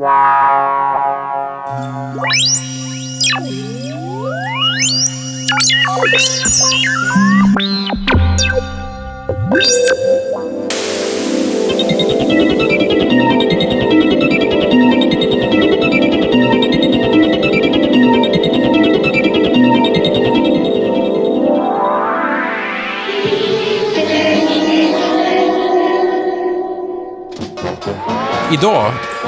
Idag 0.00 0.40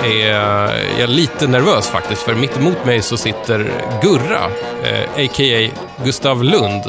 är 0.04 1.00
jag 1.00 1.10
lite 1.10 1.46
nervös 1.46 1.88
faktiskt, 1.88 2.22
för 2.22 2.34
mitt 2.34 2.56
emot 2.56 2.84
mig 2.84 3.02
så 3.02 3.16
sitter 3.16 3.70
Gurra, 4.02 4.44
eh, 4.84 5.24
a.k.a. 5.24 5.70
Gustav 6.04 6.44
Lund. 6.44 6.82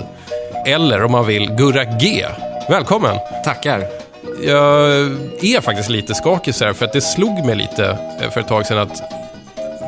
Eller 0.66 1.04
om 1.04 1.12
man 1.12 1.26
vill, 1.26 1.52
Gurra 1.52 1.84
G. 1.84 2.26
Välkommen! 2.70 3.16
Tackar. 3.46 3.84
Jag 4.44 4.92
är 5.42 5.62
faktiskt 5.62 5.90
lite 5.90 6.16
skakig 6.16 6.56
så 6.56 6.66
här, 6.66 6.74
för 6.74 6.86
att 6.86 6.94
det 6.94 7.02
slog 7.02 7.46
mig 7.46 7.56
lite 7.56 7.98
eh, 8.22 8.30
för 8.30 8.40
ett 8.40 8.48
tag 8.48 8.66
sedan 8.66 8.78
att 8.78 9.02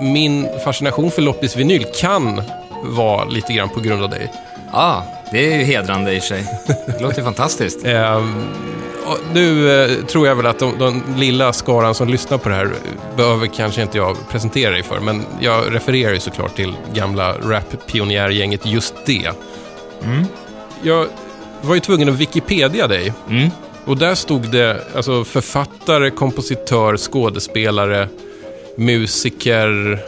min 0.02 0.48
fascination 0.64 1.12
för 1.12 1.22
loppisvinyl 1.22 1.86
kan 1.96 2.42
vara 2.84 3.26
lite 3.26 3.54
grann 3.54 3.70
på 3.70 3.80
grund 3.80 4.04
av 4.04 4.10
dig. 4.10 4.32
Ja, 4.74 5.04
det 5.32 5.54
är 5.54 5.58
ju 5.58 5.64
hedrande 5.64 6.14
i 6.14 6.22
sig. 6.22 6.44
Det 6.68 7.02
låter 7.02 7.24
fantastiskt. 7.24 7.86
Och 9.06 9.18
nu 9.34 9.84
eh, 9.84 10.06
tror 10.06 10.28
jag 10.28 10.36
väl 10.36 10.46
att 10.46 10.60
de, 10.60 10.78
de 10.80 11.04
lilla 11.18 11.54
skaran 11.54 11.96
som 11.96 12.08
lyssnar 12.08 12.38
på 12.38 12.50
det 12.50 12.56
här 12.56 12.72
behöver 13.18 13.48
kanske 13.48 13.82
inte 13.82 13.98
jag 13.98 14.18
presentera 14.32 14.72
dig 14.72 14.84
för, 14.84 15.00
men 15.00 15.26
jag 15.40 15.76
refererar 15.76 16.14
ju 16.14 16.20
såklart 16.20 16.56
till 16.56 16.74
gamla 16.94 17.34
rap-pionjärgänget 17.34 18.66
Just 18.66 18.94
det. 19.06 19.32
Jag 20.82 21.08
var 21.62 21.76
ju 21.76 21.82
tvungen 21.82 22.10
att 22.10 22.16
Wikipedia 22.16 22.88
dig. 22.88 23.14
Mm. 23.30 23.50
Och 23.86 23.98
där 23.98 24.16
stod 24.16 24.52
det 24.52 24.84
alltså 24.96 25.24
författare, 25.24 26.10
kompositör, 26.10 26.98
skådespelare, 26.98 28.10
musiker. 28.78 30.00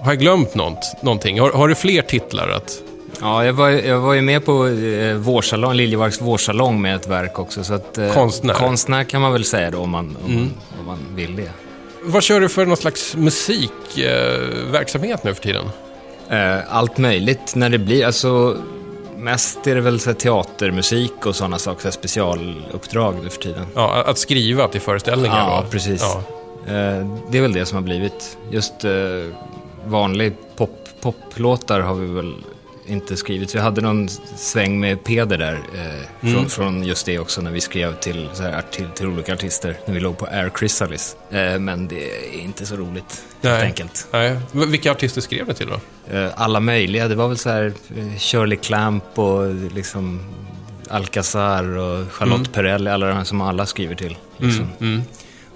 Har 0.00 0.12
jag 0.12 0.18
glömt 0.18 0.54
något, 0.54 1.02
någonting? 1.02 1.40
Har, 1.40 1.50
har 1.50 1.68
du 1.68 1.74
fler 1.74 2.02
titlar 2.02 2.48
att... 2.48 2.82
Ja, 3.20 3.44
jag 3.44 3.52
var, 3.52 3.68
jag 3.68 4.00
var 4.00 4.14
ju 4.14 4.22
med 4.22 4.44
på 4.44 4.66
eh, 4.66 5.14
vårsalong, 5.14 5.74
Liljevalchs 5.74 6.20
vårsalong 6.20 6.82
med 6.82 6.96
ett 6.96 7.08
verk 7.08 7.38
också. 7.38 7.64
Så 7.64 7.74
att, 7.74 7.98
eh, 7.98 8.12
Konstnär. 8.12 8.54
Konstnär 8.54 9.04
kan 9.04 9.20
man 9.20 9.32
väl 9.32 9.44
säga 9.44 9.70
då 9.70 9.78
om 9.78 9.90
man, 9.90 10.16
om, 10.24 10.34
man, 10.34 10.50
om 10.80 10.86
man 10.86 10.98
vill 11.14 11.36
det. 11.36 11.50
Vad 12.06 12.22
kör 12.22 12.40
du 12.40 12.48
för 12.48 12.66
någon 12.66 12.76
slags 12.76 13.16
musikverksamhet 13.16 14.72
verksamhet 14.72 15.24
nu 15.24 15.34
för 15.34 15.42
tiden? 15.42 15.64
Eh, 16.30 16.74
allt 16.76 16.98
möjligt 16.98 17.54
när 17.54 17.70
det 17.70 17.78
blir, 17.78 18.06
alltså 18.06 18.56
mest 19.16 19.66
är 19.66 19.74
det 19.74 19.80
väl 19.80 20.00
så 20.00 20.14
teatermusik 20.14 21.26
och 21.26 21.36
sådana 21.36 21.58
saker, 21.58 21.82
så 21.82 21.92
specialuppdrag 21.92 23.14
nu 23.22 23.30
för 23.30 23.40
tiden. 23.42 23.66
Ja, 23.74 24.04
att 24.06 24.18
skriva 24.18 24.68
till 24.68 24.80
föreställningar 24.80 25.38
Ja, 25.38 25.60
då? 25.64 25.70
precis. 25.70 26.02
Ja. 26.02 26.22
Eh, 26.74 27.06
det 27.30 27.38
är 27.38 27.42
väl 27.42 27.52
det 27.52 27.66
som 27.66 27.76
har 27.76 27.82
blivit. 27.82 28.38
Just 28.50 28.84
eh, 28.84 28.90
vanlig 29.86 30.32
pop, 30.56 30.88
poplåtar 31.00 31.80
har 31.80 31.94
vi 31.94 32.06
väl 32.06 32.34
inte 32.86 33.16
skrivit. 33.16 33.54
Vi 33.54 33.58
hade 33.58 33.80
någon 33.80 34.08
sväng 34.36 34.80
med 34.80 35.04
Peder 35.04 35.38
där, 35.38 35.60
eh, 35.74 36.32
från, 36.32 36.48
från 36.48 36.84
just 36.84 37.06
det 37.06 37.18
också, 37.18 37.40
när 37.40 37.50
vi 37.50 37.60
skrev 37.60 37.94
till, 37.94 38.28
så 38.32 38.42
här, 38.42 38.62
till, 38.70 38.86
till 38.94 39.06
olika 39.06 39.34
artister, 39.34 39.78
när 39.86 39.94
vi 39.94 40.00
låg 40.00 40.18
på 40.18 40.26
Air 40.26 40.50
Chrysalis. 40.58 41.16
Eh, 41.30 41.58
men 41.58 41.88
det 41.88 42.10
är 42.10 42.40
inte 42.40 42.66
så 42.66 42.76
roligt, 42.76 43.24
helt 43.42 43.58
Nej. 43.58 43.62
enkelt. 43.62 44.08
Nej. 44.12 44.38
Vilka 44.52 44.92
artister 44.92 45.20
skrev 45.20 45.46
du 45.46 45.52
till 45.52 45.68
då? 45.68 45.80
Eh, 46.16 46.30
alla 46.36 46.60
möjliga, 46.60 47.08
det 47.08 47.14
var 47.14 47.28
väl 47.28 47.38
så 47.38 47.50
här 47.50 47.72
eh, 47.96 48.18
Shirley 48.18 48.58
Clamp 48.58 49.18
och 49.18 49.54
liksom 49.54 50.20
Alcazar 50.88 51.76
och 51.76 52.12
Charlotte 52.12 52.52
Perrelli, 52.52 52.90
alla 52.90 53.06
de 53.06 53.12
här 53.12 53.24
som 53.24 53.40
alla 53.40 53.66
skriver 53.66 53.94
till. 53.94 54.16
Liksom. 54.36 54.68
Mm. 54.80 55.02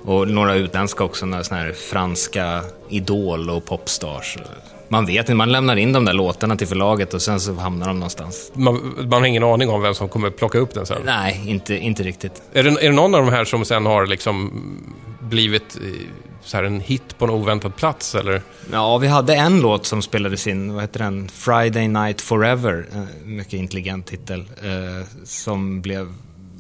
Och 0.05 0.29
några 0.29 0.55
utländska 0.55 1.05
också, 1.05 1.27
några 1.27 1.45
såna 1.45 1.61
här 1.61 1.73
franska 1.73 2.63
Idol 2.89 3.51
och 3.51 3.65
Popstars. 3.65 4.39
Man 4.93 5.07
vet 5.07 5.19
inte, 5.19 5.35
man 5.35 5.53
lämnar 5.53 5.77
in 5.77 5.93
de 5.93 6.05
där 6.05 6.13
låtarna 6.13 6.57
till 6.57 6.67
förlaget 6.67 7.15
och 7.15 7.23
sen 7.23 7.41
så 7.41 7.55
hamnar 7.55 7.87
de 7.87 7.99
någonstans. 7.99 8.53
Man, 8.55 8.95
man 9.11 9.13
har 9.13 9.27
ingen 9.27 9.45
aning 9.45 9.69
om 9.69 9.83
vem 9.83 9.95
som 9.95 10.09
kommer 10.09 10.31
plocka 10.31 10.59
upp 10.59 10.75
den 10.75 10.87
sen. 10.87 11.03
Nej, 11.05 11.43
inte, 11.47 11.75
inte 11.77 12.03
riktigt. 12.03 12.43
Är 12.53 12.63
det, 12.63 12.71
är 12.71 12.89
det 12.89 12.97
någon 12.97 13.15
av 13.15 13.25
de 13.25 13.31
här 13.33 13.45
som 13.45 13.65
sen 13.65 13.87
har 13.87 14.07
liksom 14.07 14.53
blivit 15.21 15.77
eh, 15.77 15.83
så 16.43 16.57
här 16.57 16.65
en 16.65 16.81
hit 16.81 17.19
på 17.19 17.25
en 17.25 17.31
oväntad 17.31 17.77
plats? 17.77 18.15
Eller? 18.15 18.43
Ja, 18.73 18.99
vi 18.99 19.07
hade 19.07 19.35
en 19.35 19.61
låt 19.61 19.87
som 19.87 20.03
spelades 20.03 20.47
in, 20.47 20.73
vad 20.75 20.83
heter 20.83 20.99
den? 21.01 21.29
Friday 21.29 21.89
Night 21.89 22.21
Forever, 22.21 22.87
en 22.93 23.37
mycket 23.37 23.53
intelligent 23.55 24.07
titel, 24.07 24.41
eh, 24.63 25.07
som 25.25 25.81
blev, 25.81 26.13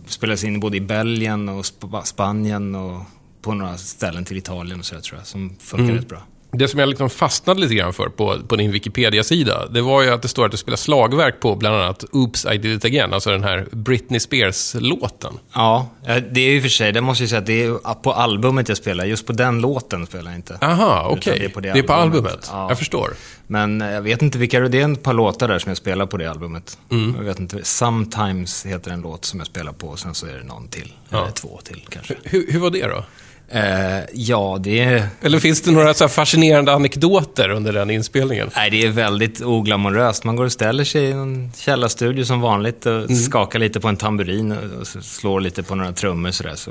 spelades 0.06 0.44
in 0.44 0.60
både 0.60 0.76
i 0.76 0.80
Belgien 0.80 1.48
och 1.48 1.62
Sp- 1.62 2.02
Spanien 2.04 2.74
och 2.74 3.02
på 3.42 3.54
några 3.54 3.76
ställen 3.76 4.24
till 4.24 4.36
Italien 4.36 4.78
och 4.80 4.86
så 4.86 4.94
där, 4.94 5.02
tror 5.02 5.18
jag, 5.18 5.26
som 5.26 5.56
funkar 5.60 5.94
rätt 5.94 6.08
bra. 6.08 6.22
Det 6.52 6.68
som 6.68 6.80
jag 6.80 6.88
liksom 6.88 7.10
fastnade 7.10 7.60
lite 7.60 7.74
grann 7.74 7.92
för 7.92 8.08
på, 8.08 8.38
på 8.48 8.56
din 8.56 8.72
Wikipedia-sida, 8.72 9.66
det 9.66 9.80
var 9.80 10.02
ju 10.02 10.10
att 10.10 10.22
det 10.22 10.28
står 10.28 10.44
att 10.46 10.50
du 10.50 10.56
spelar 10.56 10.76
slagverk 10.76 11.40
på 11.40 11.56
bland 11.56 11.76
annat 11.76 12.04
Oops, 12.12 12.46
I 12.52 12.58
did 12.58 12.76
it 12.76 12.84
again, 12.84 13.12
alltså 13.12 13.30
den 13.30 13.44
här 13.44 13.66
Britney 13.72 14.20
Spears-låten. 14.20 15.32
Ja, 15.54 15.88
eh, 16.06 16.16
det 16.16 16.40
är 16.40 16.50
ju 16.50 16.62
för 16.62 16.68
sig, 16.68 16.92
det 16.92 17.00
måste 17.00 17.22
jag 17.22 17.28
säga, 17.30 17.38
att 17.40 17.46
det 17.46 17.62
är 17.64 17.94
på 18.02 18.12
albumet 18.12 18.68
jag 18.68 18.78
spelar, 18.78 19.04
just 19.04 19.26
på 19.26 19.32
den 19.32 19.60
låten 19.60 20.06
spelar 20.06 20.30
jag 20.30 20.38
inte. 20.38 20.58
Aha, 20.60 21.06
okej. 21.10 21.38
det 21.38 21.44
är 21.44 21.48
på 21.48 21.60
det 21.60 21.72
Det 21.72 21.78
är 21.78 21.82
på 21.82 21.92
albumet. 21.92 22.26
albumet. 22.26 22.48
Ja. 22.52 22.68
Jag 22.68 22.78
förstår. 22.78 23.10
Men 23.46 23.80
eh, 23.82 23.90
jag 23.90 24.02
vet 24.02 24.22
inte 24.22 24.38
vilka, 24.38 24.60
det 24.60 24.80
är 24.80 24.92
ett 24.92 25.02
par 25.02 25.14
låtar 25.14 25.48
där 25.48 25.58
som 25.58 25.70
jag 25.70 25.76
spelar 25.76 26.06
på 26.06 26.16
det 26.16 26.30
albumet. 26.30 26.78
Mm. 26.90 27.14
Jag 27.16 27.24
vet 27.24 27.38
inte, 27.40 27.64
Sometimes 27.64 28.66
heter 28.66 28.90
en 28.90 29.00
låt 29.00 29.24
som 29.24 29.40
jag 29.40 29.46
spelar 29.46 29.72
på 29.72 29.86
och 29.88 29.98
sen 29.98 30.14
så 30.14 30.26
är 30.26 30.32
det 30.34 30.44
någon 30.44 30.68
till, 30.68 30.92
Ja. 31.08 31.22
eller 31.22 31.30
två 31.32 31.60
till 31.64 31.86
kanske. 31.88 32.14
Hur, 32.24 32.52
hur 32.52 32.58
var 32.60 32.70
det 32.70 32.86
då? 32.86 33.04
Eh, 33.52 34.00
ja, 34.12 34.58
det 34.60 35.04
Eller 35.22 35.38
finns 35.38 35.62
det 35.62 35.70
några 35.70 35.94
så 35.94 36.08
fascinerande 36.08 36.72
anekdoter 36.72 37.48
under 37.50 37.72
den 37.72 37.90
inspelningen? 37.90 38.50
nej, 38.56 38.70
det 38.70 38.82
är 38.84 38.88
väldigt 38.90 39.42
oglamoröst. 39.42 40.24
Man 40.24 40.36
går 40.36 40.44
och 40.44 40.52
ställer 40.52 40.84
sig 40.84 41.02
i 41.04 41.12
en 41.12 41.52
källarstudio 41.56 42.24
som 42.24 42.40
vanligt 42.40 42.86
och 42.86 42.92
Mm. 42.92 43.16
skakar 43.16 43.58
lite 43.58 43.80
på 43.80 43.88
en 43.88 43.96
tamburin 43.96 44.52
och, 44.52 44.86
slår 44.86 45.40
lite 45.40 45.62
på 45.62 45.74
några 45.74 45.92
trummor 45.92 46.30
sådär. 46.30 46.54
Så, 46.56 46.70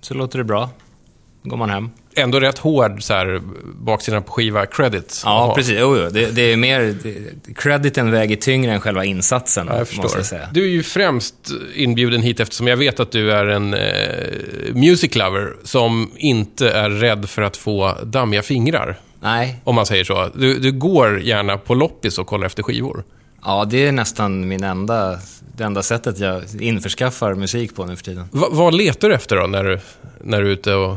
så 0.00 0.14
låter 0.14 0.38
det 0.38 0.44
bra. 0.44 0.70
Går 1.46 1.56
man 1.56 1.70
hem. 1.70 1.90
Ändå 2.16 2.40
rätt 2.40 2.58
hård 2.58 3.02
så 3.02 3.14
här, 3.14 3.40
baksidan 3.64 4.22
på 4.22 4.32
skiva 4.32 4.66
credit. 4.66 5.22
Ja, 5.24 5.30
Aha. 5.30 5.54
precis. 5.54 5.76
Jo, 5.80 5.96
jo. 5.98 6.08
Det, 6.10 6.26
det 6.30 6.42
är 6.52 6.56
mer... 6.56 6.94
Det, 7.02 7.14
crediten 7.54 8.10
väger 8.10 8.36
tyngre 8.36 8.72
än 8.72 8.80
själva 8.80 9.04
insatsen, 9.04 9.66
Ja, 9.70 9.78
jag 9.78 9.88
förstår. 9.88 10.02
måste 10.02 10.18
jag 10.18 10.26
säga. 10.26 10.48
Du 10.52 10.64
är 10.64 10.68
ju 10.68 10.82
främst 10.82 11.34
inbjuden 11.74 12.22
hit 12.22 12.40
eftersom 12.40 12.66
jag 12.66 12.76
vet 12.76 13.00
att 13.00 13.12
du 13.12 13.32
är 13.32 13.46
en 13.46 13.74
eh, 13.74 14.74
music 14.74 15.14
lover 15.14 15.52
som 15.64 16.10
inte 16.16 16.70
är 16.70 16.90
rädd 16.90 17.28
för 17.28 17.42
att 17.42 17.56
få 17.56 17.94
dammiga 18.04 18.42
fingrar. 18.42 18.98
Nej, 19.20 19.60
Om 19.64 19.74
man 19.74 19.86
säger 19.86 20.04
så. 20.04 20.30
Du, 20.34 20.58
du 20.58 20.72
går 20.72 21.20
gärna 21.20 21.58
på 21.58 21.74
loppis 21.74 22.18
och 22.18 22.26
kollar 22.26 22.46
efter 22.46 22.62
skivor. 22.62 23.04
ja, 23.44 23.64
det 23.64 23.86
är 23.86 23.92
nästan 23.92 24.48
min 24.48 24.64
enda, 24.64 25.18
det 25.56 25.64
enda 25.64 25.82
sättet 25.82 26.18
jag 26.18 26.42
införskaffar 26.60 27.34
musik 27.34 27.76
på 27.76 27.86
nu 27.86 27.96
för 27.96 28.04
tiden. 28.04 28.24
Va, 28.32 28.48
vad 28.50 28.74
letar 28.74 29.08
du 29.08 29.14
efter 29.14 29.36
då 29.36 29.46
när 29.46 29.64
du, 29.64 29.78
när 30.20 30.42
du 30.42 30.48
är 30.48 30.52
ute 30.52 30.74
och... 30.74 30.96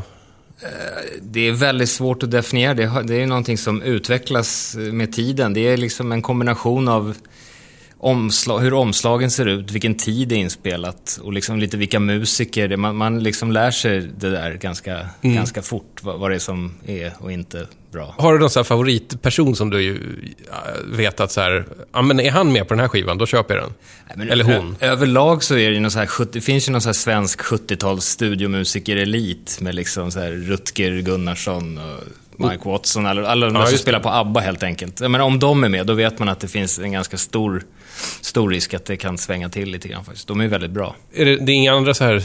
Det 1.20 1.48
är 1.48 1.52
väldigt 1.52 1.88
svårt 1.88 2.22
att 2.22 2.30
definiera. 2.30 3.02
Det, 3.02 3.14
är 3.14 3.26
någonting 3.26 3.58
som 3.58 3.82
utvecklas 3.82 4.76
med 4.76 5.12
tiden. 5.12 5.54
Det 5.54 5.60
är 5.60 5.76
liksom 5.76 6.12
en 6.12 6.22
kombination 6.22 6.88
av 6.88 7.14
omslag, 7.98 8.58
hur 8.60 8.74
omslagen 8.74 9.30
ser 9.30 9.46
ut, 9.46 9.70
vilken 9.70 9.94
tid 9.94 10.28
det 10.28 10.34
är 10.34 10.38
inspelat 10.38 11.20
och 11.22 11.32
liksom 11.32 11.58
lite 11.58 11.76
vilka 11.76 12.00
musiker. 12.00 12.68
Det, 12.68 12.76
man, 12.76 12.96
man 12.96 13.22
liksom 13.22 13.52
lär 13.52 13.70
sig 13.70 14.00
det 14.00 14.30
där 14.30 14.54
ganska, 14.54 15.08
ganska 15.22 15.62
fort, 15.62 16.02
vad, 16.02 16.18
vad 16.18 16.30
det 16.30 16.34
är 16.34 16.38
som 16.38 16.74
är 16.86 17.12
och 17.18 17.32
inte 17.32 17.66
bra. 17.92 18.14
Har 18.18 18.32
du 18.32 18.38
någon 18.38 18.50
så 18.50 18.64
favoritperson 18.64 19.56
som 19.56 19.70
du 19.70 19.82
ja, 20.48 20.54
vet 20.84 21.20
att 21.20 21.32
så 21.32 21.40
här, 21.40 21.66
ja 21.92 22.02
men 22.02 22.20
är 22.20 22.30
han 22.30 22.52
med 22.52 22.68
på 22.68 22.74
den 22.74 22.80
här 22.80 22.88
skivan, 22.88 23.18
då 23.18 23.26
köper 23.26 23.54
jag 23.54 23.64
den. 23.64 23.72
Nej, 24.06 24.16
men 24.16 24.30
Eller 24.30 24.44
hon. 24.44 24.76
Överlag 24.80 25.42
så 25.42 25.54
är 25.54 25.68
det 25.68 25.74
ju 25.74 25.80
någon 25.80 25.90
så 25.90 25.98
här 25.98 26.06
70, 26.06 26.30
det 26.32 26.40
finns 26.40 26.68
ju 26.68 26.72
någon 26.72 26.80
så 26.80 26.88
här 26.88 26.94
svensk 26.94 27.40
70-tals 27.40 28.04
studiomusiker-elit 28.04 29.60
med 29.60 29.74
liksom 29.74 30.10
så 30.10 30.20
här 30.20 30.30
Rutger 30.30 31.00
Gunnarsson 31.00 31.78
och 31.78 32.04
Mike 32.38 32.68
Watson, 32.68 33.06
alla, 33.06 33.28
alla 33.28 33.46
de 33.46 33.56
Ja, 33.56 33.66
som 33.66 33.78
spelar 33.78 34.00
på 34.00 34.08
ABBA 34.08 34.40
helt 34.40 34.62
enkelt. 34.62 35.00
Menar, 35.00 35.20
om 35.20 35.38
de 35.38 35.64
är 35.64 35.68
med, 35.68 35.86
då 35.86 35.94
vet 35.94 36.18
man 36.18 36.28
att 36.28 36.40
det 36.40 36.48
finns 36.48 36.78
en 36.78 36.92
ganska 36.92 37.16
stor, 37.16 37.62
stor 38.20 38.50
risk 38.50 38.74
att 38.74 38.84
det 38.84 38.96
kan 38.96 39.18
svänga 39.18 39.48
till 39.48 39.70
lite 39.70 39.88
grann 39.88 40.04
faktiskt. 40.04 40.28
De 40.28 40.40
är 40.40 40.48
väldigt 40.48 40.70
bra. 40.70 40.96
Är 41.14 41.24
det, 41.24 41.36
det 41.36 41.52
är 41.52 41.54
inga 41.54 41.72
andra 41.72 41.94
så 41.94 42.04
här 42.04 42.22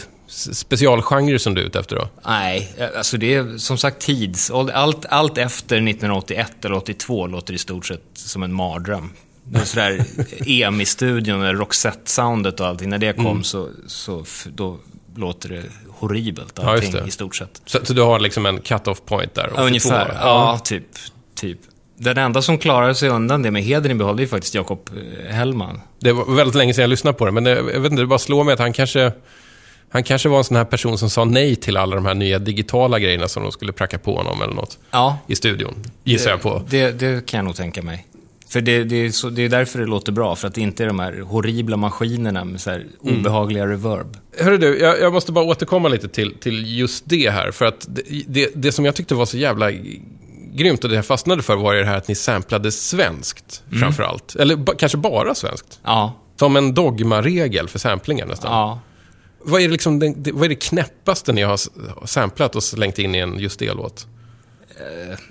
specialgenrer 0.53 1.37
som 1.37 1.53
du 1.53 1.61
är 1.61 1.65
ute 1.65 1.79
efter 1.79 1.95
då? 1.95 2.07
Nej, 2.27 2.71
alltså 2.97 3.17
det 3.17 3.33
är 3.35 3.57
som 3.57 3.77
sagt 3.77 4.01
tids... 4.01 4.51
Allt, 4.51 5.05
allt 5.05 5.37
efter 5.37 5.75
1981 5.75 6.65
eller 6.65 6.75
82 6.75 7.27
låter 7.27 7.53
i 7.53 7.57
stort 7.57 7.85
sett 7.85 8.01
som 8.13 8.43
en 8.43 8.53
mardröm. 8.53 9.09
Sådär 9.63 10.05
EMI-studion, 10.45 11.53
Roxette-soundet 11.55 12.59
och 12.59 12.67
allting. 12.67 12.89
När 12.89 12.97
det 12.97 13.13
kom 13.13 13.43
så, 13.43 13.67
så 13.87 14.21
f- 14.21 14.47
då 14.55 14.77
låter 15.15 15.49
det 15.49 15.63
horribelt 15.89 16.53
Ja, 16.61 16.69
allting 16.73 16.91
det. 16.91 17.03
i 17.07 17.11
stort 17.11 17.35
sett. 17.35 17.61
Så, 17.65 17.79
så 17.85 17.93
du 17.93 18.01
har 18.01 18.19
liksom 18.19 18.45
en 18.45 18.59
cut-off 18.61 19.01
point 19.05 19.33
där? 19.35 19.45
82. 19.47 19.61
Ungefär, 19.63 20.17
ja, 20.21 20.59
typ, 20.63 20.85
typ. 21.35 21.59
Den 21.97 22.17
enda 22.17 22.41
som 22.41 22.57
klarade 22.57 22.95
sig 22.95 23.09
undan 23.09 23.41
det 23.41 23.51
med 23.51 23.63
hedern 23.63 23.91
i 23.91 23.95
behåll, 23.95 24.19
är 24.19 24.27
faktiskt 24.27 24.55
Jakob 24.55 24.89
eh, 25.27 25.33
Hellman. 25.35 25.81
Det 25.99 26.11
var 26.11 26.35
väldigt 26.35 26.55
länge 26.55 26.73
sedan 26.73 26.81
jag 26.81 26.89
lyssnade 26.89 27.17
på 27.17 27.25
det, 27.25 27.31
men 27.31 27.43
det, 27.43 27.51
jag 27.51 27.79
vet 27.79 27.91
inte, 27.91 28.01
det 28.03 28.07
bara 28.07 28.19
slår 28.19 28.43
mig 28.43 28.53
att 28.53 28.59
han 28.59 28.73
kanske... 28.73 29.11
Han 29.93 30.03
kanske 30.03 30.29
var 30.29 30.37
en 30.37 30.43
sån 30.43 30.57
här 30.57 30.65
person 30.65 30.97
som 30.97 31.09
sa 31.09 31.25
nej 31.25 31.55
till 31.55 31.77
alla 31.77 31.95
de 31.95 32.05
här 32.05 32.13
nya 32.13 32.39
digitala 32.39 32.99
grejerna 32.99 33.27
som 33.27 33.43
de 33.43 33.51
skulle 33.51 33.71
pracka 33.71 33.97
på 33.99 34.15
honom 34.17 34.41
eller 34.41 34.53
något 34.53 34.77
Ja, 34.91 35.17
i 35.27 35.35
studion, 35.35 35.73
gissar 36.03 36.31
jag 36.31 36.41
på. 36.41 36.61
Det, 36.69 36.91
det 36.91 37.25
kan 37.25 37.37
jag 37.37 37.45
nog 37.45 37.55
tänka 37.55 37.81
mig. 37.81 38.07
För 38.47 38.61
det, 38.61 38.83
det, 38.83 38.95
är 38.95 39.09
så, 39.11 39.29
det 39.29 39.41
är 39.41 39.49
därför 39.49 39.79
det 39.79 39.85
låter 39.85 40.11
bra, 40.11 40.35
för 40.35 40.47
att 40.47 40.55
det 40.55 40.61
inte 40.61 40.83
är 40.83 40.87
de 40.87 40.99
här 40.99 41.19
horribla 41.21 41.77
maskinerna 41.77 42.45
med 42.45 42.61
så 42.61 42.69
här 42.69 42.85
Mm. 43.03 43.19
obehagliga 43.19 43.67
reverb. 43.67 44.17
Hörru 44.39 44.57
du, 44.57 44.79
jag, 44.79 44.99
jag 45.01 45.13
måste 45.13 45.31
bara 45.31 45.45
återkomma 45.45 45.89
lite 45.89 46.07
till, 46.07 46.35
till 46.39 46.77
just 46.79 47.03
det 47.07 47.29
här. 47.29 47.51
För 47.51 47.65
att 47.65 47.85
det, 47.89 48.01
det, 48.27 48.49
det 48.55 48.71
som 48.71 48.85
jag 48.85 48.95
tyckte 48.95 49.15
var 49.15 49.25
så 49.25 49.37
jävla 49.37 49.71
grymt 50.53 50.83
och 50.83 50.89
det 50.89 50.95
jag 50.95 51.05
fastnade 51.05 51.41
för 51.43 51.55
var 51.55 51.73
ju 51.73 51.79
det 51.79 51.85
här 51.85 51.97
att 51.97 52.07
ni 52.07 52.15
samplade 52.15 52.71
svenskt 52.71 53.63
framför 53.79 54.03
allt. 54.03 54.35
Eller 54.35 54.77
kanske 54.77 54.97
bara 54.97 55.35
svenskt. 55.35 55.79
Ja, 55.83 56.13
Som 56.39 56.55
en 56.55 56.73
dogmaregel 56.73 57.67
för 57.67 57.79
samplingar 57.79 58.25
nästan. 58.25 58.51
ja. 58.51 58.79
Vad, 59.43 59.61
är 59.61 59.65
det 59.65 59.71
liksom, 59.71 59.99
det, 59.99 60.31
vad 60.31 60.45
är 60.45 60.49
det 60.49 60.55
knäppaste 60.55 61.33
ni 61.33 61.41
har 61.41 61.59
samplat 62.07 62.55
och 62.55 62.63
slängt 62.63 62.99
in 62.99 63.15
i 63.15 63.17
en 63.17 63.39
just 63.39 63.59
det-låt? 63.59 64.07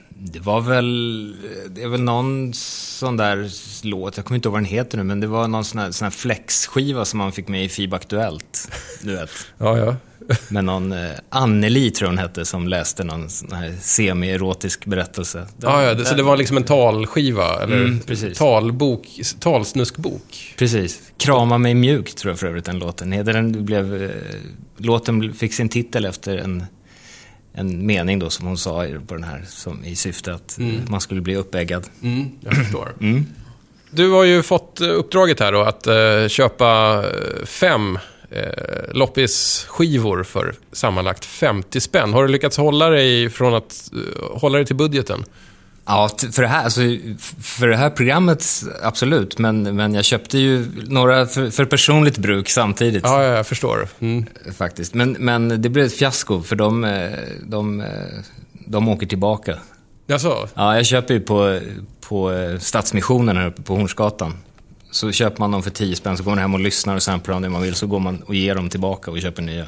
Det 0.08 0.40
var 0.40 0.60
väl, 0.60 1.36
det 1.70 1.82
är 1.82 1.88
väl 1.88 2.02
någon 2.02 2.54
sån 2.54 3.16
där 3.16 3.50
låt, 3.86 4.16
jag 4.16 4.26
kommer 4.26 4.36
inte 4.36 4.48
ihåg 4.48 4.52
vad 4.52 4.62
den 4.62 4.70
heter 4.70 4.98
nu, 4.98 5.04
men 5.04 5.20
det 5.20 5.26
var 5.26 5.48
någon 5.48 5.64
sån 5.64 5.80
här, 5.80 5.90
sån 5.90 6.04
här 6.06 6.10
flexskiva 6.10 7.04
som 7.04 7.18
man 7.18 7.32
fick 7.32 7.48
med 7.48 7.64
i 7.64 7.68
FIB 7.68 7.94
Aktuellt. 7.94 8.70
Du 9.02 9.16
vet. 9.16 9.30
Ja, 9.58 9.78
ja. 9.78 9.96
Med 10.48 10.64
någon 10.64 10.92
eh, 10.92 11.10
Anneli, 11.28 11.90
tror 11.90 12.08
hon 12.08 12.18
hette, 12.18 12.44
som 12.44 12.68
läste 12.68 13.04
någon 13.04 13.30
sån 13.30 13.52
här 13.52 13.74
semi-erotisk 13.80 14.84
berättelse. 14.84 15.38
Den- 15.38 15.70
ja, 15.70 15.82
ja 15.82 15.94
det, 15.94 16.04
så 16.04 16.14
det 16.14 16.22
var 16.22 16.36
liksom 16.36 16.56
en 16.56 16.64
talskiva, 16.64 17.62
eller 17.62 17.76
Mm, 17.76 18.00
precis. 18.00 18.38
talbok, 18.38 19.06
talsnuskbok. 19.40 20.54
Precis. 20.58 21.00
Krama 21.16 21.58
mig 21.58 21.74
mjukt, 21.74 22.16
tror 22.18 22.30
jag 22.32 22.38
för 22.38 22.46
övrigt 22.46 22.64
den 22.64 22.78
låten 22.78 23.12
heter. 23.12 23.32
Den 23.32 23.64
blev, 23.64 24.02
eh, 24.02 24.10
låten 24.76 25.34
fick 25.34 25.54
sin 25.54 25.68
titel 25.68 26.04
efter 26.04 26.36
en, 26.36 26.64
en 27.54 27.86
mening 27.86 28.18
då 28.18 28.30
som 28.30 28.46
hon 28.46 28.58
sa 28.58 28.86
på 29.06 29.14
den 29.14 29.24
här, 29.24 29.44
som, 29.48 29.84
i 29.84 29.96
syfte 29.96 30.34
att 30.34 30.58
eh, 30.60 30.66
man 30.88 31.00
skulle 31.00 31.20
bli 31.20 31.36
uppeggad. 31.36 31.86
Mm, 32.02 32.30
jag 32.40 32.54
förstår. 32.56 32.92
Du 33.94 34.10
har 34.10 34.24
ju 34.24 34.42
fått 34.42 34.80
eh, 34.80 34.88
uppdraget 34.88 35.40
här 35.40 35.52
då 35.52 35.60
att 35.62 35.86
eh, 35.86 36.28
köpa 36.28 37.02
eh, 37.04 37.44
fem 37.44 37.98
eh, 38.32 38.94
loppisskivor 38.94 40.22
för 40.22 40.54
sammanlagt 40.72 41.24
50 41.24 41.80
spänn. 41.80 42.12
Har 42.12 42.22
du 42.22 42.28
lyckats 42.28 42.56
hålla 42.56 42.88
dig 42.88 43.30
från 43.30 43.54
att 43.54 43.90
eh, 43.92 44.40
hålla 44.40 44.58
dig 44.58 44.66
till 44.66 44.76
budgeten? 44.76 45.24
Ja, 45.86 46.10
för 46.32 46.42
det 46.42 46.48
här, 46.48 46.64
alltså, 46.64 46.80
för 47.40 47.68
det 47.68 47.76
här 47.76 47.90
programmet, 47.90 48.44
absolut. 48.82 49.38
Men, 49.38 49.76
men 49.76 49.94
jag 49.94 50.04
köpte 50.04 50.38
ju 50.38 50.66
några 50.86 51.26
för, 51.26 51.50
för 51.50 51.64
personligt 51.64 52.18
bruk 52.18 52.48
samtidigt. 52.48 53.02
Ja, 53.04 53.24
ja 53.24 53.36
jag 53.36 53.46
förstår. 53.46 53.88
Mm. 54.00 54.26
Faktiskt. 54.56 54.94
Men, 54.94 55.12
men 55.12 55.62
det 55.62 55.68
blev 55.68 55.86
ett 55.86 55.94
fiasko, 55.94 56.42
för 56.42 56.56
de, 56.56 56.84
eh, 56.84 57.10
de, 57.42 57.80
eh, 57.80 57.86
de 58.66 58.88
åker 58.88 59.06
tillbaka. 59.06 59.58
Jaså? 60.06 60.48
Ja, 60.54 60.76
jag 60.76 60.86
köper 60.86 61.14
ju 61.14 61.20
på, 61.20 61.60
på 62.08 62.32
eh, 62.32 62.58
Stadsmissionen 62.58 63.36
här 63.36 63.46
uppe 63.46 63.62
på 63.62 63.74
Hornsgatan. 63.74 64.32
Så 64.92 65.12
köper 65.12 65.38
man 65.40 65.50
dem 65.50 65.62
för 65.62 65.70
10 65.70 65.96
spänn, 65.96 66.16
så 66.16 66.22
går 66.22 66.30
man 66.30 66.38
hem 66.38 66.54
och 66.54 66.60
lyssnar 66.60 66.96
och 66.96 67.02
samplar 67.02 67.34
om 67.34 67.42
det 67.42 67.48
man 67.48 67.62
vill, 67.62 67.74
så 67.74 67.86
går 67.86 67.98
man 68.00 68.22
och 68.22 68.34
ger 68.34 68.54
dem 68.54 68.68
tillbaka 68.70 69.10
och 69.10 69.20
köper 69.20 69.42
nya. 69.42 69.66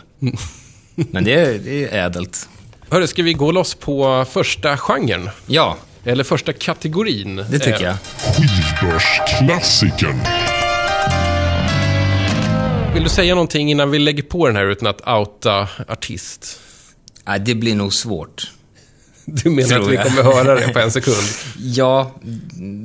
Men 0.95 1.25
det 1.25 1.35
är, 1.35 1.59
det 1.59 1.85
är 1.89 2.07
ädelt. 2.07 2.49
Hörru, 2.91 3.07
ska 3.07 3.23
vi 3.23 3.33
gå 3.33 3.53
loss 3.53 3.75
på 3.75 4.25
första 4.31 4.77
genren? 4.77 5.31
Ja, 5.47 5.77
Eller 6.05 6.25
första 6.25 6.53
kategorin? 6.53 7.37
det 7.37 7.59
tycker 7.59 7.81
Eh, 7.81 7.83
jag. 7.83 7.97
Skivbörsklassikern. 8.37 10.21
Vill 12.95 13.03
du 13.03 13.09
säga 13.09 13.35
någonting 13.35 13.71
innan 13.71 13.91
vi 13.91 13.99
lägger 13.99 14.23
på 14.23 14.47
den 14.47 14.57
här 14.57 14.67
utan 14.67 14.89
att 14.89 15.09
outa 15.09 15.69
artist? 15.89 16.61
Nej, 17.27 17.41
det 17.41 17.55
blir 17.55 17.75
nog 17.75 17.93
svårt. 17.95 18.51
Du 19.43 19.51
menar 19.51 19.69
Tror 19.69 19.81
att 19.83 19.89
vi 19.91 19.95
jag. 19.95 20.07
kommer 20.07 20.23
höra 20.23 20.55
det 20.55 20.69
på 20.73 20.79
en 20.79 20.91
sekund? 20.91 21.17
Ja, 21.59 22.11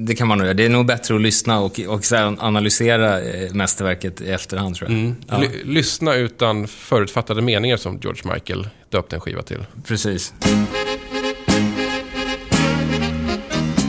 det 0.07 0.15
kan 0.15 0.27
man 0.27 0.37
nog 0.37 0.45
göra. 0.47 0.53
Det 0.53 0.65
är 0.65 0.69
nog 0.69 0.85
bättre 0.85 1.15
att 1.15 1.21
lyssna 1.21 1.59
och, 1.59 1.79
och 1.87 2.01
analysera 2.39 3.21
eh, 3.21 3.53
mästerverket 3.53 4.21
i 4.21 4.29
efterhand, 4.31 4.75
tror 4.75 4.91
jag. 4.91 5.13
Ja, 5.27 5.37
Ly- 5.37 5.63
lyssna 5.73 6.15
utan 6.15 6.67
förutfattade 6.67 7.41
meningar 7.41 7.77
som 7.77 7.99
George 8.03 8.33
Michael 8.33 8.67
döpte 8.89 9.15
en 9.15 9.19
skiva 9.21 9.41
till. 9.41 9.65
precis. 9.87 10.33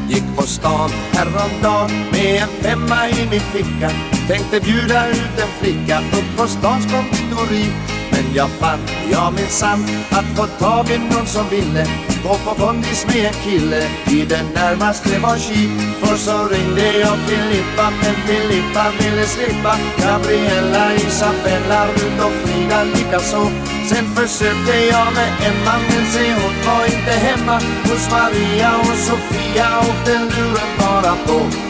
Gick 0.09 0.25
på 0.37 0.43
stan 0.43 0.91
häromdagen 1.13 1.91
med 2.13 2.43
en 2.43 2.49
femma 2.63 3.09
i 3.09 3.29
min 3.31 3.41
ficka 3.41 3.91
Tänkte 4.29 4.61
bjuda 4.61 5.11
ut 5.11 5.17
en 5.39 5.49
flicka 5.65 5.99
upp 5.99 6.37
på 6.37 6.47
stans 6.47 6.85
konditori 6.93 7.65
men 8.11 8.35
jag 8.35 8.51
fann, 8.51 8.79
ja 9.13 9.31
minsann, 9.31 9.85
att 10.11 10.37
få 10.37 10.47
tag 10.47 10.91
i 10.91 10.99
någon 10.99 11.27
som 11.27 11.49
ville 11.51 11.87
Gå 12.23 12.35
på 12.45 12.55
kondis 12.55 13.07
med 13.07 13.27
en 13.27 13.35
kille 13.45 13.83
i 14.07 14.25
det 14.29 14.43
närmaste 14.55 15.19
var 15.19 15.39
kik 15.39 15.71
För 16.01 16.17
så 16.17 16.49
ringde 16.53 16.99
jag 16.99 17.17
Filippa, 17.27 17.87
men 18.03 18.15
Filippa 18.27 18.85
ville 18.99 19.27
slippa. 19.27 19.77
Gabriella, 20.03 20.95
Isabella, 20.95 21.87
Rut 21.87 22.21
och 22.27 22.33
Frida 22.43 22.85
likaså 22.85 23.51
Sen 23.89 24.07
försökte 24.17 24.77
jag 24.91 25.13
med 25.15 25.31
Emma, 25.49 25.75
men 25.89 26.07
se 26.13 26.33
hon 26.33 26.55
var 26.67 26.85
inte 26.85 27.13
hemma. 27.27 27.61
Hos 27.85 28.11
Maria 28.11 28.71
och 28.79 28.99
Sofia 29.07 29.79
åkte 29.79 30.13
luren 30.13 30.71
bara 30.79 31.15
på 31.27 31.70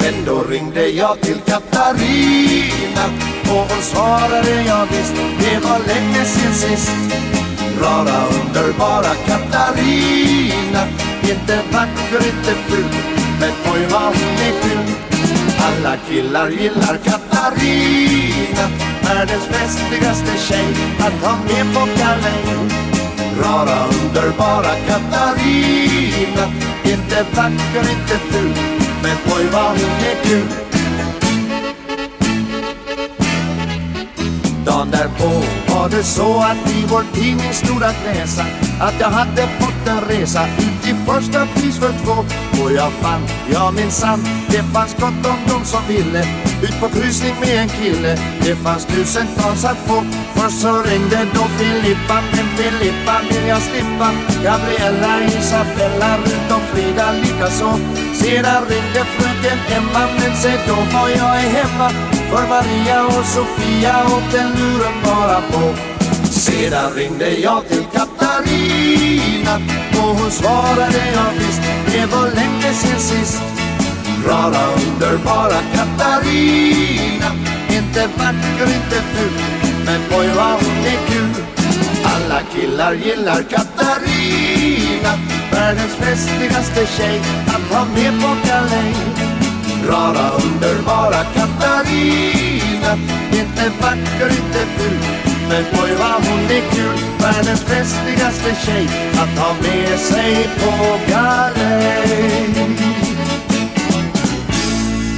men 0.00 0.24
då 0.26 0.42
ringde 0.42 0.88
jag 0.88 1.20
till 1.20 1.40
Katarina 1.46 3.04
och 3.50 3.66
hon 3.70 3.82
svarade 3.82 4.62
jag 4.66 4.86
visst, 4.86 5.14
det 5.40 5.58
var 5.68 5.78
länge 5.78 6.24
sen 6.24 6.54
sist. 6.54 6.92
Rara 7.82 8.26
underbara 8.26 9.14
Katarina, 9.26 10.82
inte 11.22 11.60
vacker, 11.72 12.26
inte 12.26 12.54
ful, 12.68 12.94
men 13.40 13.50
oj 13.74 13.86
vad 13.90 14.02
hon 14.02 14.38
är 14.48 14.62
kul. 14.62 14.94
Alla 15.58 15.96
killar 16.08 16.48
gillar 16.50 16.98
Katarina, 17.04 18.64
världens 19.02 19.44
festligaste 19.44 20.38
tjej 20.48 20.66
att 20.98 21.24
ha 21.24 21.36
med 21.36 21.74
på 21.74 21.80
galej. 21.80 22.68
Rara 23.42 23.84
underbara 23.86 24.74
Katarina 24.86 26.52
Inte 26.84 27.24
vacker, 27.34 27.90
inte 27.90 28.18
ful 28.30 28.87
men 29.02 29.16
oj 29.36 29.46
vad 29.52 29.62
hon 29.62 29.78
är 30.10 30.24
kul 30.24 30.48
Dagen 34.66 34.90
därpå 34.90 35.42
var 35.68 35.88
det 35.88 36.02
så 36.02 36.38
att 36.38 36.70
i 36.70 36.84
vår 36.88 37.04
tidning 37.14 37.52
stod 37.52 37.82
att 37.82 37.96
läsa 38.04 38.44
Att 38.80 38.94
jag 39.00 39.10
hade 39.10 39.42
fått 39.60 39.67
en 39.88 40.00
resa 40.00 40.42
ut 40.58 40.88
i 40.90 40.94
första 41.06 41.46
pris 41.46 41.78
för 41.78 41.92
två. 42.04 42.16
Och 42.62 42.72
jag 42.72 42.92
fann, 42.92 43.22
ja 43.52 43.70
minsann, 43.70 44.20
det 44.48 44.62
fanns 44.72 44.94
gott 44.94 45.26
om 45.32 45.38
dom 45.48 45.64
som 45.64 45.82
ville. 45.88 46.22
Ut 46.62 46.80
på 46.80 46.88
kryssning 46.88 47.34
med 47.40 47.62
en 47.62 47.68
kille 47.68 48.18
Det 48.44 48.56
fanns 48.56 48.86
tusentals 48.86 49.64
att 49.64 49.80
få. 49.86 50.04
Först 50.34 50.60
så 50.60 50.82
ringde 50.82 51.26
då 51.34 51.44
Filippa 51.58 52.16
Men 52.32 52.48
Filippa 52.56 53.14
vill 53.30 53.48
jag 53.48 53.62
slippa. 53.62 54.08
Gabriella, 54.44 55.12
Isabella, 55.38 56.10
Rut 56.18 56.50
och 56.56 56.64
Frida 56.70 57.12
likaså. 57.12 57.70
Sedan 58.14 58.62
ringde 58.70 59.02
fröken 59.14 59.58
Emma 59.76 60.02
Men 60.18 60.36
se 60.36 60.52
då 60.68 60.74
var 60.74 61.08
jag 61.08 61.36
är 61.44 61.50
hemma. 61.58 61.90
För 62.30 62.48
Maria 62.48 63.06
och 63.06 63.26
Sofia 63.26 63.94
åkte 64.16 64.42
luren 64.56 64.96
bara 65.04 65.40
på 65.40 65.97
sedan 66.32 66.92
ringde 66.94 67.30
jag 67.30 67.68
till 67.68 67.84
Katarina 67.92 69.54
och 69.92 70.16
hon 70.18 70.30
svarade 70.30 71.02
ja 71.14 71.24
visst, 71.38 71.62
det 71.86 72.06
var 72.06 72.28
länge 72.34 72.72
sen 72.74 73.00
sist. 73.00 73.42
Rara 74.26 74.66
underbara 74.74 75.60
Katarina, 75.74 77.30
inte 77.68 78.06
vacker, 78.16 78.74
inte 78.74 79.02
ful, 79.12 79.32
men 79.86 80.00
oj 80.20 80.28
vad 80.36 80.52
hon 80.52 80.86
är 80.86 81.06
kul. 81.08 81.44
Alla 82.04 82.40
killar 82.54 82.92
gillar 82.92 83.42
Katarina, 83.42 85.12
världens 85.52 85.94
festligaste 85.94 86.86
tjej 86.86 87.20
att 87.46 87.76
ha 87.76 87.84
med 87.84 88.22
på 88.22 88.48
galej. 88.48 88.94
Rara 89.88 90.30
underbara 90.30 91.24
Katarina 91.34 92.92
Inte 93.32 93.72
vacker, 93.80 94.30
inte 94.30 94.66
ful 94.76 95.27
men 95.48 95.64
oj 95.84 95.94
vad 95.98 96.26
hon 96.26 96.40
är 96.40 96.70
kul 96.72 96.98
Världens 97.18 97.62
festligaste 97.62 98.66
tjej 98.66 98.88
Att 99.12 99.38
ha 99.38 99.54
med 99.62 99.98
sig 99.98 100.48
på 100.58 100.98
galej 101.12 102.48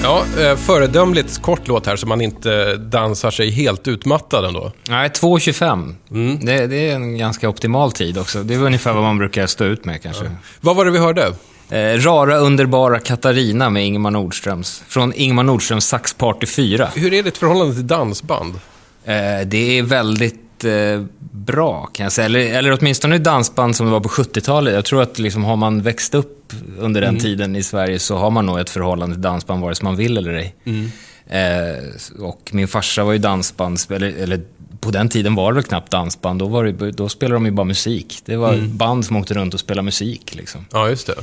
Ja, 0.03 0.25
eh, 0.41 0.57
föredömligt 0.57 1.43
kort 1.43 1.69
låt 1.69 1.87
här 1.87 1.97
så 1.97 2.07
man 2.07 2.21
inte 2.21 2.77
dansar 2.77 3.31
sig 3.31 3.51
helt 3.51 3.89
utmattad 3.89 4.45
ändå. 4.45 4.73
Nej, 4.89 5.09
2.25. 5.09 5.95
Mm. 6.11 6.45
Det, 6.45 6.67
det, 6.67 6.91
är 6.91 6.95
en 6.95 7.19
ganska 7.19 7.49
optimal 7.49 7.93
tid 7.93 8.19
också. 8.19 8.43
Det 8.43 8.55
är 8.55 8.59
ungefär 8.59 8.93
vad 8.93 9.03
man 9.03 9.19
brukar 9.19 9.47
stå 9.47 9.65
ut 9.65 9.85
med 9.85 10.03
kanske. 10.03 10.25
Ja. 10.25 10.31
Vad 10.61 10.77
var 10.77 10.85
det 10.85 10.91
vi 10.91 10.99
hörde? 10.99 11.35
Eh, 11.71 11.79
rara 11.79 12.37
underbara 12.37 12.99
Katarina 12.99 13.71
med 13.71 13.87
Ingmar 13.87 14.11
Nordströms. 14.11 14.83
Från 14.89 15.13
Ingmar 15.13 15.43
Nordströms 15.43 15.87
Sax 15.87 16.15
Party 16.15 16.47
4. 16.47 16.89
Hur 16.95 17.15
är 17.15 17.23
ditt 17.23 17.39
förhållande 17.39 17.75
till 17.75 17.87
dansband? 17.87 18.55
Eh, 19.05 19.47
det 19.47 19.79
är 19.79 19.83
väldigt 19.83 20.65
eh, 20.65 21.05
bra 21.31 21.87
kan 21.87 22.05
jag 22.05 22.13
säga. 22.13 22.27
Eller, 22.27 22.41
eller 22.41 22.79
åtminstone 22.81 23.19
dansband 23.19 23.77
som 23.77 23.87
det 23.87 23.93
var 23.93 24.01
på 24.01 24.09
70-talet. 24.09 24.75
Jag 24.75 24.85
tror 24.85 25.03
att 25.03 25.19
liksom, 25.19 25.45
har 25.45 25.57
man 25.57 25.83
växt 25.83 26.15
upp 26.15 26.53
under 26.79 27.01
den 27.01 27.11
mm. 27.11 27.21
tiden 27.21 27.57
i 27.57 27.63
Sverige 27.63 27.99
så 27.99 28.17
har 28.17 28.31
man 28.31 28.47
nog 28.47 28.61
ett 28.61 28.71
förhållande 28.71 29.15
till 29.15 29.23
dansband 29.23 29.63
vare 29.63 29.75
sig 29.75 29.85
man 29.85 29.97
vill 29.97 30.19
eller 30.19 30.35
ej. 30.35 30.55
Mm. 30.65 30.91
Eh, 31.27 31.85
och 32.19 32.51
min 32.53 32.69
farsa 32.69 33.05
var 33.05 33.13
ju 33.13 33.19
dansband, 33.19 33.79
eller, 33.91 34.09
eller 34.09 34.41
på 34.81 34.91
den 34.91 35.09
tiden 35.09 35.35
var 35.35 35.53
det 35.53 35.55
väl 35.55 35.65
knappt 35.65 35.91
dansband. 35.91 36.39
Då, 36.39 36.47
var 36.47 36.65
det, 36.65 36.91
då 36.91 37.09
spelade 37.09 37.37
de 37.37 37.47
ju 37.47 37.53
bara 37.53 37.65
musik. 37.65 38.19
Det 38.25 38.37
var 38.37 38.53
mm. 38.53 38.77
band 38.77 39.05
som 39.05 39.17
åkte 39.17 39.35
runt 39.35 39.55
och 39.55 39.61
spelade 39.61 39.85
musik. 39.85 40.35
Liksom. 40.35 40.67
Ja, 40.73 40.89
just 40.89 41.07
det. 41.07 41.15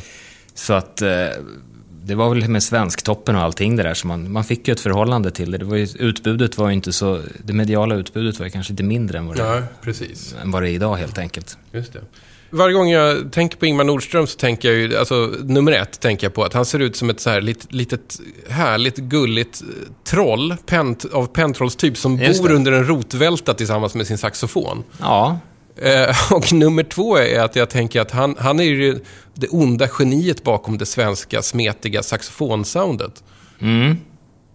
Så 0.53 0.73
att 0.73 1.01
eh, 1.01 1.09
det 2.07 2.15
var 2.15 2.29
väl 2.29 2.47
med 2.47 2.63
Svensktoppen 2.63 3.35
och 3.35 3.41
allting 3.41 3.75
det 3.75 3.83
där, 3.83 3.93
så 3.93 4.07
man, 4.07 4.31
man 4.31 4.43
fick 4.43 4.67
ju 4.67 4.71
ett 4.71 4.79
förhållande 4.79 5.31
till 5.31 5.51
det. 5.51 5.57
det 5.57 5.65
var 5.65 5.75
ju, 5.75 5.87
utbudet 5.99 6.57
var 6.57 6.67
ju 6.67 6.73
inte 6.73 6.93
så, 6.93 7.21
det 7.43 7.53
mediala 7.53 7.95
utbudet 7.95 8.39
var 8.39 8.45
ju 8.45 8.51
kanske 8.51 8.73
lite 8.73 8.83
mindre 8.83 9.17
än 9.17 9.27
vad 9.27 9.37
det, 9.37 9.43
ja, 9.43 9.61
precis. 9.81 10.35
än 10.43 10.51
vad 10.51 10.63
det 10.63 10.69
är 10.69 10.73
idag 10.73 10.95
helt 10.95 11.17
enkelt. 11.17 11.57
Just 11.71 11.93
det. 11.93 11.99
Varje 12.49 12.73
gång 12.73 12.89
jag 12.89 13.31
tänker 13.31 13.57
på 13.57 13.65
Ingmar 13.65 13.83
Nordström 13.83 14.27
så 14.27 14.37
tänker 14.37 14.71
jag 14.71 14.77
ju, 14.77 14.97
alltså 14.97 15.33
nummer 15.43 15.71
ett 15.71 15.99
tänker 15.99 16.25
jag 16.25 16.33
på 16.33 16.43
att 16.43 16.53
han 16.53 16.65
ser 16.65 16.79
ut 16.79 16.95
som 16.95 17.09
ett 17.09 17.19
så 17.19 17.29
här 17.29 17.41
litet, 17.41 17.73
litet 17.73 18.19
härligt, 18.49 18.97
gulligt 18.97 19.61
eh, 19.61 19.67
troll 20.03 20.55
pent, 20.65 21.05
av 21.05 21.27
pentrollstyp 21.27 21.97
som 21.97 22.17
bor 22.17 22.51
under 22.51 22.71
en 22.71 22.87
rotvälta 22.87 23.53
tillsammans 23.53 23.95
med 23.95 24.07
sin 24.07 24.17
saxofon. 24.17 24.83
Ja. 24.99 25.39
Eh, 25.81 26.15
och 26.33 26.53
nummer 26.53 26.83
två 26.83 27.17
är 27.17 27.39
att 27.39 27.55
jag 27.55 27.69
tänker 27.69 28.01
att 28.01 28.11
han, 28.11 28.35
han 28.39 28.59
är 28.59 28.63
ju 28.63 28.99
det 29.33 29.47
onda 29.47 29.87
geniet 29.99 30.43
bakom 30.43 30.77
det 30.77 30.85
svenska 30.85 31.41
smetiga 31.41 32.03
saxofonsoundet. 32.03 33.23
Mm. 33.59 33.97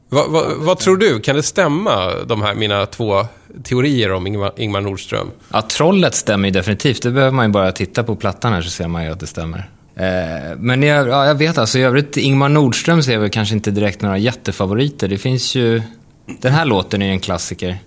Va, 0.08 0.26
va, 0.28 0.44
vad 0.56 0.78
tror 0.78 0.96
du? 0.96 1.20
Kan 1.20 1.36
det 1.36 1.42
stämma, 1.42 2.14
de 2.26 2.42
här 2.42 2.54
mina 2.54 2.86
två 2.86 3.26
teorier 3.64 4.12
om 4.12 4.26
Ingmar, 4.26 4.52
Ingmar 4.56 4.80
Nordström? 4.80 5.30
Ja, 5.48 5.62
trollet 5.62 6.14
stämmer 6.14 6.48
ju 6.48 6.52
definitivt. 6.52 7.02
Det 7.02 7.10
behöver 7.10 7.32
man 7.32 7.46
ju 7.46 7.52
bara 7.52 7.72
titta 7.72 8.02
på 8.02 8.16
plattan 8.16 8.52
här 8.52 8.62
så 8.62 8.70
ser 8.70 8.88
man 8.88 9.04
ju 9.04 9.10
att 9.10 9.20
det 9.20 9.26
stämmer. 9.26 9.70
Eh, 9.96 10.56
men 10.58 10.82
jag, 10.82 11.08
ja, 11.08 11.26
jag 11.26 11.34
vet 11.34 11.58
alltså, 11.58 11.78
i 11.78 11.82
övrigt, 11.82 12.16
Ingmar 12.16 12.48
Nordström 12.48 13.02
ser 13.02 13.18
väl 13.18 13.30
kanske 13.30 13.54
inte 13.54 13.70
direkt 13.70 14.02
några 14.02 14.18
jättefavoriter. 14.18 15.08
Det 15.08 15.18
finns 15.18 15.54
ju... 15.54 15.82
Den 16.40 16.52
här 16.52 16.64
låten 16.64 17.02
är 17.02 17.06
ju 17.06 17.12
en 17.12 17.20
klassiker. 17.20 17.78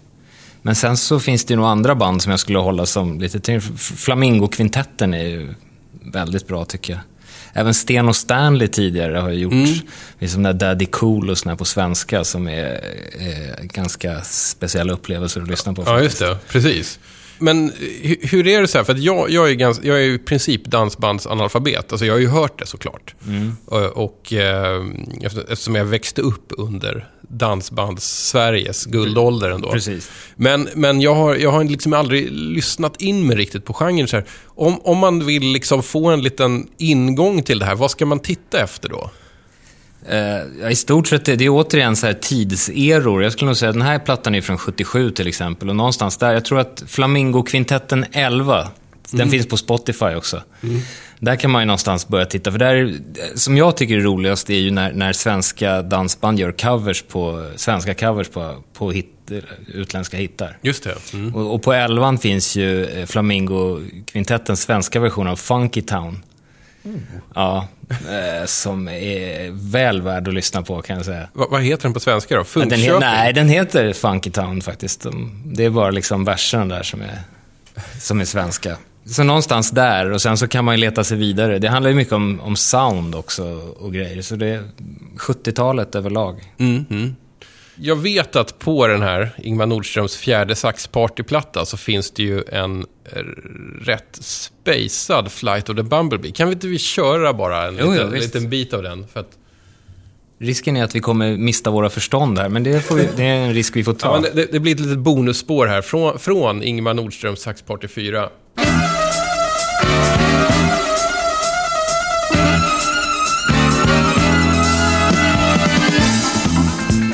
Men 0.66 0.76
sen 0.76 0.98
så 0.98 1.20
finns 1.20 1.46
det 1.46 1.54
ju 1.54 1.58
nog 1.58 1.66
andra 1.66 1.96
band 1.96 2.22
som 2.22 2.30
jag 2.30 2.40
skulle 2.40 2.60
hålla 2.60 2.86
som 2.86 3.20
lite... 3.20 3.62
Flamingo-kvintetten 3.78 5.14
är 5.14 5.24
ju 5.24 5.54
väldigt 6.04 6.48
bra 6.48 6.66
tycker 6.66 6.94
jag. 6.94 7.02
Även 7.54 7.74
Sten 7.74 8.08
och 8.08 8.16
Stanley 8.16 8.68
tidigare 8.68 9.18
har 9.18 9.30
gjort 9.30 9.54
mm. 9.54 9.74
liksom 10.20 10.44
där 10.44 10.54
Daddy 10.54 10.86
Cool 10.86 11.30
och 11.30 11.38
såna 11.38 11.56
på 11.56 11.66
svenska 11.66 12.24
som 12.24 12.48
är, 12.48 12.84
är 13.20 13.64
ganska 13.64 14.22
speciella 14.22 14.94
upplevelser 14.94 15.42
att 15.42 15.48
lyssna 15.48 15.74
på. 15.74 15.84
Ja, 15.86 16.02
just 16.02 16.20
det. 16.20 16.38
Precis. 16.50 17.00
Men 17.38 17.72
hur 18.22 18.48
är 18.48 18.62
det 18.62 18.68
så 18.68 18.78
här? 18.78 18.86
För 18.86 18.94
att 18.94 19.00
jag, 19.00 19.30
jag, 19.30 19.50
är 19.50 19.54
ganska, 19.54 19.88
jag 19.88 19.98
är 20.04 20.10
i 20.10 20.18
princip 20.18 20.66
dansbandsanalfabet. 20.66 21.92
Alltså 21.92 22.06
jag 22.06 22.14
har 22.14 22.20
ju 22.20 22.28
hört 22.28 22.60
det 22.60 22.66
såklart. 22.66 23.16
Mm. 23.28 23.58
Och, 23.66 23.84
och 23.84 24.34
eh, 24.34 24.86
eftersom 25.50 25.76
jag 25.76 25.86
växte 25.86 26.22
upp 26.22 26.52
under 26.58 27.08
dansbands-Sveriges 27.29 28.86
guldålder 28.86 29.50
ändå. 29.50 29.72
Precis. 29.72 30.12
Men, 30.36 30.70
men 30.75 31.01
jag 31.01 31.15
har, 31.15 31.36
jag 31.36 31.51
har 31.51 31.63
liksom 31.63 31.94
aldrig 31.94 32.32
lyssnat 32.32 33.01
in 33.01 33.27
mig 33.27 33.38
riktigt 33.38 33.65
på 33.65 33.74
genren. 33.74 34.08
Så 34.08 34.15
här. 34.15 34.25
Om, 34.46 34.79
om 34.84 34.98
man 34.98 35.25
vill 35.25 35.44
liksom 35.44 35.84
få 35.84 36.10
en 36.10 36.22
liten 36.22 36.67
ingång 36.77 37.44
till 37.44 37.60
det 37.60 37.65
här, 37.65 37.75
vad 37.75 37.91
ska 37.91 38.05
man 38.05 38.20
titta 38.20 38.60
efter 38.60 38.89
då? 38.89 39.10
Uh, 40.12 40.72
I 40.72 40.75
stort 40.75 41.08
sett, 41.08 41.25
det 41.25 41.41
är 41.41 41.50
återigen 41.50 41.96
så 41.96 42.05
här 42.05 42.13
tidseror. 42.13 43.24
Jag 43.24 43.32
skulle 43.32 43.48
nog 43.48 43.58
säga 43.58 43.70
att 43.70 43.75
den 43.75 43.82
här 43.82 44.00
plattan 44.00 44.36
är 44.36 44.41
från 44.41 44.58
77 44.58 45.12
till 45.12 45.27
exempel. 45.27 45.70
Och 45.70 45.75
någonstans 45.75 46.17
där, 46.17 46.34
jag 46.34 46.46
tror 46.46 46.60
att 46.60 46.84
Flamingo-kvintetten 46.88 48.05
11, 48.12 48.67
mm. 49.14 49.20
den 49.20 49.30
finns 49.30 49.48
på 49.48 49.58
Spotify 49.58 50.16
också. 50.16 50.42
Mm. 50.64 50.82
Där 51.20 51.36
kan 51.36 51.52
man 51.52 51.62
ju 51.62 51.66
någonstans 51.66 52.08
börja 52.08 52.26
titta. 52.26 52.52
För 52.52 52.60
där, 52.60 52.94
som 53.36 53.58
jag 53.58 53.78
tycker 53.78 53.98
är 53.98 54.02
roligast 54.02 54.50
är 54.50 54.54
ju 54.54 54.72
när, 54.72 54.94
när 54.94 55.14
svenska 55.14 55.82
dansband 55.82 56.40
gör 56.40 56.52
covers 56.52 57.02
på, 57.02 57.52
svenska 57.56 57.94
covers 57.94 58.28
på, 58.28 58.56
på 58.74 58.92
hit, 58.92 59.12
utländska 59.68 60.18
hittar. 60.18 60.58
Just 60.62 60.84
det. 60.84 61.14
Mm. 61.14 61.36
Och, 61.36 61.54
och, 61.54 61.64
på 61.64 61.74
11 61.74 62.18
finns 62.18 62.56
ju 62.56 62.86
eh, 62.86 63.06
Flamingo-kvintettens 63.06 64.62
svenska 64.62 65.00
version 65.00 65.28
av 65.28 65.36
Funky 65.36 65.82
Town. 65.82 66.24
Mm. 66.86 67.02
Ja, 67.36 67.68
eh, 67.90 68.46
som 68.46 68.88
är 68.88 69.72
väl 69.72 70.02
värd 70.02 70.28
att 70.28 70.34
lyssna 70.34 70.62
på 70.62 70.82
kan 70.82 70.96
jag 70.96 71.06
säga. 71.06 71.28
Va, 71.34 71.48
vad 71.52 71.62
heter 71.62 71.84
den 71.84 71.94
på 71.94 72.00
svenska 72.00 72.36
då? 72.36 72.44
Funkköping? 72.44 72.88
Den, 72.88 73.00
nej, 73.00 73.34
den 73.34 73.50
heter 73.50 73.94
Funky 73.94 74.30
Town 74.30 74.62
faktiskt. 74.62 75.06
Det 75.46 75.66
är 75.66 75.70
bara 75.70 75.92
liksom 75.92 76.24
verserna 76.24 76.66
där 76.66 76.84
som 76.84 77.02
är, 77.02 77.22
som 78.00 78.22
är 78.22 78.26
svenska. 78.26 78.78
Så 79.06 79.24
någonstans 79.24 79.72
där 79.72 80.12
och 80.12 80.22
sen 80.22 80.38
så 80.38 80.48
kan 80.48 80.66
man 80.66 80.76
ju 80.76 80.82
leta 80.82 81.04
sig 81.04 81.18
vidare. 81.18 81.60
Det 81.60 81.68
handlar 81.68 81.90
ju 81.90 81.96
mycket 81.96 82.14
om, 82.14 82.40
om 82.40 82.56
sound 82.56 83.16
också 83.16 83.44
och 83.78 83.94
grejer. 83.94 84.22
Så 84.22 84.36
det 84.36 84.48
är 84.48 84.64
70-talet 85.18 85.96
överlag. 85.96 86.54
Mm, 86.58 86.86
mm. 86.90 87.16
Jag 87.76 87.96
vet 87.96 88.36
att 88.36 88.60
på 88.60 88.88
den 88.88 89.02
här 89.02 89.30
Ingmar 89.38 89.66
Nordströms 89.66 90.16
fjärde 90.16 90.56
saxpartyplatta 90.56 91.66
så 91.66 91.78
finns 91.78 92.12
det 92.12 92.24
ju 92.24 92.44
en 92.52 92.86
rätt 93.82 94.20
spacad 94.22 95.32
Flight 95.32 95.70
of 95.70 95.76
the 95.78 95.84
Bumblebee. 95.84 96.32
Kan 96.32 96.48
vi 96.48 96.54
inte 96.54 96.68
vi 96.68 96.78
köra 96.78 97.34
bara 97.34 97.68
en 97.68 97.78
jo, 97.80 97.92
liten, 97.92 98.10
jo, 98.12 98.20
liten 98.20 98.50
bit 98.50 98.74
av 98.74 98.84
den? 98.84 99.08
För 99.08 99.20
att... 99.20 99.38
Risken 100.40 100.78
är 100.78 100.84
att 100.84 100.96
vi 100.96 101.00
kommer 101.00 101.38
mista 101.38 101.70
våra 101.70 101.90
förstånd 101.90 102.40
här, 102.40 102.50
men 102.50 102.64
det, 102.64 102.92
vi, 102.92 103.10
det 103.16 103.24
är 103.24 103.36
en 103.36 103.54
risk 103.54 103.76
vi 103.76 103.84
får 103.84 103.94
ta. 103.94 104.22
Ja, 104.24 104.30
det, 104.34 104.52
det, 104.52 104.60
blir 104.60 104.74
ett 104.74 104.80
litet 104.80 105.00
bonusspår 105.00 105.68
här 105.68 105.82
från, 105.82 106.20
från 106.20 106.64
Ingmar 106.64 106.94
Nordströms 106.94 107.42
Saxparty 107.42 107.88
4. 107.88 108.30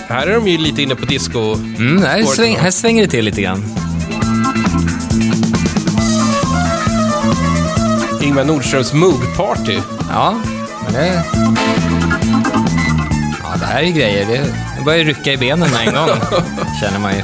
Här 0.09 0.27
är 0.27 0.33
de 0.35 0.47
ju 0.47 0.57
lite 0.57 0.81
inne 0.81 0.95
på 0.95 1.05
disco. 1.05 1.53
Mm, 1.53 2.03
här, 2.03 2.23
sväng, 2.23 2.55
här 2.55 2.71
svänger 2.71 3.01
det 3.03 3.09
till 3.09 3.25
lite 3.25 3.41
grann. 3.41 3.63
Ingvar 8.21 8.43
Nordströms 8.43 8.93
Moog 8.93 9.35
Party. 9.38 9.79
Ja, 10.09 10.35
men 10.83 10.93
det... 10.93 11.23
Ja, 13.43 13.57
det 13.59 13.65
här 13.65 13.83
är 13.83 13.91
grejer. 13.91 14.27
Det 14.77 14.85
börjar 14.85 15.05
rycka 15.05 15.33
i 15.33 15.38
benen 15.38 15.69
med 15.71 15.88
en 15.88 15.93
gång, 15.93 16.09
känner 16.81 17.00
man 17.00 17.13
ju. 17.15 17.21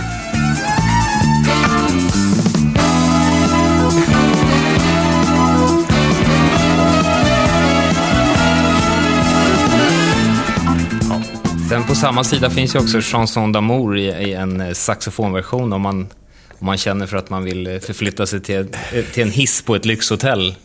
Sen 11.70 11.84
på 11.84 11.96
samma 11.96 12.24
sida 12.24 12.50
finns 12.50 12.76
ju 12.76 12.80
också 12.80 13.02
Chanson 13.02 13.56
d'amour 13.56 13.98
i, 13.98 14.06
i 14.06 14.34
en 14.34 14.62
eh, 14.62 14.74
saxofonversion 14.74 15.74
om 15.74 15.82
man, 15.82 16.08
om 16.60 16.66
man 16.66 16.78
känner 16.78 17.08
för 17.08 17.18
att 17.18 17.30
man 17.30 17.44
vill 17.44 17.68
eh, 17.68 17.80
förflytta 17.80 18.26
sig 18.26 18.42
till, 18.42 18.68
eh, 18.94 19.04
till 19.14 19.24
en 19.24 19.32
hiss 19.32 19.62
på 19.62 19.76
ett 19.76 19.86
lyxhotell 19.86 20.56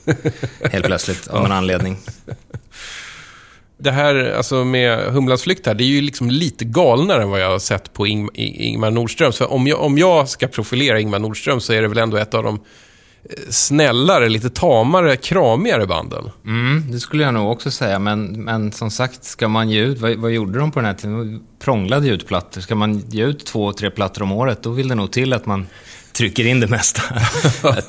helt 0.73 0.85
plötsligt, 0.85 1.29
av 1.29 1.43
någon 1.43 1.53
anledning. 1.53 1.97
Det 3.79 3.91
här 3.91 4.35
alltså 4.37 4.65
med 4.65 4.99
Humlans 4.99 5.43
flykt 5.43 5.67
här, 5.67 5.75
det 5.75 5.85
är 5.85 5.87
ju 5.87 6.01
liksom 6.01 6.31
lite 6.31 6.65
galnare 6.65 7.23
än 7.23 7.31
vad 7.31 7.41
jag 7.41 7.51
har 7.51 7.59
sett 7.59 7.93
på 7.93 8.07
Ing 8.07 8.29
Ingmar 8.35 8.91
Nordström. 8.91 9.33
Så 9.33 9.47
om 9.47 9.67
jag, 9.67 9.81
om 9.81 9.99
jag 9.99 10.29
ska 10.29 10.49
profilera 10.49 11.01
Ingmar 11.01 11.19
Nordström 11.19 11.61
så 11.61 11.73
är 11.73 11.83
det 11.83 11.89
väl 11.89 11.99
ändå 11.99 12.17
ett 12.17 12.35
av 12.35 12.43
de 12.43 12.61
snällare, 13.49 14.29
lite 14.29 14.51
tamare, 14.51 15.17
kramigare 15.17 15.87
banden. 15.87 16.31
Mm, 16.47 16.93
det 16.93 17.01
skulle 17.01 17.23
jag 17.23 17.35
nog 17.35 17.53
också 17.53 17.71
säga. 17.71 17.99
Men, 17.99 18.45
men 18.45 18.73
som 18.73 18.91
sagt, 18.91 19.25
ska 19.25 19.49
man 19.49 19.71
ge 19.71 19.81
ut, 19.81 19.99
vad, 19.99 20.17
vad 20.17 20.31
gjorde 20.31 20.59
de 20.59 20.71
på 20.71 20.79
den 20.79 20.87
här 20.87 20.95
tiden? 20.95 21.43
Prånglade 21.59 22.07
ju 22.07 22.13
ut 22.13 22.27
plattor. 22.27 22.61
Ska 22.61 22.75
man 22.75 22.99
ge 22.99 23.25
ut 23.25 23.47
två, 23.47 23.73
tre 23.73 23.91
plattor 23.91 24.23
om 24.23 24.33
året, 24.33 24.63
då 24.63 24.71
vill 24.71 24.89
det 24.89 24.95
nog 24.95 25.11
till 25.11 25.33
att 25.33 25.47
man 25.47 25.67
trycker 26.13 26.47
in 26.47 26.61
det 26.61 26.67
mesta. 26.67 27.03
jag 27.63 27.85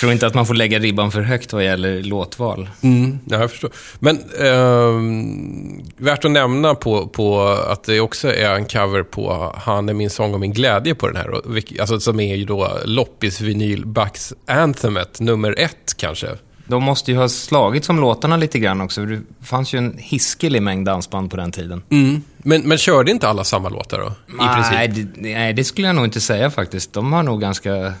tror 0.00 0.12
inte 0.12 0.26
att 0.26 0.34
man 0.34 0.46
får 0.46 0.54
lägga 0.54 0.78
ribban 0.78 1.10
för 1.10 1.20
högt 1.20 1.52
vad 1.52 1.64
gäller 1.64 2.02
låtval. 2.02 2.70
Mm, 2.82 3.18
ja, 3.24 3.40
jag 3.40 3.50
förstår. 3.50 3.70
Men 3.98 4.16
eh, 4.16 6.04
värt 6.04 6.24
att 6.24 6.30
nämna 6.30 6.74
på, 6.74 7.08
på 7.08 7.48
att 7.48 7.84
det 7.84 8.00
också 8.00 8.34
är 8.34 8.54
en 8.54 8.64
cover 8.64 9.02
på 9.02 9.54
Han 9.56 9.88
är 9.88 9.94
min 9.94 10.10
sång 10.10 10.34
och 10.34 10.40
min 10.40 10.52
glädje 10.52 10.94
på 10.94 11.06
den 11.06 11.16
här. 11.16 11.34
Alltså, 11.80 12.00
som 12.00 12.20
är 12.20 12.36
ju 12.36 12.44
då 12.44 12.78
loppis 12.84 13.40
vinyl 13.40 13.86
Bucks 13.86 14.34
Anthemet 14.46 15.20
nummer 15.20 15.54
ett 15.58 15.94
kanske. 15.96 16.28
De 16.68 16.82
måste 16.82 17.10
ju 17.12 17.16
ha 17.18 17.28
slagit 17.28 17.84
som 17.84 18.00
låtarna 18.00 18.36
lite 18.36 18.58
grann 18.58 18.80
också. 18.80 19.04
Det 19.04 19.20
fanns 19.42 19.74
ju 19.74 19.78
en 19.78 19.94
hiskelig 19.98 20.62
mängd 20.62 20.86
dansband 20.86 21.30
på 21.30 21.36
den 21.36 21.52
tiden. 21.52 21.82
Mm. 21.90 22.22
Men, 22.38 22.62
men 22.62 22.78
körde 22.78 23.10
inte 23.10 23.28
alla 23.28 23.44
samma 23.44 23.68
låtar 23.68 23.98
då? 23.98 24.06
I 24.28 24.36
nej, 24.70 24.88
det, 24.88 25.06
nej, 25.16 25.52
det 25.52 25.64
skulle 25.64 25.86
jag 25.86 25.96
nog 25.96 26.04
inte 26.04 26.20
säga 26.20 26.50
faktiskt. 26.50 26.92
De 26.92 27.12
har 27.12 27.22
nog 27.22 27.40
ganska, 27.40 27.92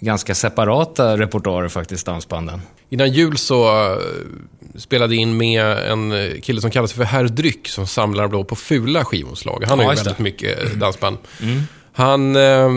ganska 0.00 0.34
separata 0.34 1.16
repertoarer 1.16 1.68
faktiskt, 1.68 2.06
dansbanden. 2.06 2.62
Innan 2.88 3.12
jul 3.12 3.36
så 3.38 3.86
eh, 3.92 3.98
spelade 4.76 5.16
in 5.16 5.36
med 5.36 5.66
en 5.92 6.12
kille 6.42 6.60
som 6.60 6.70
kallas 6.70 6.92
för 6.92 7.04
Herr 7.04 7.24
Dryck 7.24 7.68
som 7.68 7.86
samlar 7.86 8.28
då 8.28 8.44
på 8.44 8.56
fula 8.56 9.04
skivomslag. 9.04 9.64
Han 9.66 9.78
har 9.78 9.86
Ja, 9.86 9.92
ju 9.92 9.96
väldigt 9.96 10.18
mycket 10.18 10.64
eh, 10.64 10.78
dansband. 10.78 11.18
Han, 11.92 12.36
eh, 12.36 12.68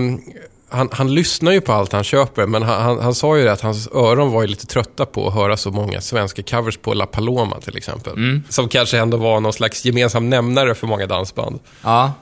han, 0.70 0.90
han 0.92 1.14
lyssnar 1.14 1.52
ju 1.52 1.62
på 1.62 1.74
allt 1.74 1.92
han 1.92 2.04
köper, 2.04 2.46
men 2.46 2.64
han, 2.64 2.82
han, 2.82 3.00
han 3.00 3.16
sa 3.16 3.38
ju 3.38 3.44
det 3.44 3.52
att 3.52 3.62
hans 3.62 3.88
öron 3.94 4.32
var 4.32 4.42
ju 4.42 4.48
lite 4.48 4.66
trötta 4.66 5.06
på 5.06 5.28
att 5.28 5.34
höra 5.34 5.58
så 5.58 5.72
många 5.72 6.02
svenska 6.02 6.44
covers 6.44 6.78
på 6.78 6.94
La 6.94 7.06
Paloma 7.06 7.60
till 7.60 7.78
exempel. 7.78 8.42
Som 8.50 8.70
kanske 8.70 8.98
ändå 9.00 9.18
var 9.18 9.40
någon 9.40 9.54
slags 9.54 9.86
gemensam 9.86 10.30
nämnare 10.30 10.76
för 10.76 10.88
många 10.88 11.08
dansband. 11.08 11.60
Ja, 11.84 12.14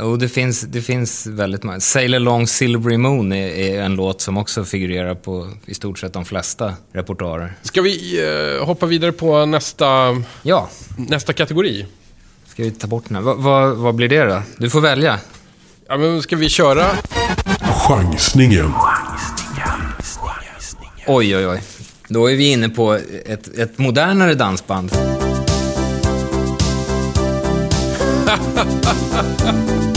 och 0.00 0.18
det 0.18 0.28
finns, 0.28 0.60
det 0.60 0.82
finns 0.82 1.26
väldigt 1.26 1.62
många. 1.62 1.80
Sail 1.80 2.14
along 2.14 2.46
Silvery 2.46 2.96
Moon 2.96 3.32
är, 3.32 3.48
är 3.48 3.82
en 3.82 3.94
låt 3.94 4.20
som 4.20 4.36
också 4.38 4.64
figurerar 4.64 5.14
på 5.14 5.48
i 5.66 5.74
stort 5.74 5.98
sett 5.98 6.12
de 6.12 6.24
flesta 6.24 6.74
repertoarer. 6.92 7.56
Ska 7.62 7.82
vi 7.82 8.22
eh, 8.58 8.66
hoppa 8.66 8.86
vidare 8.86 9.12
på 9.12 9.46
nästa, 9.46 10.22
Ja, 10.42 10.68
nästa 10.96 11.32
kategori? 11.32 11.86
ska 12.46 12.62
vi 12.62 12.70
ta 12.70 12.86
bort 12.86 13.04
den 13.08 13.16
här? 13.16 13.22
Va, 13.22 13.34
va, 13.34 13.74
vad 13.74 13.94
blir 13.94 14.08
det 14.08 14.24
då? 14.24 14.42
Du 14.58 14.70
får 14.70 14.80
välja. 14.80 15.18
Ja, 15.88 15.96
men 15.96 16.22
ska 16.22 16.36
vi 16.36 16.48
köra? 16.48 16.86
Chansningen. 17.88 18.72
Oj, 21.06 21.36
oj, 21.36 21.46
oj. 21.46 21.62
Då 22.08 22.30
är 22.30 22.36
vi 22.36 22.52
inne 22.52 22.68
på 22.68 22.94
ett, 23.26 23.58
ett 23.58 23.78
modernare 23.78 24.34
dansband. 24.34 24.92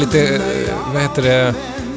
nästan 0.00 0.20
lite, 0.20 0.34
eh, 0.34 0.40
vad 0.92 1.02
heter 1.02 1.22
det, 1.22 1.54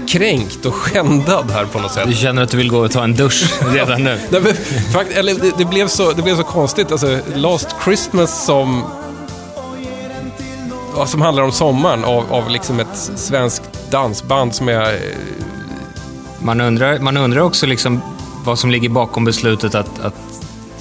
kränkt 0.08 0.66
och 0.66 0.74
skändad 0.76 1.52
här 1.52 1.66
på 1.66 1.80
något 1.80 1.92
sätt. 1.92 2.08
Du 2.08 2.14
känner 2.14 2.42
att 2.44 2.50
du 2.50 2.58
vill 2.58 2.70
gå 2.70 2.80
och 2.80 2.92
ta 2.92 3.04
en 3.04 3.16
dusch 3.16 3.54
redan 3.74 4.04
nu? 4.04 4.20
Nej, 4.30 4.42
men, 4.42 4.54
fakt, 4.94 5.12
eller, 5.12 5.34
det, 5.34 5.52
det, 5.58 5.66
blev 5.66 5.88
så, 5.88 6.12
det 6.12 6.22
blev 6.22 6.36
så 6.36 6.44
konstigt. 6.44 6.92
Alltså, 6.92 7.20
Last 7.36 7.76
Christmas 7.84 8.46
som, 8.46 8.84
som 11.06 11.22
handlar 11.22 11.44
om 11.44 11.52
sommaren 11.52 12.04
av, 12.04 12.34
av 12.34 12.50
liksom 12.50 12.80
ett 12.80 13.12
svenskt 13.16 13.92
dansband 13.92 14.56
som 14.56 14.70
är... 14.70 14.94
eh, 14.94 15.00
Man 16.40 16.62
undrar, 16.62 17.00
man 17.00 17.18
undrar 17.18 17.42
också 17.42 17.66
liksom 17.66 18.02
vad 18.46 18.60
som 18.60 18.72
ligger 18.72 18.90
bakom 18.90 19.26
beslutet 19.26 19.76
att, 19.76 20.00
att 20.06 20.16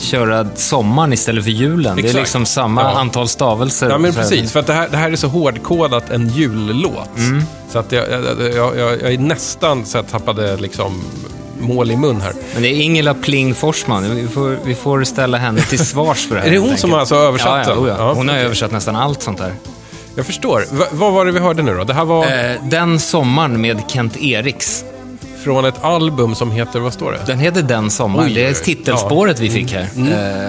köra 0.05 0.47
sommaren 0.55 1.13
istället 1.13 1.45
för 1.45 1.51
julen. 1.51 1.97
Det 1.97 2.03
är 2.03 2.05
Exakt. 2.05 2.19
liksom 2.23 2.47
samma 2.47 2.83
Ja. 2.83 2.89
antal 2.99 3.29
stavelser. 3.29 3.91
Ja, 3.91 3.99
men 3.99 4.13
precis. 4.15 4.53
För 4.53 4.61
att 4.61 4.67
det 4.67 4.73
här, 4.73 4.89
det 4.91 4.97
här 4.97 5.13
är 5.13 5.17
så 5.17 5.29
hårdkodat 5.29 6.11
en 6.11 6.29
jullåt. 6.29 7.11
Så 7.73 7.79
att 7.79 7.93
jag, 7.93 8.05
jag, 8.11 8.55
jag, 8.55 8.79
jag, 8.79 9.13
är 9.13 9.19
nästan 9.19 9.87
så 9.87 9.99
att 9.99 10.05
jag 10.13 10.21
tappade 10.21 10.57
liksom 10.57 11.03
mål 11.61 11.91
i 11.91 11.97
mun 11.97 12.21
här. 12.21 12.33
Men 12.53 12.63
det 12.63 12.69
är 12.69 12.81
Ingela 12.83 13.15
Pling 13.15 13.55
Forsman. 13.55 14.17
Vi 14.17 14.29
får, 14.29 14.59
vi 14.65 14.75
får 14.75 15.05
ställa 15.05 15.39
henne 15.39 15.61
till 15.61 15.79
svars 15.87 16.29
för 16.29 16.35
det 16.35 16.41
här. 16.41 16.49
Är 16.49 16.53
det 16.53 16.59
hon 16.59 16.77
som 16.77 16.95
alltså 16.95 17.15
har 17.15 17.23
översatt 17.23 17.67
ja, 17.67 17.75
ja, 17.89 17.95
ja. 17.99 18.13
Hon 18.15 18.29
har 18.29 18.37
översatt 18.37 18.73
nästan 18.73 18.97
allt 18.97 19.23
sånt 19.23 19.39
där. 19.39 19.55
Jag 20.17 20.27
förstår. 20.27 20.65
Va, 20.71 20.85
vad 20.91 21.13
var 21.13 21.25
det 21.25 21.33
vi 21.33 21.39
hörde 21.39 21.63
nu 21.63 21.75
då? 21.77 21.85
Det 21.85 21.95
här 21.95 22.05
var 22.05 22.25
Eh, 22.27 22.53
den 22.63 23.01
sommaren 23.01 23.61
med 23.61 23.83
Kent 23.89 24.17
Eriks. 24.17 24.85
Från 25.45 25.65
ett 25.65 25.85
album 25.85 26.35
som 26.35 26.51
heter, 26.51 26.81
vad 26.81 26.93
står 26.93 27.13
det? 27.13 27.19
Den 27.27 27.39
heter 27.39 27.63
Den 27.63 27.91
sommaren. 27.91 28.27
Oj, 28.29 28.35
det 28.35 28.45
är 28.47 28.55
titelspåret 28.55 29.41
vi 29.41 29.51
fick 29.51 29.73
här. 29.73 29.89
Eh, 29.97 30.05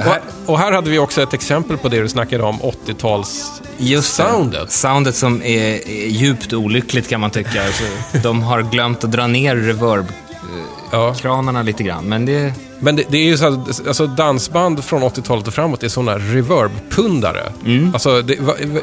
här 0.05 0.21
Och, 0.45 0.53
och 0.53 0.59
här 0.59 0.71
hade 0.71 0.89
vi 0.89 0.99
också 0.99 1.21
ett 1.21 1.33
exempel 1.33 1.77
på 1.77 1.89
det 1.89 2.01
du 2.01 2.09
snackade 2.09 2.43
om, 2.43 2.59
80-tals 2.61 3.61
Just 3.77 4.17
det. 4.17 4.23
soundet. 4.23 4.71
Soundet 4.71 5.15
som 5.15 5.41
är, 5.43 5.89
är 5.89 6.07
djupt 6.07 6.53
olyckligt 6.53 7.09
kan 7.09 7.21
man 7.21 7.29
tycka. 7.29 7.65
Alltså, 7.65 7.83
de 8.23 8.43
har 8.43 8.61
glömt 8.61 9.03
att 9.03 9.11
dra 9.11 9.27
ner 9.27 9.55
reverb-kranarna 9.55 11.59
Ja. 11.59 11.63
lite 11.63 11.83
grann. 11.83 12.05
Men 12.05 12.25
det... 12.25 12.53
Men 12.79 12.95
det, 12.95 13.03
det 13.09 13.17
är 13.17 13.23
ju 13.25 13.37
så 13.37 13.45
att, 13.45 13.87
alltså 13.87 14.07
dansband 14.07 14.83
från 14.83 15.03
80-talet 15.03 15.47
och 15.47 15.53
framåt 15.53 15.83
är 15.83 15.89
sådana 15.89 16.17
reverb-pundare. 16.17 17.51
Mm. 17.65 17.93
Alltså, 17.93 18.21
det, 18.21 18.39
va, 18.39 18.53
va, 18.65 18.79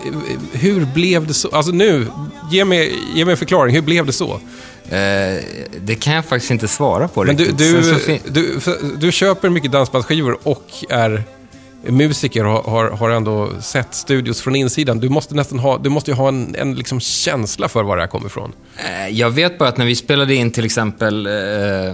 hur 0.52 0.84
blev 0.84 1.26
det 1.26 1.34
så? 1.34 1.48
Alltså 1.52 1.72
nu, 1.72 2.06
ge 2.50 2.64
mig, 2.64 2.94
ge 3.14 3.24
mig 3.24 3.32
en 3.32 3.38
förklaring. 3.38 3.74
Hur 3.74 3.82
blev 3.82 4.06
det 4.06 4.12
så? 4.12 4.40
Eh, 4.92 5.42
det 5.80 5.94
kan 5.94 6.14
jag 6.14 6.24
faktiskt 6.24 6.50
inte 6.50 6.68
svara 6.68 7.08
på 7.08 7.24
Men 7.24 7.36
du, 7.36 7.42
riktigt. 7.44 7.58
du, 7.58 7.72
Sen 7.82 7.84
så 7.84 7.98
fin- 7.98 8.20
du, 8.28 8.60
för- 8.60 8.78
du 8.98 9.12
köper 9.12 9.48
mycket 9.48 9.72
dansbandsskivor 9.72 10.38
och 10.42 10.64
är 10.88 11.22
musiker 11.88 12.44
har, 12.44 12.62
har, 12.62 12.90
har 12.90 13.10
ändå 13.10 13.50
sett 13.60 13.94
studios 13.94 14.40
från 14.40 14.56
insidan. 14.56 14.98
Du 15.00 15.08
måste 15.08 15.34
nästan 15.34 15.58
ha, 15.58 15.78
du 15.78 15.90
måste 15.90 16.10
ju 16.10 16.14
ha 16.16 16.28
en, 16.28 16.54
en 16.58 16.74
liksom 16.74 17.00
känsla 17.00 17.68
för 17.68 17.82
var 17.82 17.96
det 17.96 18.02
här 18.02 18.08
kommer 18.08 18.26
ifrån. 18.26 18.52
Eh, 18.76 19.08
Jag 19.08 19.30
vet 19.30 19.58
bara 19.58 19.68
att 19.68 19.76
när 19.76 19.86
vi 19.86 19.94
spelade 19.96 20.34
in 20.34 20.50
till 20.50 20.64
exempel 20.64 21.26
eh, 21.26 21.32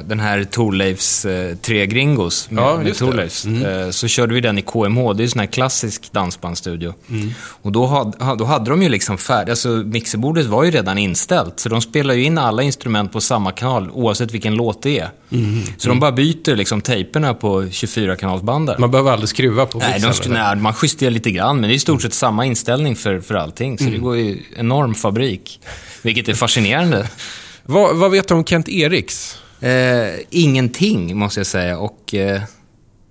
den 0.06 0.20
här 0.20 0.44
Torleifs 0.44 1.24
eh, 1.24 1.56
Tre 1.56 1.86
Gringos 1.86 2.50
med, 2.50 2.64
Ja, 2.64 2.80
med. 2.84 2.96
Torleifs, 2.96 3.44
eh, 3.46 3.90
så 3.90 4.08
körde 4.08 4.34
vi 4.34 4.40
den 4.40 4.58
i 4.58 4.62
KMH. 4.62 5.12
Det 5.14 5.22
är 5.22 5.24
en 5.24 5.30
sån 5.30 5.40
här 5.40 5.46
klassisk 5.46 6.12
dansbandsstudio. 6.12 6.94
Mm. 7.10 7.30
Och 7.62 7.72
då, 7.72 7.86
had, 7.86 8.16
ha- 8.22 8.34
då 8.34 8.44
hade 8.44 8.70
de 8.70 8.82
ju 8.82 8.88
liksom 8.88 9.18
färdigt, 9.18 9.50
alltså 9.50 9.68
mixerbordet 9.68 10.46
var 10.46 10.64
ju 10.64 10.70
redan 10.70 10.98
inställt. 10.98 11.60
Så 11.60 11.68
de 11.68 11.80
spelar 11.80 12.14
ju 12.14 12.24
in 12.24 12.38
alla 12.38 12.62
instrument 12.62 13.12
på 13.12 13.20
samma 13.20 13.52
kanal 13.52 13.90
oavsett 13.92 14.30
vilken 14.34 14.54
låt 14.54 14.82
det 14.82 14.98
är. 14.98 15.08
Mm. 15.30 15.62
Så 15.78 15.88
de 15.88 16.00
bara 16.00 16.12
byter 16.12 16.56
liksom 16.56 16.80
tejperna 16.80 17.34
på 17.34 17.62
24-kanalsbandar. 17.62 18.78
Man 18.78 18.90
behöver 18.90 19.12
aldrig 19.12 19.28
skruva 19.28 19.66
på 19.66 19.77
Nej, 19.80 20.00
de 20.00 20.06
eller? 20.06 20.28
nej, 20.28 20.56
man 20.56 20.74
justerar 20.82 21.10
lite 21.10 21.30
grann, 21.30 21.56
men 21.60 21.68
det 21.68 21.72
är 21.72 21.76
i 21.76 21.78
stort 21.78 22.02
sett 22.02 22.14
samma 22.14 22.46
inställning 22.46 22.96
för, 22.96 23.20
för 23.20 23.34
allting. 23.34 23.78
Så 23.78 23.84
Mm. 23.84 23.94
det 23.94 24.00
går 24.00 24.16
ju 24.16 24.38
enorm 24.56 24.94
fabrik, 24.94 25.60
vilket 26.02 26.28
är 26.28 26.34
fascinerande. 26.34 27.08
vad, 27.64 27.96
vad 27.96 28.10
vet 28.10 28.28
du 28.28 28.34
om 28.34 28.44
Kent 28.44 28.68
Eriks? 28.68 29.38
Eh, 29.60 30.08
ingenting, 30.30 31.16
måste 31.16 31.40
jag 31.40 31.46
säga. 31.46 31.78
Och, 31.78 32.14
eh, 32.14 32.42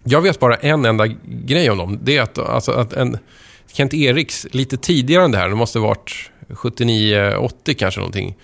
Jag 0.04 0.22
vet 0.22 0.40
bara 0.40 0.56
en 0.56 0.86
enda 0.86 1.08
grej 1.26 1.70
om 1.70 1.78
dem. 1.78 2.00
Det 2.04 2.18
är 2.18 2.22
att, 2.22 2.38
alltså, 2.38 2.72
att 2.72 2.94
en 2.94 3.18
Kent 3.74 3.94
Eriks, 3.94 4.48
lite 4.52 4.78
tidigare 4.78 5.24
än 5.26 5.32
det 5.32 5.38
här, 5.38 5.50
det 5.50 5.56
måste 5.56 5.80
ha 5.80 5.88
varit 5.88 6.30
79-80 6.50 7.74
kanske 7.74 8.00
någonting, 8.00 8.36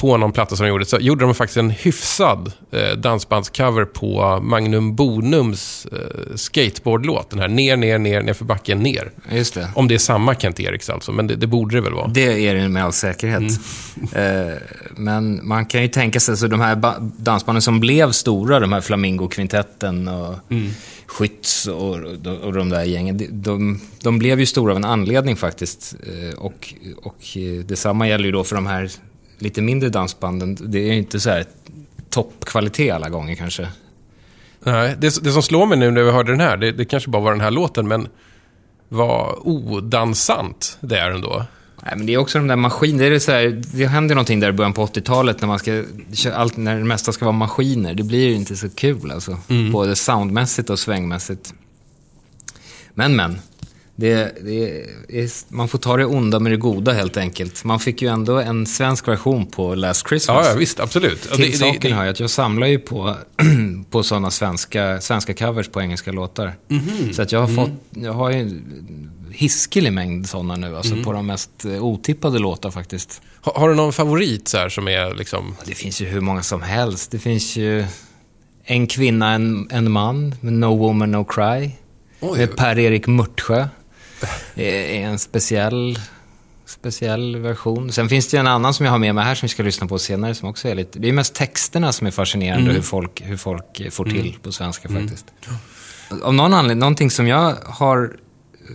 på 0.00 0.16
någon 0.16 0.32
platta 0.32 0.56
som 0.56 0.64
de 0.66 0.70
gjorde, 0.70 0.84
så 0.84 0.98
gjorde 1.00 1.24
de 1.24 1.34
faktiskt 1.34 1.56
en 1.56 1.70
hyfsad 1.70 2.52
eh, 2.72 2.96
dansbandscover 2.98 3.84
på 3.84 4.40
Magnum 4.42 4.94
Bonums 4.96 5.86
eh, 5.92 5.98
skateboardlåt. 6.36 7.30
Den 7.30 7.38
här 7.38 7.48
ner, 7.48 7.76
ner, 7.76 7.98
ner, 7.98 8.22
ner 8.22 8.32
för 8.32 8.44
backen, 8.44 8.78
ner. 8.78 9.10
just 9.32 9.54
det. 9.54 9.68
Om 9.74 9.88
det 9.88 9.94
är 9.94 9.98
samma 9.98 10.34
Kent 10.34 10.60
Eriks 10.60 10.90
alltså, 10.90 11.12
men 11.12 11.26
det, 11.26 11.36
det 11.36 11.46
borde 11.46 11.76
det 11.76 11.80
väl 11.80 11.92
vara. 11.94 12.06
Det 12.08 12.46
är 12.48 12.54
det 12.54 12.68
med 12.68 12.84
all 12.84 12.92
säkerhet. 12.92 13.42
Mm. 14.12 14.48
Eh, 14.48 14.54
men 14.96 15.48
man 15.48 15.66
kan 15.66 15.82
ju 15.82 15.88
tänka 15.88 16.20
sig, 16.20 16.36
så 16.36 16.46
de 16.46 16.60
här 16.60 16.76
ba- 16.76 16.98
dansbanden 16.98 17.62
som 17.62 17.80
blev 17.80 18.12
stora, 18.12 18.60
de 18.60 18.72
här 18.72 18.80
Flamingo-kvintetten 18.80 20.08
och 20.08 20.34
Mm. 20.50 20.70
Skytts 21.06 21.66
och, 21.66 21.96
och 22.42 22.52
de 22.52 22.68
där 22.68 22.84
gängen, 22.84 23.18
de, 23.18 23.26
de, 23.32 23.80
de 24.02 24.18
blev 24.18 24.40
ju 24.40 24.46
stora 24.46 24.72
av 24.72 24.76
en 24.76 24.84
anledning 24.84 25.36
faktiskt. 25.36 25.94
Eh, 26.06 26.38
och, 26.38 26.74
och 27.02 27.36
eh, 27.36 27.64
detsamma 27.64 28.08
gäller 28.08 28.24
ju 28.24 28.32
då 28.32 28.44
för 28.44 28.54
de 28.54 28.66
här 28.66 28.90
lite 29.38 29.62
mindre 29.62 29.88
dansbanden. 29.88 30.58
Det 30.60 30.78
är 30.78 30.92
inte 30.92 31.20
så 31.20 31.30
här 31.30 31.44
toppkvalitet 32.10 32.94
alla 32.94 33.08
gånger 33.08 33.34
kanske. 33.34 33.68
Nej, 34.60 34.96
det, 34.98 35.24
det 35.24 35.32
som 35.32 35.42
slår 35.42 35.66
mig 35.66 35.78
nu 35.78 35.90
när 35.90 36.02
vi 36.02 36.10
hörde 36.10 36.32
den 36.32 36.40
här, 36.40 36.56
det, 36.56 36.72
det 36.72 36.84
kanske 36.84 37.10
bara 37.10 37.22
var 37.22 37.30
den 37.30 37.40
här 37.40 37.50
låten, 37.50 37.88
men 37.88 38.08
vad 38.88 39.38
odansant 39.38 40.78
det 40.80 40.98
är 40.98 41.10
ändå. 41.10 41.44
Nej, 41.84 41.94
men 41.96 42.06
det 42.06 42.14
är 42.14 42.18
också 42.18 42.38
de 42.38 42.48
där 42.48 42.56
maskinerna. 42.56 43.08
Det, 43.08 43.14
är 43.14 43.18
så 43.18 43.32
här, 43.32 43.62
det 43.72 43.86
händer 43.86 44.14
någonting 44.14 44.40
där 44.40 44.48
i 44.48 44.52
början 44.52 44.72
på 44.72 44.86
80-talet 44.86 45.40
när, 45.40 45.48
man 45.48 45.58
ska, 45.58 45.84
allt, 46.34 46.56
när 46.56 46.78
det 46.78 46.84
mesta 46.84 47.12
ska 47.12 47.24
vara 47.24 47.36
maskiner. 47.36 47.94
Det 47.94 48.02
blir 48.02 48.28
ju 48.28 48.34
inte 48.34 48.56
så 48.56 48.68
kul 48.68 49.10
alltså. 49.10 49.38
Både 49.72 49.96
soundmässigt 49.96 50.70
och 50.70 50.78
svängmässigt. 50.78 51.54
Men, 52.94 53.16
men. 53.16 53.38
Det, 54.00 54.32
det 54.44 54.80
är, 55.08 55.54
man 55.54 55.68
får 55.68 55.78
ta 55.78 55.96
det 55.96 56.04
onda 56.04 56.38
med 56.38 56.52
det 56.52 56.56
goda 56.56 56.92
helt 56.92 57.16
enkelt. 57.16 57.64
Man 57.64 57.80
fick 57.80 58.02
ju 58.02 58.08
ändå 58.08 58.38
en 58.38 58.66
svensk 58.66 59.08
version 59.08 59.46
på 59.46 59.74
Last 59.74 60.08
Christmas. 60.08 60.46
Ja, 60.46 60.50
ja 60.52 60.58
visst, 60.58 60.80
absolut. 60.80 61.22
Till 61.32 61.50
det- 61.50 61.56
saken 61.56 61.92
hör 61.92 62.04
jag 62.04 62.12
att 62.12 62.20
jag 62.20 62.30
samlar 62.30 62.66
ju 62.66 62.78
på, 62.78 63.16
på 63.90 64.02
sådana 64.02 64.30
svenska, 64.30 65.00
svenska 65.00 65.34
covers 65.34 65.68
på 65.68 65.80
engelska 65.80 66.12
låtar. 66.12 66.56
Mhm. 66.68 67.12
Så 67.12 67.22
att 67.22 67.32
jag 67.32 67.40
har 67.40 67.48
Mm. 67.48 67.56
fått, 67.56 67.70
jag 67.90 68.12
har 68.12 68.30
ju 68.30 68.36
en 68.40 69.10
hiskelig 69.32 69.92
mängd 69.92 70.28
sådana 70.28 70.56
nu, 70.56 70.76
alltså 70.76 70.92
Mm. 70.92 71.04
på 71.04 71.12
de 71.12 71.26
mest 71.26 71.64
eh, 71.64 71.84
otippade 71.84 72.38
låtar 72.38 72.70
faktiskt. 72.70 73.22
Har, 73.40 73.52
har 73.60 73.68
du 73.68 73.74
någon 73.74 73.92
favorit 73.92 74.48
så 74.48 74.58
här 74.58 74.68
som 74.68 74.88
är 74.88 75.14
liksom... 75.14 75.54
Det 75.64 75.74
finns 75.74 76.00
ju 76.00 76.06
hur 76.06 76.20
många 76.20 76.42
som 76.42 76.62
helst. 76.62 77.10
Det 77.10 77.18
finns 77.18 77.56
ju 77.56 77.84
En 78.64 78.86
kvinna, 78.86 79.32
en, 79.32 79.68
en 79.70 79.90
man 79.90 80.34
med 80.40 80.52
No 80.52 80.76
Woman 80.76 81.10
No 81.12 81.24
Cry. 81.24 81.70
Oj. 82.20 82.38
Med 82.38 82.56
Per-Erik 82.56 83.06
Mörtsjö. 83.06 83.66
Är 84.54 85.00
en 85.00 85.18
speciell, 85.18 85.98
speciell 86.66 87.36
version. 87.36 87.92
Sen 87.92 88.08
finns 88.08 88.28
det 88.28 88.36
ju 88.36 88.40
en 88.40 88.46
annan 88.46 88.74
som 88.74 88.86
jag 88.86 88.92
har 88.92 88.98
med 88.98 89.14
mig 89.14 89.24
här 89.24 89.34
som 89.34 89.46
vi 89.46 89.50
ska 89.50 89.62
lyssna 89.62 89.86
på 89.86 89.98
senare 89.98 90.34
som 90.34 90.48
också 90.48 90.68
är 90.68 90.74
lite... 90.74 90.98
Det 90.98 91.08
är 91.08 91.12
mest 91.12 91.34
texterna 91.34 91.92
som 91.92 92.06
är 92.06 92.10
fascinerande 92.10 92.64
Mm. 92.64 92.74
hur, 92.74 92.82
folk, 92.82 93.20
hur 93.24 93.36
folk 93.36 93.92
får 93.92 94.04
till 94.04 94.36
på 94.42 94.52
svenska 94.52 94.88
faktiskt. 94.88 95.26
Av 96.22 96.34
någon 96.34 96.54
anledning, 96.54 96.78
någonting 96.78 97.10
som 97.10 97.26
jag 97.26 97.54
har 97.64 98.16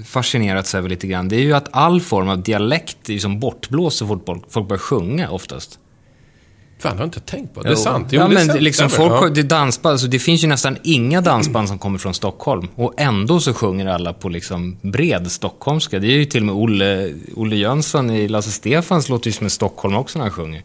fascinerats 0.06 0.76
över 0.76 0.90
lite 0.90 1.08
grann, 1.08 1.28
det 1.30 1.36
är 1.36 1.42
ju 1.42 1.54
att 1.54 1.68
all 1.72 2.02
form 2.02 2.30
av 2.30 2.44
dialekt 2.44 3.10
är 3.10 3.14
ju 3.14 3.20
som 3.20 3.40
bortblåst 3.40 3.98
så 3.98 4.08
fort 4.08 4.24
folk, 4.26 4.44
folk 4.50 4.68
börjar 4.68 4.80
sjunga 4.80 5.30
oftast. 5.30 5.80
Fan, 6.84 6.92
det 6.92 6.98
har 6.98 7.04
jag 7.04 7.08
inte 7.08 7.20
tänkt 7.20 7.54
på. 7.54 7.62
Det 7.62 7.70
är 7.70 7.72
Jo. 7.72 7.78
sant. 7.78 8.08
Jo, 8.12 8.20
ja, 8.22 8.28
det 8.28 8.34
är 8.34 8.36
men 8.36 8.48
sant. 8.48 8.62
liksom 8.62 8.90
folk, 8.90 9.14
Ja. 9.14 9.30
det, 9.30 9.44
dansband, 9.44 9.92
alltså, 9.92 10.08
det 10.08 10.20
finns 10.20 10.44
ju 10.44 10.48
nästan 10.48 10.78
inga 10.84 11.22
dansband 11.22 11.68
som 11.68 11.80
kommer 11.80 11.98
från 11.98 12.14
Stockholm. 12.14 12.68
Och 12.76 12.94
ändå 12.98 13.40
så 13.40 13.54
sjunger 13.54 13.88
alla 13.88 14.14
på 14.14 14.30
liksom 14.30 14.78
bred 14.82 15.32
stockholmska. 15.32 16.00
Det 16.00 16.08
är 16.08 16.12
ju 16.18 16.26
till 16.26 16.42
och 16.42 16.46
med 16.46 16.56
Olle, 16.56 17.14
Olle 17.36 17.56
Jönsson 17.56 18.10
i 18.10 18.28
Lasse 18.28 18.52
Stefans 18.52 19.10
låter 19.10 19.28
ju 19.28 19.32
som 19.32 19.44
en 19.46 19.50
Stockholm 19.50 19.96
också 19.96 20.20
när 20.20 20.26
han 20.26 20.32
sjunger. 20.32 20.62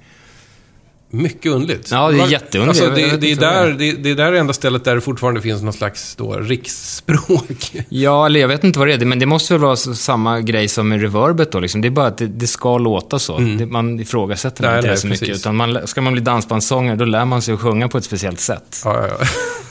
Mycket 1.10 1.52
underligt. 1.52 1.90
Ja, 1.90 2.10
det 2.10 2.20
är 2.20 2.26
jätteunderligt. 2.26 2.82
Alltså, 2.82 2.94
det, 2.94 3.16
det, 3.16 3.32
är 3.32 3.36
där, 3.36 3.66
är. 3.66 3.72
det, 3.72 3.92
det 3.92 4.10
är 4.10 4.14
där 4.14 4.32
enda 4.32 4.52
stället 4.52 4.84
där 4.84 4.94
det 4.94 5.00
fortfarande 5.00 5.40
finns 5.40 5.62
någon 5.62 5.72
slags 5.72 6.16
då, 6.16 6.32
riksspråk. 6.32 7.72
Ja, 7.88 8.26
eller 8.26 8.40
jag 8.40 8.48
vet 8.48 8.64
inte 8.64 8.78
vad 8.78 8.88
det 8.88 8.94
är, 8.94 9.04
men 9.04 9.18
det 9.18 9.26
måste 9.26 9.54
väl 9.54 9.60
vara 9.60 9.76
samma 9.76 10.40
grej 10.40 10.68
som 10.68 10.88
med 10.88 11.00
reverbet 11.00 11.52
då. 11.52 11.60
Liksom. 11.60 11.80
Det 11.80 11.88
är 11.88 11.90
bara 11.90 12.06
att 12.06 12.18
det, 12.18 12.26
det 12.26 12.46
ska 12.46 12.78
låta 12.78 13.18
så. 13.18 13.38
Det, 13.38 13.66
man 13.66 14.00
ifrågasätter 14.00 14.64
Mm. 14.64 14.72
Nej, 14.72 14.78
inte 14.78 14.88
nej, 14.88 14.98
så 14.98 15.06
mycket. 15.06 15.20
precis. 15.20 15.42
Utan 15.42 15.56
man, 15.56 15.86
ska 15.86 16.00
man 16.00 16.12
bli 16.12 16.22
dansbandssångare, 16.22 16.96
då 16.96 17.04
lär 17.04 17.24
man 17.24 17.42
sig 17.42 17.54
att 17.54 17.60
sjunga 17.60 17.88
på 17.88 17.98
ett 17.98 18.04
speciellt 18.04 18.40
sätt. 18.40 18.82
Ja, 18.84 19.06
ja, 19.06 19.16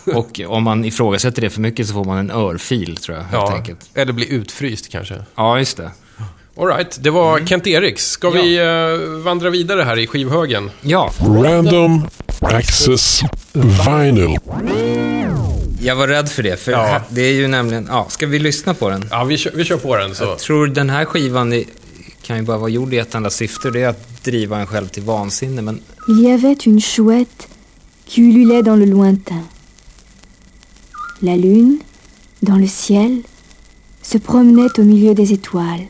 ja. 0.05 0.17
Och 0.17 0.41
om 0.47 0.63
man 0.63 0.85
ifrågasätter 0.85 1.41
det 1.41 1.49
för 1.49 1.61
mycket 1.61 1.87
så 1.87 1.93
får 1.93 2.03
man 2.03 2.17
en 2.17 2.31
örfil, 2.31 2.97
tror 2.97 3.17
jag, 3.17 3.23
helt 3.23 3.33
ja. 3.33 3.55
enkelt. 3.55 3.79
Eller 3.93 4.13
bli 4.13 4.33
utfryst 4.33 4.91
kanske. 4.91 5.15
Ja, 5.35 5.59
just 5.59 5.77
det. 5.77 5.91
All 6.59 6.67
right, 6.67 6.97
det 7.03 7.09
var 7.09 7.35
Mm. 7.37 7.47
Kent 7.47 7.67
Eriks. 7.67 8.09
Ska 8.09 8.29
vi 8.29 8.57
eh, 8.57 9.23
vandra 9.23 9.49
vidare 9.49 9.81
här 9.81 9.99
i 9.99 10.07
skivhögen? 10.07 10.71
Ja, 10.81 11.11
Random 11.19 12.07
Access 12.41 13.21
Vinyl. 13.53 14.37
jag 15.81 15.95
var 15.95 16.07
rädd 16.07 16.29
för 16.29 16.43
det. 16.43 16.59
För 16.59 16.71
Ja. 16.71 17.01
det 17.09 17.21
är 17.21 17.33
ju 17.33 17.47
nämligen... 17.47 17.87
Ja, 17.89 18.05
ska 18.09 18.27
vi 18.27 18.39
lyssna 18.39 18.73
på 18.73 18.89
den? 18.89 19.05
Ja, 19.11 19.23
vi 19.23 19.37
kör, 19.37 19.51
vi 19.55 19.63
kör 19.63 19.77
på 19.77 19.95
den 19.97 20.15
så. 20.15 20.23
Jag 20.23 20.39
tror 20.39 20.67
den 20.67 20.89
här 20.89 21.05
skivan 21.05 21.53
är, 21.53 21.63
kan 22.21 22.37
ju 22.37 22.43
bara 22.43 22.57
vara 22.57 22.69
gjord 22.69 22.93
i 22.93 22.97
ett 22.97 23.15
enda 23.15 23.29
syfte. 23.29 23.69
Det 23.71 23.81
är 23.81 23.87
att 23.87 24.23
driva 24.23 24.59
en 24.59 24.67
själv 24.67 24.87
till 24.87 25.03
vansinne. 25.03 25.61
Men 25.61 25.79
Il 26.09 26.23
y 26.23 26.31
avait 26.31 26.67
une 26.67 26.81
chouette 26.81 27.47
qui 28.05 28.21
ululait 28.21 28.65
dans 28.65 28.79
le 28.79 28.85
lointain. 28.85 29.43
La 31.19 31.35
lune, 31.35 31.79
dans 32.39 32.61
le 32.61 32.67
ciel, 32.67 33.21
se 34.01 34.17
promenait 34.19 34.79
au 34.79 34.83
milieu 34.83 35.13
des 35.13 35.31
étoiles. 35.33 35.87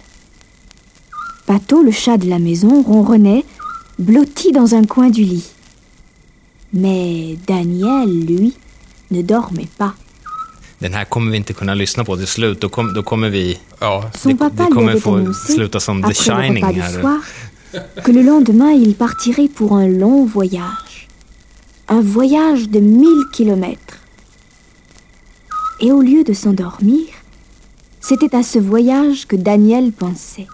Pato, 1.47 1.81
le 1.81 1.91
chat 1.91 2.17
de 2.17 2.27
la 2.29 2.39
maison, 2.39 2.81
ronronnait, 2.83 3.43
blotti 3.97 4.51
dans 4.51 4.75
un 4.75 4.83
coin 4.85 5.09
du 5.09 5.23
lit. 5.23 5.45
Mais 6.73 7.37
Daniel, 7.47 8.09
lui, 8.25 8.53
ne 9.11 9.21
dormait 9.21 9.69
pas. 9.77 9.93
den 10.79 10.93
här 10.93 11.05
kommer 11.05 11.31
vi 11.31 11.37
inte 11.37 11.53
kunna 11.53 11.73
lyssna 11.73 12.03
på 12.05 12.17
till 12.17 12.27
slut. 12.27 12.61
Då, 12.61 12.69
kom, 12.69 12.93
då 12.93 13.03
kommer 13.03 13.29
vi... 13.29 13.59
Ja. 13.79 14.11
Son 14.15 14.31
Det- 14.31 14.37
papa 14.37 14.55
det 14.55 14.63
lui 14.63 14.71
kommer 14.73 14.91
avait 14.91 15.01
få 15.03 15.15
annoncé, 15.15 15.53
sluta 15.53 15.79
som 15.79 16.03
The 16.03 16.13
Shining 16.13 16.63
här. 16.63 17.01
soir, 17.01 17.21
que 18.03 18.11
le 18.11 18.21
lendemain 18.21 18.71
il 18.73 18.93
partirait 18.95 19.47
pour 19.57 19.71
un 19.77 19.87
long 19.87 20.25
voyage. 20.33 21.07
Un 21.87 22.01
voyage 22.01 22.67
de 22.69 22.79
mille 22.79 23.23
kilomètres. 23.33 23.95
Et 25.81 25.91
au 25.91 26.01
lieu 26.01 26.23
de 26.23 26.33
s'endormir, 26.33 27.05
c'était 28.01 28.35
à 28.35 28.43
ce 28.43 28.59
voyage 28.59 29.25
que 29.27 29.35
Daniel 29.35 29.91
pensait. 29.91 30.47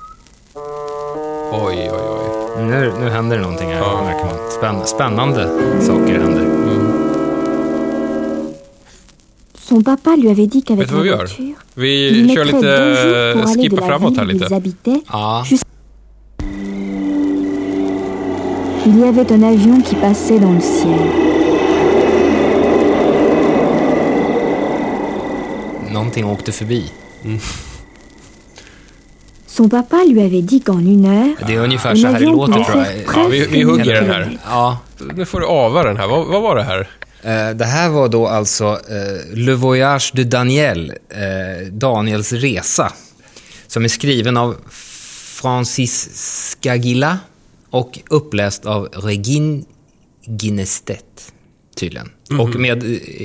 Oj, 1.53 1.89
oj, 1.91 1.99
oj. 2.09 2.63
Nu, 2.63 2.93
nu 2.99 3.09
händer 3.09 3.37
det 3.37 3.43
någonting 3.43 3.69
här, 3.69 3.79
Ja. 3.79 4.03
märker 4.03 4.25
man. 4.25 4.51
Spänn, 4.51 4.85
spännande 4.85 5.49
saker 5.81 6.19
händer. 6.19 6.49
Son 9.59 9.83
papa 9.83 10.15
lui 10.15 10.29
avait 10.31 10.47
dit 10.51 10.55
Vet 10.55 10.65
qu'avec 10.67 10.87
du 10.89 10.93
vad 10.95 11.03
vi 11.03 11.09
gör? 11.09 11.27
Vi 11.73 12.29
kör 12.35 12.45
lite, 12.45 13.61
skippa 13.61 13.85
framåt 13.87 14.17
här 14.17 14.25
lite. 14.25 14.47
Ja, 15.11 15.45
Il 18.85 18.99
y 18.99 19.03
avait 19.07 19.31
un 19.31 19.43
avion 19.43 19.81
qui 19.81 19.95
passait 19.95 20.39
dans 20.39 20.55
le 20.55 20.61
ciel. 20.61 21.09
någonting 25.91 26.25
åkte 26.25 26.51
förbi. 26.51 26.91
Son 29.55 29.69
papa 29.69 30.03
lui 30.07 30.21
avait 30.21 30.41
dit 30.41 30.61
qu'en 30.65 30.79
une 30.79 31.05
heure, 31.05 31.35
Det 31.47 31.53
är 31.53 31.59
ungefär 31.59 31.91
un 31.91 31.97
så 31.97 32.07
här 32.07 32.19
det 32.19 32.25
låter 32.25 32.63
tror 32.63 32.83
jag. 32.85 32.93
Ja, 33.15 33.27
vi, 33.27 33.47
vi 33.47 33.63
hugger 33.63 33.93
den 33.93 34.05
här. 34.09 34.37
Ja, 34.45 34.77
Nu 35.15 35.25
får 35.25 35.39
du 35.39 35.45
ava 35.47 35.83
den 35.83 35.97
här. 35.97 36.07
Vad, 36.07 36.27
vad 36.27 36.41
var 36.41 36.55
det 36.55 36.63
här? 36.63 36.79
Eh, 37.23 37.55
Det 37.55 37.65
här 37.65 37.89
var 37.89 38.07
då 38.09 38.27
alltså 38.27 38.65
eh, 38.89 39.37
Le 39.37 39.53
Voyage 39.53 40.11
de 40.15 40.23
Daniel, 40.23 40.89
eh, 41.09 41.67
Daniels 41.71 42.31
resa, 42.33 42.93
som 43.67 43.83
är 43.83 43.87
skriven 43.87 44.37
av 44.37 44.55
Francis 45.41 46.09
Skagila 46.61 47.17
och 47.69 47.99
uppläst 48.09 48.65
av 48.65 48.85
Regine 48.85 49.63
Ginestedt, 50.25 51.33
tydligen. 51.75 52.09
Och 52.39 52.55
med 52.55 52.79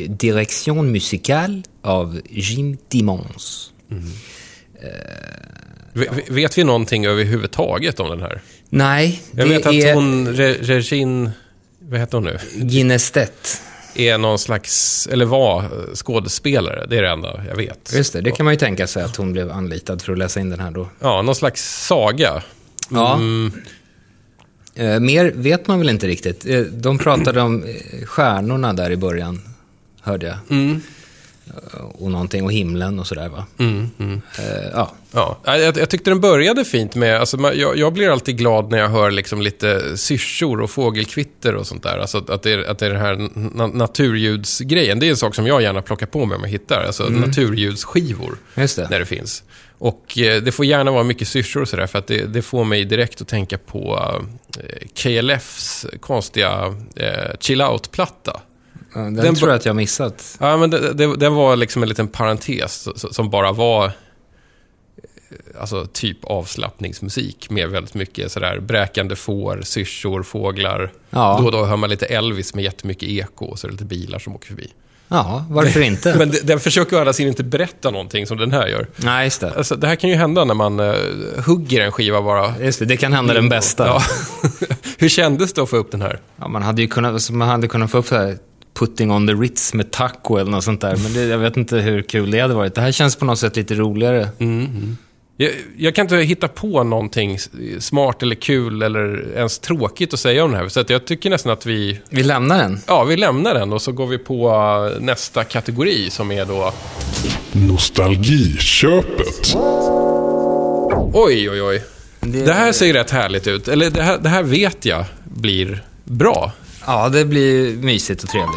direction 0.08 0.92
musicale 0.92 1.62
av 1.82 2.20
Jim 2.30 2.76
Dimons. 2.88 3.70
V- 3.88 3.96
v- 3.96 4.88
Vet 6.28 6.58
vi 6.58 6.64
någonting 6.64 7.06
överhuvudtaget 7.06 8.00
om 8.00 8.11
den 8.11 8.20
här? 8.22 8.40
Nej, 8.68 9.22
Jag 9.30 9.46
vet 9.46 9.66
att 9.66 9.72
är 9.74 9.94
hon, 9.94 10.28
Re- 10.28 10.62
Regine, 10.62 11.30
vad 11.78 12.00
heter 12.00 12.16
hon 12.18 12.24
nu? 12.24 12.38
Ginestedt. 12.56 13.62
Är 13.94 14.18
någon 14.18 14.38
slags, 14.38 15.06
eller 15.12 15.24
var 15.24 15.64
skådespelare. 15.94 16.87
Det 16.90 16.96
är 16.98 17.02
det 17.02 17.08
enda 17.11 17.44
jag 17.48 17.56
vet. 17.56 17.92
Just 17.94 18.12
det, 18.12 18.20
det 18.20 18.30
kan 18.30 18.44
man 18.44 18.54
ju 18.54 18.58
tänka 18.58 18.87
sig 18.87 19.02
att 19.02 19.16
hon 19.16 19.32
blev 19.32 19.50
anlitad 19.50 20.02
för 20.02 20.12
att 20.12 20.18
läsa 20.18 20.40
in 20.40 20.50
den 20.50 20.61
här 20.61 20.70
då. 20.70 20.88
Ja, 21.00 21.22
någon 21.22 21.34
slags 21.34 21.87
saga. 21.87 22.42
Ja. 22.90 23.14
Mm, 23.14 23.52
Eh, 24.74 25.00
mer 25.00 25.32
vet 25.34 25.66
man 25.66 25.78
väl 25.78 25.88
inte 25.88 26.06
riktigt. 26.06 26.46
Eh, 26.46 26.61
de 26.61 26.98
pratade 26.98 27.40
om 27.40 27.64
eh, 27.64 28.04
stjärnorna 28.06 28.72
där 28.72 28.90
i 28.90 28.96
början, 28.96 29.40
hörde 30.02 30.26
jag. 30.26 30.37
mm, 30.50 30.80
och 31.98 32.11
någonting, 32.11 32.44
och 32.44 32.52
himlen 32.52 32.98
och 33.00 33.06
sådär 33.06 33.28
va. 33.28 33.46
mm, 33.58 33.90
mm. 33.98 34.20
Eh, 34.38 34.68
ja. 34.72 34.92
Ja, 35.12 35.38
jag, 35.44 35.76
jag 35.76 35.90
tyckte 35.90 36.11
den 36.11 36.20
började 36.20 36.64
fint 36.64 36.94
med, 36.94 37.20
alltså, 37.20 37.52
jag, 37.54 37.78
jag 37.78 37.92
blir 37.92 38.08
alltid 38.11 38.38
glad 38.38 38.70
när 38.70 38.78
jag 38.78 38.88
hör 38.88 39.11
liksom 39.11 39.42
lite 39.42 39.96
syrsor 39.96 40.61
och 40.61 40.70
fågelkvitter 40.70 41.54
och 41.54 41.66
sånt 41.66 41.82
där. 41.82 41.98
Alltså 41.98 42.24
att 42.28 42.42
det 42.42 42.52
är, 42.52 42.58
att 42.70 42.78
det 42.78 42.87
är 42.87 42.90
den 42.90 43.00
här 43.00 43.14
na- 43.14 43.76
naturljudsgrejen. 43.76 44.98
Det 44.98 45.06
är 45.06 45.11
en 45.11 45.16
sak 45.16 45.34
som 45.34 45.46
jag 45.46 45.62
gärna 45.62 45.82
plockar 45.82 46.06
på 46.06 46.24
mig 46.26 46.37
om 46.37 46.42
jag 46.42 46.50
hittar. 46.50 46.84
Alltså 46.84 47.02
naturljudsskivor, 47.08 48.37
Just 48.54 48.76
det. 48.76 48.88
när 48.90 48.98
det 48.98 49.06
finns. 49.06 49.42
Och 49.78 50.18
eh, 50.18 50.42
det 50.42 50.52
får 50.52 50.64
gärna 50.64 50.90
vara 50.90 51.02
mycket 51.02 51.28
syrsor 51.28 51.61
och 51.62 51.68
sådär, 51.68 51.87
för 51.87 51.98
att 51.98 52.06
det, 52.06 52.24
det 52.26 52.42
får 52.42 52.64
mig 52.64 52.84
direkt 52.84 53.20
att 53.20 53.28
tänka 53.28 53.58
på 53.58 54.12
eh, 54.58 54.88
KLFs 54.94 55.87
konstiga 56.00 56.74
eh, 56.96 57.37
chill 57.40 57.62
out-platta. 57.62 58.40
Ja, 58.98 59.04
Den, 59.04 59.14
Den 59.14 59.34
tror 59.34 59.50
jag 59.50 59.56
att 59.56 59.66
jag 59.66 59.76
missat. 59.76 60.37
Ja, 60.40 60.56
men 60.56 60.70
det, 60.70 60.92
det, 60.92 61.16
det 61.16 61.28
var 61.28 61.56
liksom 61.56 61.82
en 61.82 61.88
liten 61.88 62.08
parentes 62.08 62.88
som 63.14 63.30
bara 63.30 63.52
var 63.52 63.84
eh, 63.87 63.90
alltså 65.61 65.87
typ 65.92 66.24
avslappningsmusik 66.24 67.50
med 67.50 67.68
väldigt 67.68 67.94
mycket 67.94 68.32
sådär 68.32 68.61
bräkande 68.61 69.16
får, 69.16 69.61
syrsor, 69.64 70.22
fåglar. 70.22 70.92
Ja. 71.11 71.37
Då 71.40 71.46
och 71.46 71.52
då 71.52 71.64
hör 71.64 71.76
man 71.76 71.90
lite 71.90 72.06
Elvis 72.06 72.54
med 72.54 72.64
jättemycket 72.64 73.08
eko 73.08 73.44
och 73.44 73.58
så 73.58 73.66
är 73.66 73.68
det 73.68 73.72
lite 73.72 73.84
bilar 73.84 74.18
som 74.18 74.34
åker 74.34 74.46
förbi. 74.46 74.72
Ja, 75.08 75.44
varför 75.50 75.80
inte? 75.92 76.14
Men 76.18 76.32
den 76.44 76.61
försöker 76.61 76.96
å 76.96 76.98
andra 76.98 77.12
sidan 77.12 77.28
inte 77.28 77.44
berätta 77.44 77.90
någonting 77.90 78.26
som 78.26 78.38
den 78.38 78.52
här 78.52 78.66
gör. 78.66 78.87
Nej, 78.96 79.24
just 79.24 79.40
det. 79.40 79.54
Alltså, 79.56 79.76
det 79.76 79.87
här 79.87 79.96
kan 79.96 80.11
ju 80.11 80.16
hända 80.16 80.44
när 80.44 80.54
man 80.54 80.80
eh, 80.80 80.94
hugger 81.46 81.80
en 81.80 81.92
skiva 81.92 82.22
bara. 82.22 82.54
Just 82.61 82.78
det, 82.78 82.84
det 82.84 82.96
kan 82.96 83.12
hända 83.12 83.34
den 83.34 83.48
bästa. 83.48 83.87
Ja. 83.87 84.02
Hur 84.98 85.08
kändes 85.08 85.52
det 85.52 85.62
att 85.62 85.70
få 85.70 85.76
upp 85.76 85.90
den 85.90 86.02
här? 86.02 86.20
Ja, 86.37 86.48
man 86.48 86.62
hade 86.62 86.82
ju 86.82 86.88
kunnat, 86.88 87.12
alltså, 87.12 87.32
man 87.32 87.48
hade 87.48 87.68
kunnat 87.68 87.90
få 87.90 87.98
upp 87.98 88.06
så 88.06 88.16
här 88.16 88.38
Putting 88.78 89.10
on 89.10 89.26
the 89.26 89.32
Ritz 89.32 89.74
med 89.74 89.90
taco 89.90 90.36
eller 90.36 90.50
något 90.50 90.64
sånt 90.64 90.80
där. 90.80 90.96
Men 90.96 91.12
det, 91.12 91.24
jag 91.24 91.38
vet 91.38 91.56
inte 91.56 91.76
hur 91.76 92.02
kul 92.02 92.30
det 92.30 92.40
hade 92.40 92.54
varit. 92.54 92.74
Det 92.74 92.80
här 92.80 92.92
känns 92.92 93.16
på 93.16 93.24
något 93.24 93.38
sätt 93.38 93.56
lite 93.56 93.74
roligare. 93.74 94.28
Jag, 95.40 95.50
jag 95.76 95.94
kan 95.94 96.04
inte 96.04 96.16
hitta 96.16 96.48
på 96.48 96.82
någonting 96.84 97.38
smart 97.78 98.22
eller 98.22 98.34
kul 98.34 98.82
eller 98.82 99.32
ens 99.36 99.58
tråkigt 99.58 100.14
att 100.14 100.20
säga 100.20 100.44
om 100.44 100.50
den 100.52 100.60
här. 100.60 100.68
Så 100.68 100.80
att 100.80 100.90
jag 100.90 101.04
tycker 101.04 101.30
nästan 101.30 101.52
att 101.52 101.66
vi, 101.66 102.00
Vi 102.10 102.22
lämnar 102.22 102.58
den. 102.58 102.80
ja, 102.86 103.04
vi 103.04 103.16
lämnar 103.16 103.54
den 103.54 103.72
och 103.72 103.82
så 103.82 103.92
går 103.92 104.06
vi 104.06 104.18
på 104.18 104.48
eh, 104.94 105.00
nästa 105.02 105.44
kategori 105.44 106.10
som 106.10 106.32
är 106.32 106.44
då... 106.44 106.72
Nostalgiköpet. 107.52 109.54
Oj, 111.14 111.50
oj, 111.50 111.62
oj. 111.62 111.84
Det, 112.20 112.44
Det 112.44 112.52
här 112.52 112.72
ser 112.72 112.92
rätt 112.92 113.10
härligt 113.10 113.46
ut. 113.46 113.68
Eller 113.68 113.90
det 113.90 114.02
här, 114.02 114.18
det 114.18 114.28
här 114.28 114.42
vet 114.42 114.84
jag 114.84 115.04
blir 115.24 115.82
bra. 116.04 116.52
Ja, 116.90 117.09
det 117.09 117.24
blir 117.24 117.77
mysigt 117.77 118.22
och 118.22 118.29
trevligt. 118.29 118.55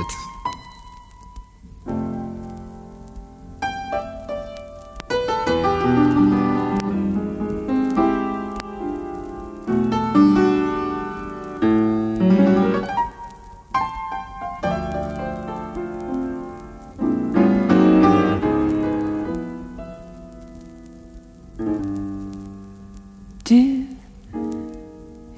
Du 23.44 23.86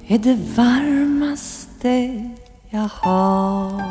är 0.06 0.18
det 0.18 0.38
varmaste 0.56 2.33
jag 2.74 2.88
har 2.88 3.82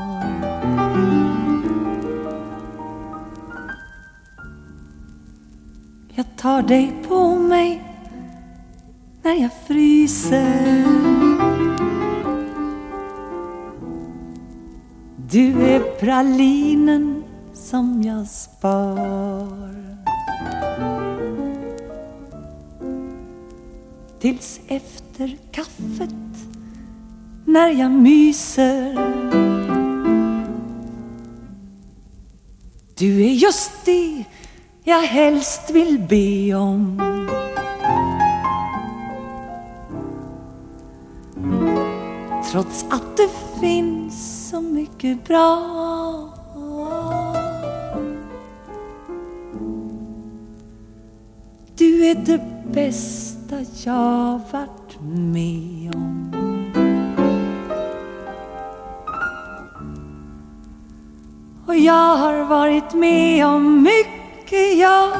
Jag 6.15 6.25
tar 6.37 6.61
dig 6.61 6.95
på 7.07 7.35
mig 7.35 7.83
när 9.21 9.33
jag 9.33 9.51
fryser. 9.67 10.85
Du 15.31 15.61
är 15.61 15.99
pralinen 15.99 17.23
som 17.53 18.03
jag 18.03 18.27
spar. 18.27 19.97
Tills 24.19 24.59
efter 24.67 25.37
kaffet 25.51 26.13
när 27.53 27.69
jag 27.69 27.91
myser. 27.91 28.93
Du 32.95 33.23
är 33.23 33.33
just 33.33 33.71
det 33.85 34.23
jag 34.83 35.01
helst 35.01 35.69
vill 35.69 35.99
be 36.09 36.53
om. 36.53 37.01
Trots 42.51 42.85
att 42.89 43.17
det 43.17 43.29
finns 43.59 44.49
så 44.49 44.61
mycket 44.61 45.27
bra. 45.27 45.59
Du 51.75 52.05
är 52.05 52.15
det 52.15 52.41
bästa 52.73 53.55
jag 53.85 54.41
varit 54.51 55.01
med 55.01 55.95
om 55.95 56.02
jag 61.83 62.17
har 62.17 62.43
varit 62.43 62.93
med 62.93 63.45
om 63.47 63.83
mycket, 63.83 64.77
jag 64.77 65.11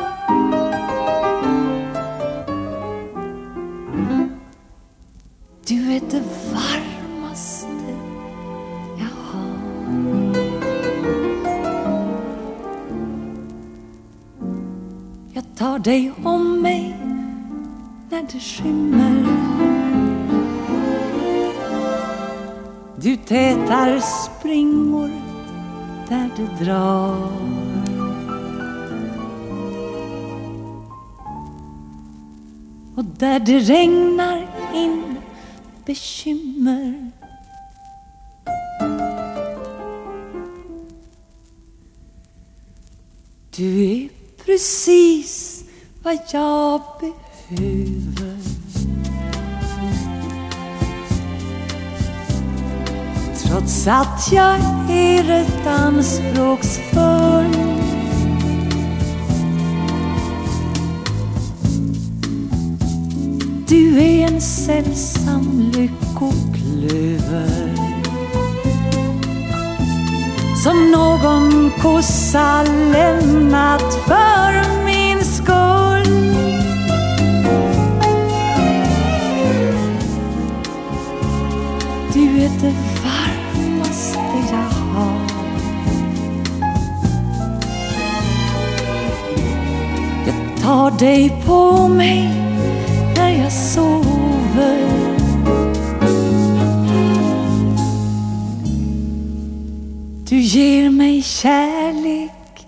Du 5.67 5.95
är 5.95 6.01
det 6.09 6.23
varmaste 6.53 7.67
jag 8.97 9.15
har. 9.31 9.53
Jag 15.33 15.43
tar 15.55 15.79
dig 15.79 16.11
om 16.23 16.61
mig 16.61 16.97
när 18.09 18.21
det 18.31 18.39
skymmer. 18.39 19.25
Du 22.95 23.17
tätar 23.17 23.99
springor 23.99 25.22
det 26.37 26.65
drar. 26.65 27.31
Och 32.95 33.05
där 33.05 33.39
det 33.39 33.59
regnar 33.59 34.47
in 34.73 35.15
bekymmer. 35.85 37.11
Du 43.55 43.85
är 43.85 44.09
precis 44.45 45.63
vad 46.03 46.19
jag 46.31 46.81
behöver. 46.99 48.02
Trots 53.63 53.87
att 53.87 54.31
jag 54.31 54.59
är 54.89 55.23
rätt 55.23 55.67
anspråksfull 55.67 57.55
Du 63.67 63.99
är 63.99 64.27
en 64.27 64.41
sällsam 64.41 65.71
lyckoklöver. 65.73 67.75
Som 70.63 70.91
någon 70.91 71.71
kossa 71.81 72.63
lämnat 72.63 73.93
för 73.93 74.53
mig 74.53 74.82
Har 90.73 90.91
dig 90.91 91.43
på 91.45 91.87
mig 91.87 92.29
när 93.15 93.29
jag 93.29 93.51
sover. 93.51 94.83
Du 100.29 100.39
ger 100.39 100.89
mig 100.89 101.21
kärlek 101.21 102.67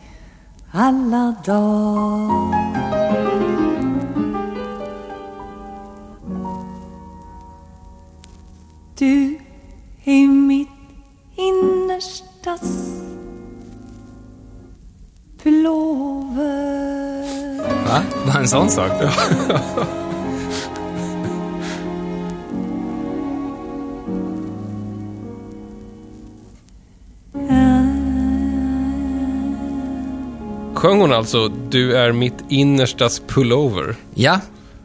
alla 0.71 1.35
dagar. 1.45 2.54
Sån 18.69 18.71
sak? 18.71 18.91
Sjöng 30.73 31.01
hon 31.01 31.13
alltså 31.13 31.47
Du 31.47 31.97
är 31.97 32.11
mitt 32.11 32.33
innerstas 32.49 33.21
pullover? 33.27 33.95
Ja, 34.15 34.39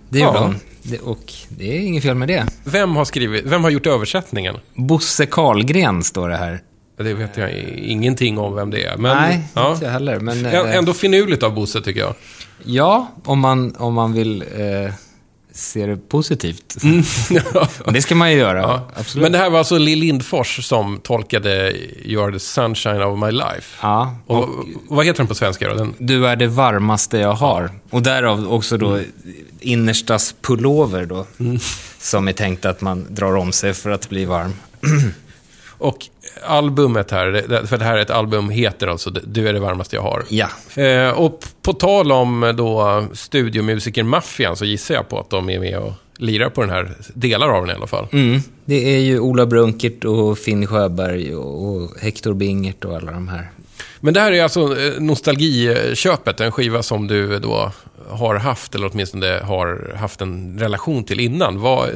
det 0.09 0.19
gjorde 0.19 0.33
Ja. 0.39 0.43
hon. 0.45 0.57
Det, 0.83 0.99
och 0.99 1.33
det 1.49 1.77
är 1.77 1.81
inget 1.81 2.03
fel 2.03 2.15
med 2.15 2.29
det. 2.29 2.47
Vem 2.65 2.97
har 2.97 3.05
skrivit, 3.05 3.45
vem 3.45 3.63
har 3.65 3.71
gjort 3.71 3.87
översättningen? 3.87 4.57
Bosse 4.75 5.27
Karlgren 5.27 6.03
står 6.03 6.29
det 6.29 6.37
här. 6.37 6.61
Det 6.99 7.15
vet 7.15 7.37
jag 7.37 7.51
ingenting 7.79 8.39
om 8.39 8.55
vem 8.55 8.71
det 8.71 8.85
är. 8.85 8.97
Men, 8.97 9.17
Nej, 9.17 9.41
ja. 9.55 9.73
inte 9.73 9.85
jag 9.85 9.93
heller. 9.93 10.21
Men, 10.21 10.47
Ä- 10.47 10.51
eh, 10.69 10.77
Ändå 10.77 10.93
finurligt 10.93 11.43
av 11.43 11.55
Bosse 11.55 11.81
tycker 11.81 12.01
jag. 12.01 12.15
Ja, 12.65 13.07
om 13.25 13.41
man, 13.41 13.77
om 13.77 13.95
man 13.95 14.13
vill 14.13 14.43
eh, 14.43 14.93
se 15.53 15.87
det 15.87 15.97
positivt. 16.09 16.77
Och 17.85 17.93
det 17.93 18.03
ska 18.03 18.15
man 18.15 18.33
ju 18.33 18.39
göra, 18.39 18.59
Mm. 18.65 18.71
Ja. 18.71 18.89
absolut. 18.97 19.23
Men 19.23 19.33
det 19.33 19.39
här 19.39 19.51
var 19.51 19.59
alltså 19.59 19.79
Lill 19.79 19.99
Lindfors 19.99 20.65
som 20.67 20.99
tolkade 21.03 21.73
You 22.05 22.25
are 22.25 22.33
the 22.33 22.39
sunshine 22.39 23.03
of 23.03 23.19
my 23.19 23.31
life. 23.31 23.79
Ja, 23.83 24.17
Och, 24.27 24.49
vad 24.89 25.07
heter 25.07 25.17
den 25.19 25.27
på 25.27 25.35
svenska 25.35 25.69
då? 25.69 25.75
Den, 25.75 25.95
du 25.99 26.27
är 26.27 26.37
det 26.37 26.47
varmaste 26.47 27.19
jag 27.19 27.33
har. 27.33 27.71
Och 27.91 28.03
därav 28.03 28.53
också 28.53 28.77
då 28.77 28.89
Mm. 28.95 29.05
innerstas 29.61 30.35
pullover 30.41 31.07
då. 31.07 31.27
Som 32.01 32.29
är 32.29 32.33
tänkt 32.33 32.65
att 32.65 32.81
man 32.81 33.07
drar 33.11 33.37
om 33.37 33.53
sig 33.53 33.75
för 33.75 33.91
att 33.91 34.09
bli 34.09 34.25
varm. 34.25 34.55
och 35.79 36.07
albumet 36.43 37.11
här, 37.11 37.67
för 37.67 37.79
det 37.79 37.85
här 37.85 37.97
är 37.97 38.03
ett 38.03 38.11
album, 38.11 38.51
heter 38.51 38.87
alltså 38.87 39.11
Du 39.11 39.49
är 39.49 39.53
det 39.53 39.61
varmaste 39.61 39.97
jag 39.97 40.03
har. 40.03 40.25
Ja, 40.29 40.49
Eh, 40.77 41.11
och 41.11 41.45
på 41.63 41.73
tal 41.73 42.13
om 42.13 42.43
eh, 42.43 42.53
då 42.53 43.05
studiomusiker-maffian 43.13 44.57
så 44.57 44.65
gissar 44.65 44.95
jag 44.95 45.09
på 45.09 45.21
att 45.21 45.31
de 45.31 45.51
är 45.51 45.61
med 45.61 45.79
och 45.79 45.93
lirar 46.19 46.51
på 46.51 46.61
den 46.61 46.71
här, 46.71 46.91
delar 47.15 47.49
av 47.49 47.67
den 47.67 47.77
i 47.77 47.79
alla 47.79 47.87
fall. 47.87 48.07
mm. 48.13 48.41
det 48.65 48.95
är 48.95 48.99
ju 48.99 49.21
Ola 49.21 49.47
Brunkert 49.47 50.05
och 50.05 50.39
Finn 50.39 50.67
Sjöberg 50.67 51.35
och, 51.35 52.01
Hector 52.01 52.35
Bingert 52.35 52.85
och 52.85 52.97
alla 52.97 53.13
de 53.13 53.29
här. 53.29 53.51
Men 54.01 54.15
det 54.15 54.21
här 54.21 54.33
är 54.33 54.43
alltså 54.43 54.61
eh, 54.61 55.01
nostalgiköpet, 55.01 56.41
en 56.41 56.53
skiva 56.53 56.83
som 56.83 57.07
du 57.07 57.39
då 57.39 57.73
har 58.09 58.35
haft, 58.35 58.75
eller 58.75 58.91
åtminstone 58.93 59.41
har 59.45 59.95
haft 59.97 60.21
en 60.21 60.59
relation 60.59 61.05
till 61.05 61.21
innan. 61.21 61.61
Vad, 61.61 61.89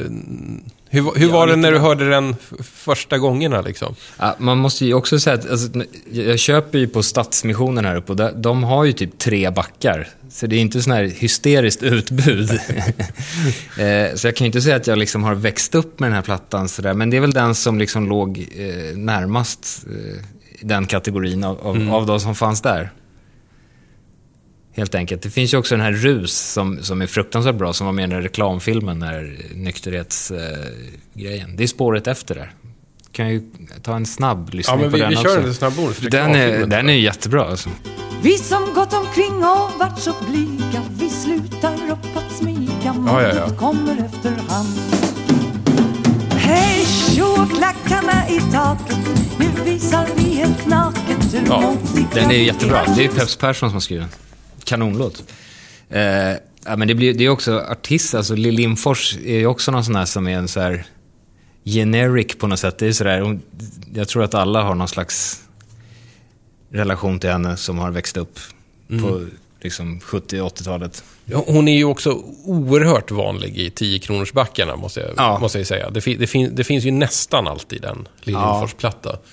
hur 0.95 1.19
hur 1.19 1.29
var 1.29 1.47
det 1.47 1.57
när 1.57 1.73
du 1.73 1.79
hörde 1.79 2.11
den 2.11 2.37
första 2.63 3.19
gångerna 3.19 3.61
liksom? 3.61 3.95
Ja, 4.19 4.37
man 4.39 4.59
måste 4.59 4.87
ju 4.87 4.95
också 4.95 5.19
säga 5.19 5.35
att 5.35 5.51
alltså, 5.51 5.69
jag 6.13 6.39
köper 6.39 6.79
ju 6.79 6.89
på 6.89 7.03
Stadsmissionen 7.03 7.85
här 7.85 7.97
uppe 7.97 8.13
och 8.13 8.17
där, 8.17 8.33
de 8.33 8.65
har 8.65 8.85
ju 8.85 8.93
typ 8.93 9.19
tre 9.19 9.51
backar. 9.51 10.09
Så 10.31 10.47
det 10.47 10.57
är 10.57 10.61
inte 10.61 10.83
sån 10.83 10.93
här 10.93 11.05
hysteriskt 11.05 11.83
utbud. 11.83 12.51
eh, 13.79 14.15
så 14.15 14.27
jag 14.27 14.37
kan 14.37 14.45
ju 14.45 14.47
inte 14.47 14.61
säga 14.61 14.77
att 14.77 14.87
jag 14.87 14.99
liksom 14.99 15.25
har 15.25 15.35
växt 15.35 15.75
upp 15.75 16.01
med 16.01 16.11
den 16.11 16.15
här 16.15 16.23
plattan 16.23 16.69
sådär. 16.69 16.95
Men 16.95 17.11
det 17.11 17.17
är 17.17 17.21
väl 17.21 17.33
den 17.33 17.55
som 17.55 17.79
liksom 17.79 18.09
låg 18.09 18.39
eh, 18.57 18.97
närmast 18.97 19.87
eh, 19.87 20.61
i 20.61 20.65
den 20.65 20.87
kategorin 20.87 21.45
av, 21.45 21.61
av, 21.67 21.95
av 21.95 22.07
de 22.07 22.21
som 22.21 22.35
fanns 22.35 22.61
där. 22.61 22.91
Helt 24.77 24.95
enkelt. 24.95 25.23
Det 25.23 25.31
finns 25.31 25.55
ju 25.55 25.59
också 25.59 25.75
den 25.77 25.85
här 25.85 25.93
Rus 25.93 26.53
som, 26.53 26.79
som 26.83 27.03
är 27.03 27.07
fruktansvärt 27.07 27.55
bra, 27.55 27.73
som 27.73 27.87
var 27.87 27.93
med 27.93 28.09
i 28.09 28.13
den 28.13 28.23
reklamfilmen, 28.23 29.01
den 29.01 29.09
här 29.09 29.37
nykterhetsgrejen. 29.55 31.57
det 31.57 31.63
är 31.63 31.67
spåret 31.67 32.07
efter 32.07 32.35
där. 32.35 32.53
Kan 33.13 33.29
ju 33.29 33.43
ta 33.83 33.97
en 33.97 34.07
snabb 34.07 34.49
Ja, 34.53 34.57
lyssning 34.57 34.81
men 34.81 34.91
på 34.91 34.97
vi, 34.97 35.03
den 35.03 35.11
vi 35.11 35.17
också. 35.17 35.29
kör 35.29 35.43
en 35.43 35.55
snabb 35.55 35.73
bonus. 35.77 35.99
Den 35.99 36.35
är, 36.35 36.67
den 36.67 36.89
är 36.89 36.93
ju 36.95 37.01
jättebra 37.01 37.45
alltså. 37.45 37.71
Vi 38.23 38.39
som 38.39 38.75
gått 38.75 38.93
omkring 38.93 39.35
och 39.35 39.71
varit 39.79 39.99
så 39.99 40.15
blyga 40.29 40.83
Vi 40.99 41.11
slutar 41.11 41.75
upp 41.75 42.17
att 42.17 42.33
smyga 42.33 42.95
Ja, 43.07 43.23
ja, 43.23 43.35
ja. 43.35 43.49
Kommer 43.57 43.93
efterhand 44.05 44.69
Hej 46.31 46.85
tjo 46.87 47.47
klackarna 47.59 48.29
i 48.29 48.41
taket 48.53 48.99
Nu 49.39 49.47
visar 49.65 50.07
vi 50.17 50.23
helt 50.23 50.67
naket 50.67 51.35
hur 51.35 51.47
Ja, 51.47 51.75
Den 52.15 52.25
är 52.25 52.33
ju 52.33 52.39
vi 52.39 52.45
jättebra. 52.47 52.81
Det 52.97 53.05
är 53.05 53.09
Peps 53.09 53.37
Persson 53.37 53.69
som 53.69 53.75
har 53.75 53.81
skrivit 53.81 54.07
den. 54.11 54.19
Kanonlåt. 54.65 55.33
Eh, 55.91 56.33
ja, 56.65 56.77
men 56.77 56.89
det, 56.89 56.95
blir, 56.95 57.15
det 57.15 57.25
är 57.25 57.29
också 57.29 57.59
artist, 57.61 58.15
alltså 58.15 58.35
Lill 58.35 58.55
Lindfors 58.55 59.17
är 59.17 59.39
ju 59.39 59.47
också 59.47 59.71
någon 59.71 59.85
sån 59.85 59.97
här 59.97 60.05
som 60.05 60.29
är 60.29 60.37
en 60.37 60.49
så 60.49 60.61
här 60.61 60.87
generic 61.65 62.39
på 62.39 62.47
något 62.47 62.61
sätt. 62.61 62.79
Det 62.79 62.87
är 62.87 62.93
sådär, 62.93 63.39
jag 63.95 64.09
tror 64.09 64.25
att 64.25 64.35
alla 64.35 64.63
har 64.63 64.75
någon 64.75 64.89
slags 64.89 65.43
relation 66.71 67.19
till 67.19 67.31
henne 67.31 67.57
som 67.57 67.79
har 67.79 67.91
växt 67.91 68.17
upp 68.17 68.39
på 69.01 69.27
liksom 69.61 70.01
70-80-talet. 70.01 71.05
Hon 71.33 71.69
är 71.69 71.77
ju 71.77 71.85
också 71.85 72.23
oerhört 72.45 73.11
vanlig 73.11 73.59
i 73.59 73.71
10 73.71 73.99
kronors 73.99 74.33
backarna 74.33 74.77
måste 74.77 75.01
jag, 75.01 75.11
Ja. 75.17 75.39
måste 75.39 75.59
jag 75.59 75.67
säga. 75.67 75.91
Det, 75.91 76.01
fi, 76.01 76.15
det, 76.15 76.27
fin, 76.27 76.51
det 76.55 76.65
finns 76.65 76.85
ju 76.85 76.91
nästan 76.91 77.49
alltid 77.49 77.85
en 77.85 78.09
Lill 78.23 78.35
Ja. 78.35 78.69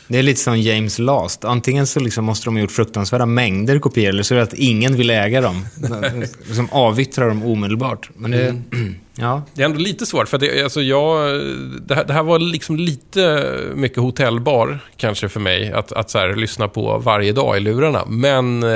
Det 0.08 0.18
är 0.18 0.24
lite 0.24 0.40
som 0.40 0.60
James 0.60 1.00
Last. 1.00 1.46
Antingen 1.46 1.88
så 1.88 2.00
liksom 2.00 2.26
måste 2.26 2.46
de 2.48 2.56
ha 2.56 2.62
gjort 2.62 2.72
fruktansvärda 2.72 3.26
mängder 3.26 3.80
kopior 3.80 4.10
eller 4.10 4.24
så 4.24 4.34
är 4.34 4.38
det 4.38 4.44
att 4.44 4.54
ingen 4.54 4.96
vill 4.96 5.10
äga 5.10 5.42
dem. 5.42 5.66
liksom 6.48 6.70
avyttrar 6.72 7.28
dem 7.28 7.44
omedelbart. 7.44 8.10
Men 8.16 8.32
det, 8.32 8.62
ja. 9.16 9.44
Det 9.54 9.62
är 9.62 9.66
ändå 9.66 9.80
lite 9.80 10.06
svårt, 10.06 10.30
för 10.30 10.38
det, 10.38 10.64
alltså 10.64 10.82
jag, 10.82 11.42
det, 11.88 11.96
här, 11.96 12.06
det 12.06 12.14
här 12.14 12.24
var 12.24 12.40
liksom 12.40 12.76
lite 12.78 13.54
mycket 13.76 13.98
hotellbar 13.98 14.80
kanske 14.98 15.30
för 15.30 15.40
mig, 15.40 15.72
att, 15.72 15.92
att 15.92 16.10
så 16.10 16.18
här, 16.18 16.36
lyssna 16.36 16.68
på 16.68 16.98
varje 16.98 17.32
dag 17.34 17.58
i 17.58 17.60
lurarna. 17.60 18.06
Men 18.08 18.64
eh, 18.64 18.70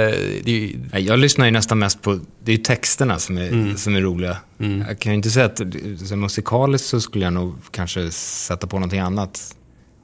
det, 0.44 0.74
Jag 0.98 1.20
lyssnar 1.20 1.46
ju 1.46 1.52
nästan 1.52 1.80
mest 1.80 2.02
på, 2.02 2.20
det 2.44 2.52
är 2.52 2.56
ju 2.58 2.64
texterna 3.06 3.20
som 3.20 3.38
är, 3.38 3.76
som 3.76 3.96
är 3.96 4.02
roliga. 4.02 4.38
Jag 4.88 5.00
kan 5.00 5.12
ju 5.12 5.16
inte 5.16 5.30
säga 5.30 5.46
att, 5.46 5.62
så 6.08 6.16
musikaliskt 6.16 6.88
så 6.88 7.02
skulle 7.02 7.24
jag 7.26 7.34
nog 7.34 7.56
kanske 7.72 8.12
sätta 8.12 8.68
på 8.68 8.78
någonting 8.78 9.00
annat. 9.00 9.56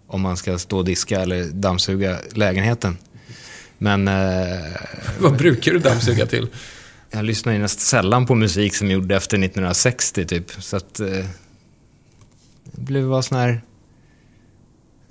Om 0.08 0.22
man 0.22 0.38
ska 0.38 0.58
stå 0.58 0.78
och 0.78 0.86
diska 0.86 1.22
eller 1.22 1.44
dammsuga 1.44 2.18
lägenheten. 2.34 2.98
Men 3.78 4.08
eh, 4.08 4.14
vad 5.20 5.38
brukar 5.38 5.72
du 5.72 5.80
dammsuga 5.80 6.26
till? 6.26 6.48
jag 7.14 7.26
lyssnar 7.26 7.54
ju 7.54 7.60
nästan 7.60 7.80
sällan 7.80 8.26
på 8.26 8.36
musik 8.36 8.76
som 8.76 8.92
gjord 8.92 9.12
efter 9.12 9.38
1960 9.38 10.26
typ. 10.26 10.52
Så 10.52 10.78
att 10.78 11.00
eh, 11.00 11.26
det 12.64 12.82
blev 12.82 13.10
bara 13.10 13.22
sån 13.22 13.38
här 13.38 13.62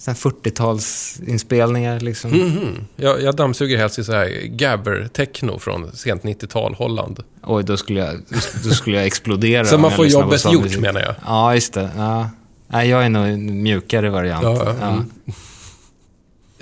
40-talsinspelningar 0.01 2.01
liksom. 2.01 2.31
Mhm. 2.31 2.75
Jag, 2.97 3.23
jag 3.23 3.37
dammsuger 3.37 3.79
helst 3.79 3.99
i 3.99 4.05
så 4.05 4.13
här 4.13 4.29
gabber-techno 4.45 5.59
från 5.59 5.93
sent 5.93 6.23
90-tal 6.23 6.75
Holland. 6.75 7.21
Oj, 7.43 7.65
då 7.65 7.77
skulle 7.77 8.01
jag, 8.01 8.17
då 8.65 8.71
skulle 8.71 8.97
jag 8.97 9.07
explodera. 9.07 9.65
Så 9.65 9.79
man 9.79 9.91
får 9.91 10.07
jobbet 10.07 10.53
gjort, 10.53 10.63
musik. 10.63 10.81
menar 10.81 11.01
jag. 11.01 11.15
Ja, 11.27 11.55
just 11.55 11.73
det. 11.73 11.91
Ja. 11.97 12.31
Nej, 12.69 12.89
jag 12.89 13.05
är 13.05 13.09
nog 13.09 13.27
en 13.27 13.63
mjukare 13.63 14.11
variant. 14.11 14.43
Ja, 14.45 14.65
ja. 14.81 14.81
Ja. 14.81 15.03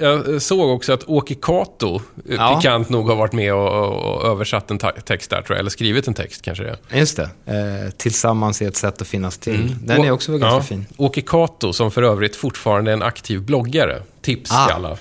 Mm. 0.00 0.32
Jag 0.32 0.42
såg 0.42 0.70
också 0.70 0.92
att 0.92 1.04
Åke 1.08 1.34
Kato, 1.34 1.94
eh, 1.96 2.00
Ja. 2.34 2.56
pikant 2.56 2.88
nog, 2.88 3.08
har 3.08 3.16
varit 3.16 3.32
med 3.32 3.54
och, 3.54 3.92
och 3.92 4.24
översatt 4.26 4.70
en 4.70 4.78
text 4.78 5.30
där, 5.30 5.42
tror 5.42 5.56
jag. 5.56 5.58
Eller 5.58 5.70
skrivit 5.70 6.08
en 6.08 6.14
text, 6.14 6.42
kanske 6.42 6.64
det 6.64 6.78
är. 6.90 6.98
Just 6.98 7.16
det. 7.16 7.30
Eh, 7.46 7.90
tillsammans 7.96 8.62
är 8.62 8.68
ett 8.68 8.76
sätt 8.76 9.02
att 9.02 9.08
finnas 9.08 9.38
till. 9.38 9.76
Den 9.82 10.04
är 10.04 10.10
också 10.10 10.32
ganska 10.32 10.46
Mm. 10.48 10.56
Ja. 10.58 10.62
fin. 10.62 10.86
Åke 10.96 11.20
Kato, 11.20 11.72
som 11.72 11.90
för 11.90 12.02
övrigt 12.02 12.36
fortfarande 12.36 12.90
är 12.90 12.92
en 12.92 13.02
aktiv 13.02 13.42
bloggare. 13.42 14.02
Tips 14.22 14.50
Ah. 14.52 14.66
till 14.66 14.74
alla. 14.74 14.96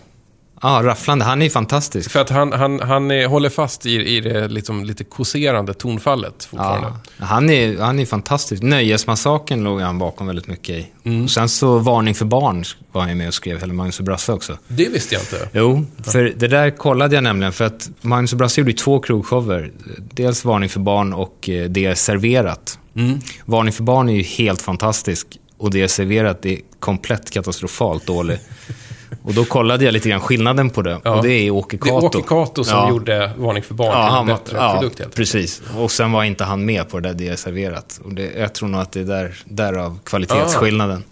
Ja, 0.61 0.81
rafflande. 0.83 1.25
Han 1.25 1.41
är 1.41 1.45
ju 1.45 1.49
fantastisk. 1.49 2.11
För 2.11 2.19
att 2.19 2.29
han, 2.29 2.51
han, 2.51 2.79
han 2.79 3.11
är, 3.11 3.27
håller 3.27 3.49
fast 3.49 3.85
i, 3.85 3.91
i 3.91 4.21
det 4.21 4.47
liksom 4.47 4.85
lite 4.85 5.03
kåserande 5.03 5.73
tonfallet 5.73 6.43
fortfarande. 6.43 6.87
Ja, 7.17 7.25
han 7.25 7.49
är, 7.49 7.77
han 7.77 7.99
är 7.99 8.05
fantastisk. 8.05 8.63
Nöjesmassakern 8.63 9.63
låg 9.63 9.81
han 9.81 9.97
bakom 9.97 10.27
väldigt 10.27 10.47
mycket 10.47 10.75
i. 10.75 10.87
Mm. 11.03 11.23
Och 11.23 11.31
sen 11.31 11.49
så 11.49 11.77
Varning 11.77 12.15
för 12.15 12.25
barn 12.25 12.63
var 12.91 13.01
han 13.01 13.09
ju 13.09 13.15
med 13.15 13.27
och 13.27 13.33
skrev, 13.33 13.63
eller 13.63 13.73
Magnus 13.73 13.99
och 13.99 14.05
Brasse 14.05 14.33
också. 14.33 14.57
Det 14.67 14.89
visste 14.89 15.15
jag 15.15 15.21
inte. 15.21 15.49
Jo, 15.53 15.85
för 16.03 16.33
det 16.35 16.47
där 16.47 16.69
kollade 16.69 17.15
jag 17.15 17.23
nämligen 17.23 17.53
för 17.53 17.65
att 17.65 17.89
Magnus 18.01 18.31
och 18.31 18.37
Brasse 18.37 18.61
gjorde 18.61 18.71
ju 18.71 18.77
två 18.77 18.99
krogshower. 18.99 19.71
Dels 19.97 20.45
Varning 20.45 20.69
för 20.69 20.79
barn 20.79 21.13
och 21.13 21.49
eh, 21.49 21.69
Det 21.69 21.85
är 21.85 21.95
serverat. 21.95 22.79
Mm. 22.95 23.19
Varning 23.45 23.73
för 23.73 23.83
barn 23.83 24.09
är 24.09 24.13
ju 24.13 24.23
helt 24.23 24.61
fantastisk 24.61 25.27
och 25.57 25.71
Det 25.71 25.81
är 25.81 25.87
serverat 25.87 26.45
är 26.45 26.59
komplett 26.79 27.31
katastrofalt 27.31 28.05
dålig. 28.05 28.39
Och 29.23 29.33
då 29.33 29.45
kollade 29.45 29.85
jag 29.85 29.91
lite 29.91 30.09
grann 30.09 30.19
skillnaden 30.21 30.69
på 30.69 30.81
det. 30.81 30.99
Ja. 31.03 31.15
Och 31.15 31.23
det 31.23 31.29
är 31.29 31.51
Åke 31.51 31.77
Det 31.77 31.89
är 31.89 32.01
Kato. 32.01 32.05
Åke 32.19 32.21
Kato 32.27 32.63
som 32.63 32.77
Ja. 32.77 32.89
gjorde 32.89 33.31
Varning 33.37 33.63
för 33.63 33.73
barn 33.73 33.87
Ja, 33.91 34.09
till 34.09 34.17
en 34.31 34.37
bättre 34.37 34.57
ja 34.57 34.73
produkt 34.73 34.99
helt 34.99 35.15
precis. 35.15 35.61
Och 35.77 35.91
sen 35.91 36.11
var 36.11 36.23
inte 36.23 36.43
han 36.43 36.65
med 36.65 36.89
på 36.89 36.99
det 36.99 37.09
där 37.09 37.15
det 37.15 37.27
är 37.27 37.35
serverat. 37.35 37.99
Och 38.03 38.13
det, 38.13 38.31
jag 38.37 38.53
tror 38.53 38.69
nog 38.69 38.81
att 38.81 38.91
det 38.91 38.99
är 38.99 39.03
där, 39.03 39.35
därav 39.45 39.99
kvalitetsskillnaden. 40.03 41.03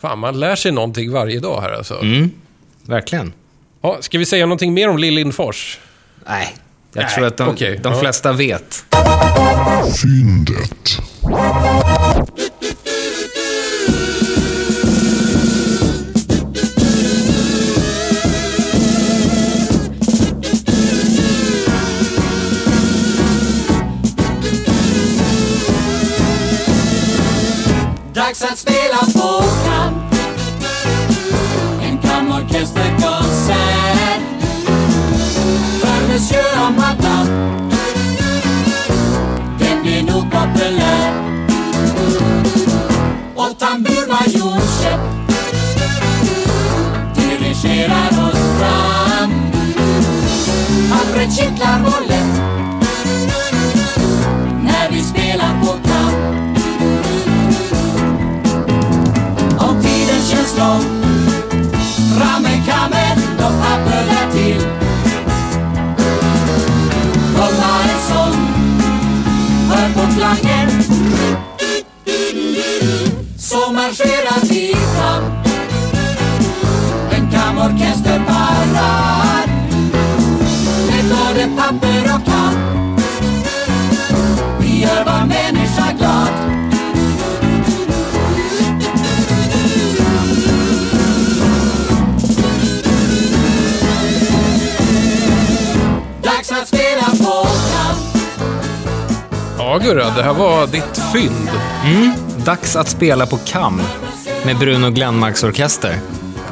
Fan, 0.00 0.18
man 0.18 0.40
lär 0.40 0.56
sig 0.56 0.72
någonting 0.72 1.12
varje 1.12 1.40
dag 1.40 1.60
här 1.60 1.72
alltså. 1.72 2.00
Mm, 2.02 2.30
verkligen. 2.86 3.32
Ja, 3.82 3.96
ska 4.00 4.18
vi 4.18 4.26
säga 4.26 4.46
någonting 4.46 4.74
mer 4.74 4.88
om 4.88 4.98
Lill 4.98 5.14
Lindfors? 5.14 5.78
Nej, 6.26 6.54
jag 6.92 7.02
Nej, 7.04 7.14
tror 7.14 7.26
att 7.26 7.36
de, 7.36 7.48
okej, 7.48 7.80
de 7.82 7.92
ja. 7.92 8.00
flesta 8.00 8.32
vet. 8.32 8.84
Fyndet. 10.02 10.98
Dags 28.42 28.52
att 28.52 28.58
spela 28.58 28.98
på 28.98 29.44
kamp 29.64 30.14
En 31.82 31.98
kamorkesterkonsert 31.98 34.22
För 35.80 36.08
Monsieur 36.08 36.66
och 36.66 36.72
Madame 36.72 37.30
Den 39.58 39.82
blir 39.82 40.02
nog 40.02 40.30
populär 40.30 41.12
Och 43.34 43.58
tamburmajorscheck 43.58 45.00
Dirigerar 47.16 48.08
oss 48.08 48.58
fram 48.58 49.52
kittlar 51.36 51.80
vår 51.84 52.11
papper 81.82 82.14
och 82.14 82.24
kam 82.26 82.96
Vi 84.60 84.80
gör 84.82 85.04
var 85.04 85.26
människa 85.26 85.92
glad 85.98 86.32
Dags 96.22 96.52
att 96.52 96.68
spela 96.68 97.06
på 97.10 97.46
kamp 97.46 97.98
Ja, 99.58 99.78
Gurra, 99.78 100.10
det 100.16 100.22
här 100.22 100.32
var 100.34 100.66
ditt 100.66 101.00
fynd. 101.12 101.48
Dags 102.44 102.76
att 102.76 102.88
spela 102.88 103.26
på 103.26 103.36
KAM 103.36 103.82
med 104.44 104.58
Bruno 104.58 104.90
Glenmarks 104.90 105.44
orkester. 105.44 105.98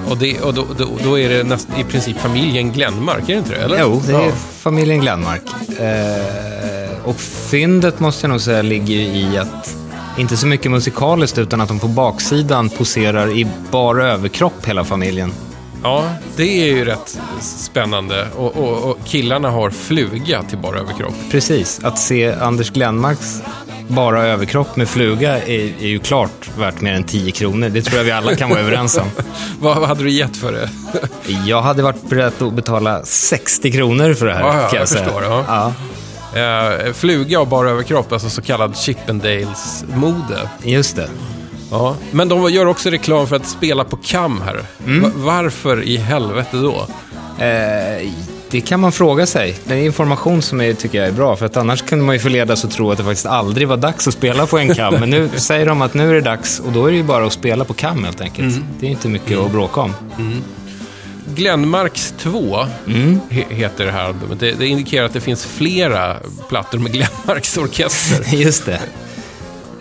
Och, 0.09 0.17
det, 0.19 0.41
och 0.41 0.55
då, 0.55 0.67
då, 0.79 0.89
då 1.05 1.19
är 1.19 1.29
det 1.29 1.45
näst, 1.45 1.69
i 1.79 1.85
princip 1.85 2.19
familjen 2.19 2.73
Glenmark, 2.73 3.23
är 3.23 3.33
det 3.33 3.39
inte 3.39 3.51
det? 3.51 3.57
Eller? 3.57 3.81
Jo, 3.81 4.03
det 4.07 4.13
är 4.13 4.21
Ja. 4.21 4.33
Familjen 4.61 5.01
Glenmark. 5.01 5.43
Eh, 5.81 7.09
och 7.09 7.21
fyndet 7.21 8.01
måste 8.01 8.27
jag 8.27 8.31
nog 8.31 8.41
säga 8.41 8.63
ligger 8.63 8.97
i 8.97 9.39
att, 9.39 9.77
inte 10.19 10.37
så 10.37 10.47
mycket 10.47 10.71
musikaliskt, 10.71 11.39
utan 11.39 11.61
att 11.61 11.69
de 11.69 11.79
på 11.79 11.89
baksidan 11.89 12.69
poserar 12.69 13.39
i 13.39 13.47
bara 13.71 14.13
överkropp 14.13 14.67
hela 14.67 14.85
familjen. 14.85 15.33
ja, 15.83 16.05
det 16.37 16.63
är 16.63 16.75
ju 16.77 16.85
rätt 16.85 17.19
spännande. 17.41 18.27
Och, 18.37 18.57
och, 18.57 18.91
och 18.91 18.99
killarna 19.05 19.51
har 19.51 19.71
fluga 19.71 20.43
till 20.43 20.59
bara 20.59 20.79
överkropp. 20.79 21.15
Precis, 21.31 21.81
att 21.85 21.99
se 21.99 22.33
Anders 22.33 22.71
Glenmarks 22.71 23.43
bara 23.91 24.27
överkropp 24.27 24.77
med 24.77 24.89
fluga 24.89 25.39
är, 25.39 25.61
är 25.83 25.87
ju 25.87 25.99
klart 25.99 26.51
värt 26.59 26.81
mer 26.81 26.93
än 26.95 27.05
10 27.05 27.31
kronor. 27.33 27.69
Det 27.69 27.83
tror 27.83 27.97
jag 27.99 28.05
vi 28.05 28.11
alla 28.11 28.35
kan 28.37 28.51
vara 28.51 28.61
överens 28.61 28.97
om. 28.99 29.07
Vad, 29.61 29.77
vad 29.79 29.89
hade 29.89 30.03
du 30.05 30.11
gett 30.11 30.37
för 30.37 30.53
det? 30.53 30.71
Jag 31.47 31.63
hade 31.63 31.83
varit 31.83 32.03
beredd 32.09 32.33
att 32.43 32.53
betala 32.53 33.03
60 33.05 33.73
kronor 33.73 34.15
för 34.15 34.27
det 34.27 34.33
här, 34.35 34.41
Ja, 34.41 34.55
ja, 34.57 34.69
jag, 34.73 34.81
jag 34.81 34.89
förstår, 34.89 35.23
ja. 35.23 35.45
Ja, 35.49 35.73
Eh, 36.35 36.93
fluga 36.93 37.41
och 37.41 37.47
bara 37.49 37.71
överkropp, 37.71 38.13
alltså 38.13 38.31
så 38.31 38.43
kallad 38.43 38.77
Chippendales-mode. 38.77 40.49
just 40.65 40.97
det. 40.97 41.09
Ja. 41.71 41.97
Men 42.11 42.29
de 42.29 42.51
gör 42.53 42.67
också 42.67 42.91
reklam 42.91 43.27
för 43.27 43.37
att 43.37 43.47
spela 43.49 43.85
på 43.85 43.97
kam 43.97 44.41
här. 44.43 44.61
Mm. 44.87 45.03
Va- 45.03 45.11
varför 45.15 45.83
i 45.83 45.97
helvete 45.97 46.57
då? 46.57 46.87
Eh, 47.45 48.09
det 48.51 48.61
kan 48.61 48.81
man 48.81 48.93
fråga 48.93 49.27
sig. 49.27 49.57
Det 49.65 49.75
är 49.75 49.79
information 49.79 50.43
som 50.43 50.61
jag 50.61 50.79
tycker 50.79 50.99
jag 50.99 51.07
är 51.09 51.13
bra, 51.13 51.37
för 51.37 51.47
att 51.47 51.57
annars 51.57 51.83
kunde 51.83 52.05
man 52.05 52.15
ju 52.15 52.19
förledas 52.19 52.65
att 52.65 52.71
tro 52.71 52.91
att 52.91 52.99
det 52.99 53.05
faktiskt 53.05 53.27
aldrig 53.27 53.69
var 53.69 53.77
dags 53.77 54.09
att 54.09 54.15
spela 54.15 54.47
på 54.47 54.59
en 54.59 54.75
kam. 54.75 54.95
Men 54.95 55.11
nu 55.11 55.29
säger 55.37 55.67
de 55.67 55.83
att 55.83 55.95
nu 55.95 56.11
är 56.11 56.15
det 56.15 56.21
dags 56.21 56.61
och 56.61 56.73
då 56.73 56.87
är 56.87 56.91
det 56.91 56.97
ju 56.97 57.03
bara 57.03 57.27
att 57.27 57.33
spela 57.33 57.65
på 57.65 57.75
kam 57.75 58.05
helt 58.05 58.21
enkelt. 58.21 58.55
Mm. 58.57 58.65
Det 58.81 58.87
är 58.87 58.91
inte 58.91 59.09
mycket 59.09 59.39
att 59.39 59.51
bråka 59.53 59.81
om. 59.81 59.95
Glenmarks 61.35 62.15
2 62.19 62.67
Mm. 62.87 63.21
he- 63.31 63.55
heter 63.55 63.87
det 63.87 63.93
här 63.93 64.05
albumet. 64.05 64.41
Det, 64.41 64.53
det 64.53 64.67
indikerar 64.67 65.07
att 65.07 65.13
det 65.13 65.21
finns 65.21 65.45
flera 65.47 66.17
plattor 66.49 66.79
med 66.79 66.93
Glenmarks 66.93 67.57
orkester. 67.57 68.35
Just 68.37 68.67
det. 68.67 68.81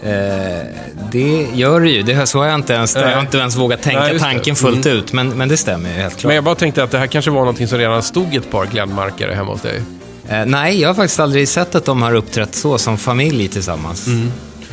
Eh, 0.03 0.65
det 1.11 1.47
gör 1.53 1.81
det 1.81 1.89
ju. 1.89 2.03
Det, 2.03 2.27
så 2.27 2.39
har 2.39 2.45
jag 2.45 2.55
inte 2.55 2.73
ens, 2.73 2.95
jag 2.95 3.13
har 3.15 3.21
inte 3.21 3.37
ens 3.37 3.55
vågat 3.55 3.81
tänka 3.81 3.99
Nej, 3.99 4.19
tanken 4.19 4.55
fullt 4.55 4.85
ut, 4.85 5.13
men, 5.13 5.29
men 5.29 5.49
det 5.49 5.57
stämmer 5.57 5.89
ju 5.89 5.95
helt 5.95 6.17
klart. 6.17 6.27
Men 6.27 6.35
jag 6.35 6.43
bara 6.43 6.55
tänkte 6.55 6.83
att 6.83 6.91
det 6.91 6.97
här 6.97 7.07
kanske 7.07 7.31
var 7.31 7.39
någonting 7.39 7.67
som 7.67 7.77
redan 7.77 8.03
stod 8.03 8.35
ett 8.35 8.51
par 8.51 8.65
Glenmarkare 8.65 9.33
hemma 9.33 9.51
hos 9.51 9.61
dig. 9.61 9.81
Eh, 10.29 10.45
nej, 10.45 10.81
jag 10.81 10.89
har 10.89 10.93
faktiskt 10.93 11.19
aldrig 11.19 11.47
sett 11.47 11.75
att 11.75 11.85
de 11.85 12.01
har 12.01 12.13
uppträtt 12.15 12.55
så 12.55 12.77
som 12.77 12.97
familj 12.97 13.47
tillsammans. 13.47 14.07
Men, 14.07 14.31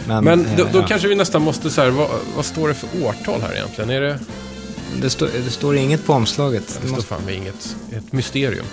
Mm. 0.08 0.24
Men 0.24 0.46
då, 0.56 0.62
eh, 0.62 0.72
då 0.72 0.78
ja. 0.78 0.86
kanske 0.86 1.08
vi 1.08 1.14
nästan 1.14 1.42
måste 1.42 1.70
så 1.70 1.80
här, 1.80 1.90
vad, 1.90 2.08
vad 2.36 2.44
står 2.44 2.68
det 2.68 2.74
för 2.74 2.88
årtal 3.04 3.40
här 3.40 3.54
egentligen? 3.54 3.90
Är 3.90 4.00
det, 4.00 4.18
det, 5.00 5.10
står, 5.10 5.28
det 5.44 5.50
står 5.50 5.76
inget 5.76 6.06
på 6.06 6.12
omslaget. 6.12 6.62
det 6.66 6.74
Det, 6.74 6.86
står 6.86 6.96
måste, 6.96 7.08
fan 7.08 7.28
inget, 7.28 7.76
ett 7.96 8.12
mysterium. 8.12 8.64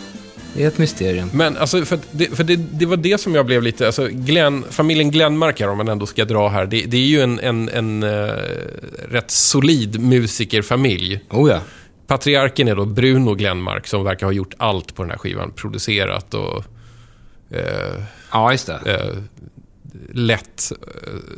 Det 0.54 0.64
är 0.64 0.68
ett 0.68 0.78
mysterium. 0.78 1.30
Men 1.34 1.58
alltså, 1.58 1.86
för, 1.86 1.99
det, 2.12 2.26
för 2.36 2.43
det, 2.43 2.56
det 2.56 2.86
var 2.86 2.97
det 2.97 3.18
som 3.18 3.36
jag 3.36 3.45
blev 3.45 3.64
lite, 3.64 3.86
alltså 3.86 4.08
Glenn, 4.12 4.64
familjen 4.70 5.12
Glenmark 5.12 5.60
här, 5.60 5.70
om 5.70 5.78
man 5.78 5.88
ändå 5.88 6.06
ska 6.06 6.26
dra 6.26 6.49
här, 6.49 6.66
det, 6.66 6.82
det 6.82 6.97
är 6.97 7.06
ju 7.08 7.22
en, 7.22 7.39
en, 7.39 7.70
en 7.70 8.04
eh, 8.04 8.34
rätt 9.10 9.32
solid 9.32 9.99
musikerfamilj. 9.99 11.20
Oh 11.30 11.49
ja. 11.49 11.60
Patriarken 12.08 12.68
är 12.68 12.76
då 12.76 12.86
Bruno 12.86 13.34
Glenmark 13.36 13.88
som 13.88 14.04
verkar 14.04 14.26
ha 14.26 14.34
gjort 14.34 14.54
allt 14.58 14.95
på 14.95 15.04
den 15.04 15.10
här 15.12 15.18
skivan. 15.18 15.51
Producerat 15.56 16.34
och 16.34 16.64
eh, 17.51 18.04
Ja, 18.32 18.51
just 18.51 18.68
det. 18.68 18.80
eh, 18.86 19.18
lätt 20.14 20.72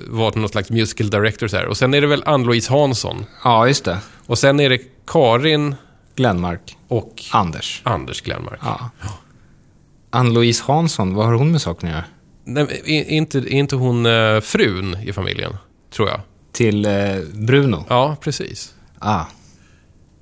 varit 0.07 0.35
någon 0.35 0.49
slags 0.49 0.69
musical 0.69 1.09
director 1.09 1.47
så 1.47 1.57
här. 1.57 1.65
Och 1.65 1.77
sen 1.77 1.93
är 1.93 2.01
det 2.01 2.07
väl 2.07 2.23
Ann-Louise 2.25 2.71
Hansson. 2.73 3.25
Ja, 3.43 3.67
just 3.67 3.85
det. 3.85 3.97
Och 4.25 4.37
sen 4.39 4.59
är 4.59 4.69
det 4.69 4.79
Karin 5.07 5.75
Glenmark. 6.15 6.77
och 6.87 7.23
Anders. 7.31 7.81
Anders 7.85 8.21
Glenmark. 8.21 8.59
Ja. 8.63 8.89
Ann-Louise 10.09 10.63
Hansson, 10.67 11.15
vad 11.15 11.25
har 11.25 11.33
hon 11.33 11.51
med 11.51 11.61
saken 11.61 11.89
att 11.89 11.95
göra? 11.95 12.05
Nej, 12.43 12.81
är 12.85 13.09
inte, 13.09 13.37
är 13.37 13.53
inte 13.53 13.75
hon 13.75 14.05
eh, 14.05 14.41
frun 14.41 14.97
i 15.03 15.13
familjen? 15.13 15.57
Tror 15.95 16.09
jag. 16.09 16.19
Till 16.51 16.85
eh, 16.85 16.91
Bruno? 17.33 17.85
Ja, 17.89 18.17
precis. 18.21 18.73
Ah. 18.99 19.23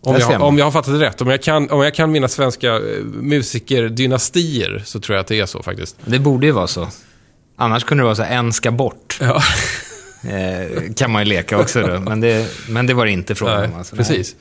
Om 0.01 0.15
jag, 0.19 0.41
om 0.41 0.57
jag 0.57 0.65
har 0.65 0.71
fattat 0.71 0.93
det 0.93 1.05
rätt. 1.05 1.21
Om 1.21 1.29
jag 1.29 1.43
kan, 1.43 1.69
om 1.69 1.81
jag 1.81 1.93
kan 1.95 2.11
mina 2.11 2.27
svenska 2.27 2.75
eh, 2.75 3.03
musikerdynastier 3.03 4.81
så 4.85 4.99
tror 4.99 5.15
jag 5.15 5.21
att 5.21 5.27
det 5.27 5.39
är 5.39 5.45
så 5.45 5.63
faktiskt. 5.63 5.97
Det 6.05 6.19
borde 6.19 6.45
ju 6.45 6.51
vara 6.51 6.67
så. 6.67 6.87
Annars 7.55 7.83
kunde 7.83 8.01
det 8.01 8.05
vara 8.05 8.15
så 8.15 8.23
här, 8.23 8.37
en 8.37 8.53
ska 8.53 8.71
bort. 8.71 9.17
Ja, 9.21 9.41
Eh, 10.23 10.93
kan 10.93 11.11
man 11.11 11.21
ju 11.21 11.29
leka 11.29 11.57
också 11.57 11.81
då. 11.81 11.99
Men 11.99 12.21
det, 12.21 12.47
men 12.69 12.87
det 12.87 12.93
var 12.93 13.05
det 13.05 13.11
inte 13.11 13.35
frågan 13.35 13.59
nej, 13.59 13.69
om. 13.69 13.75
Alltså. 13.77 13.95
precis. 13.95 14.35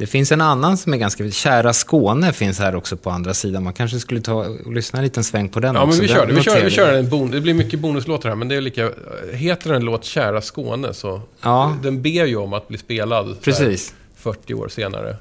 Det 0.00 0.06
finns 0.06 0.32
en 0.32 0.40
annan 0.40 0.76
som 0.76 0.92
är 0.94 0.96
ganska... 0.96 1.30
Kära 1.30 1.72
Skåne 1.72 2.32
finns 2.32 2.58
här 2.58 2.74
också 2.74 2.96
på 2.96 3.10
andra 3.10 3.34
sidan. 3.34 3.64
Man 3.64 3.72
kanske 3.72 4.00
skulle 4.00 4.20
ta 4.20 4.34
och 4.34 4.72
lyssna 4.72 4.98
en 4.98 5.04
liten 5.04 5.24
sväng 5.24 5.48
på 5.48 5.60
den 5.60 5.74
Ja, 5.74 5.82
också. 5.82 5.96
men 5.96 6.00
vi 6.00 6.06
Den 6.06 6.16
kör 6.16 6.26
det. 6.26 6.32
Vi 6.34 6.42
kör, 6.42 6.64
vi 6.64 6.70
kör 6.70 6.92
en 6.92 7.08
bon, 7.08 7.30
det 7.30 7.40
blir 7.40 7.54
mycket 7.54 7.80
bonuslåtar 7.80 8.28
här, 8.28 8.36
men 8.36 8.48
det 8.48 8.54
är 8.56 8.60
lika... 8.60 8.90
Heter 9.32 9.72
en 9.72 9.84
låt 9.84 10.04
Kära 10.04 10.40
Skåne 10.40 10.94
så... 10.94 11.20
Ja. 11.42 11.76
Den 11.82 12.02
ber 12.02 12.26
ju 12.26 12.36
om 12.36 12.52
att 12.52 12.68
bli 12.68 12.78
spelad 12.78 13.40
Precis. 13.42 13.94
40 14.16 14.54
år 14.54 14.68
senare. 14.68 15.16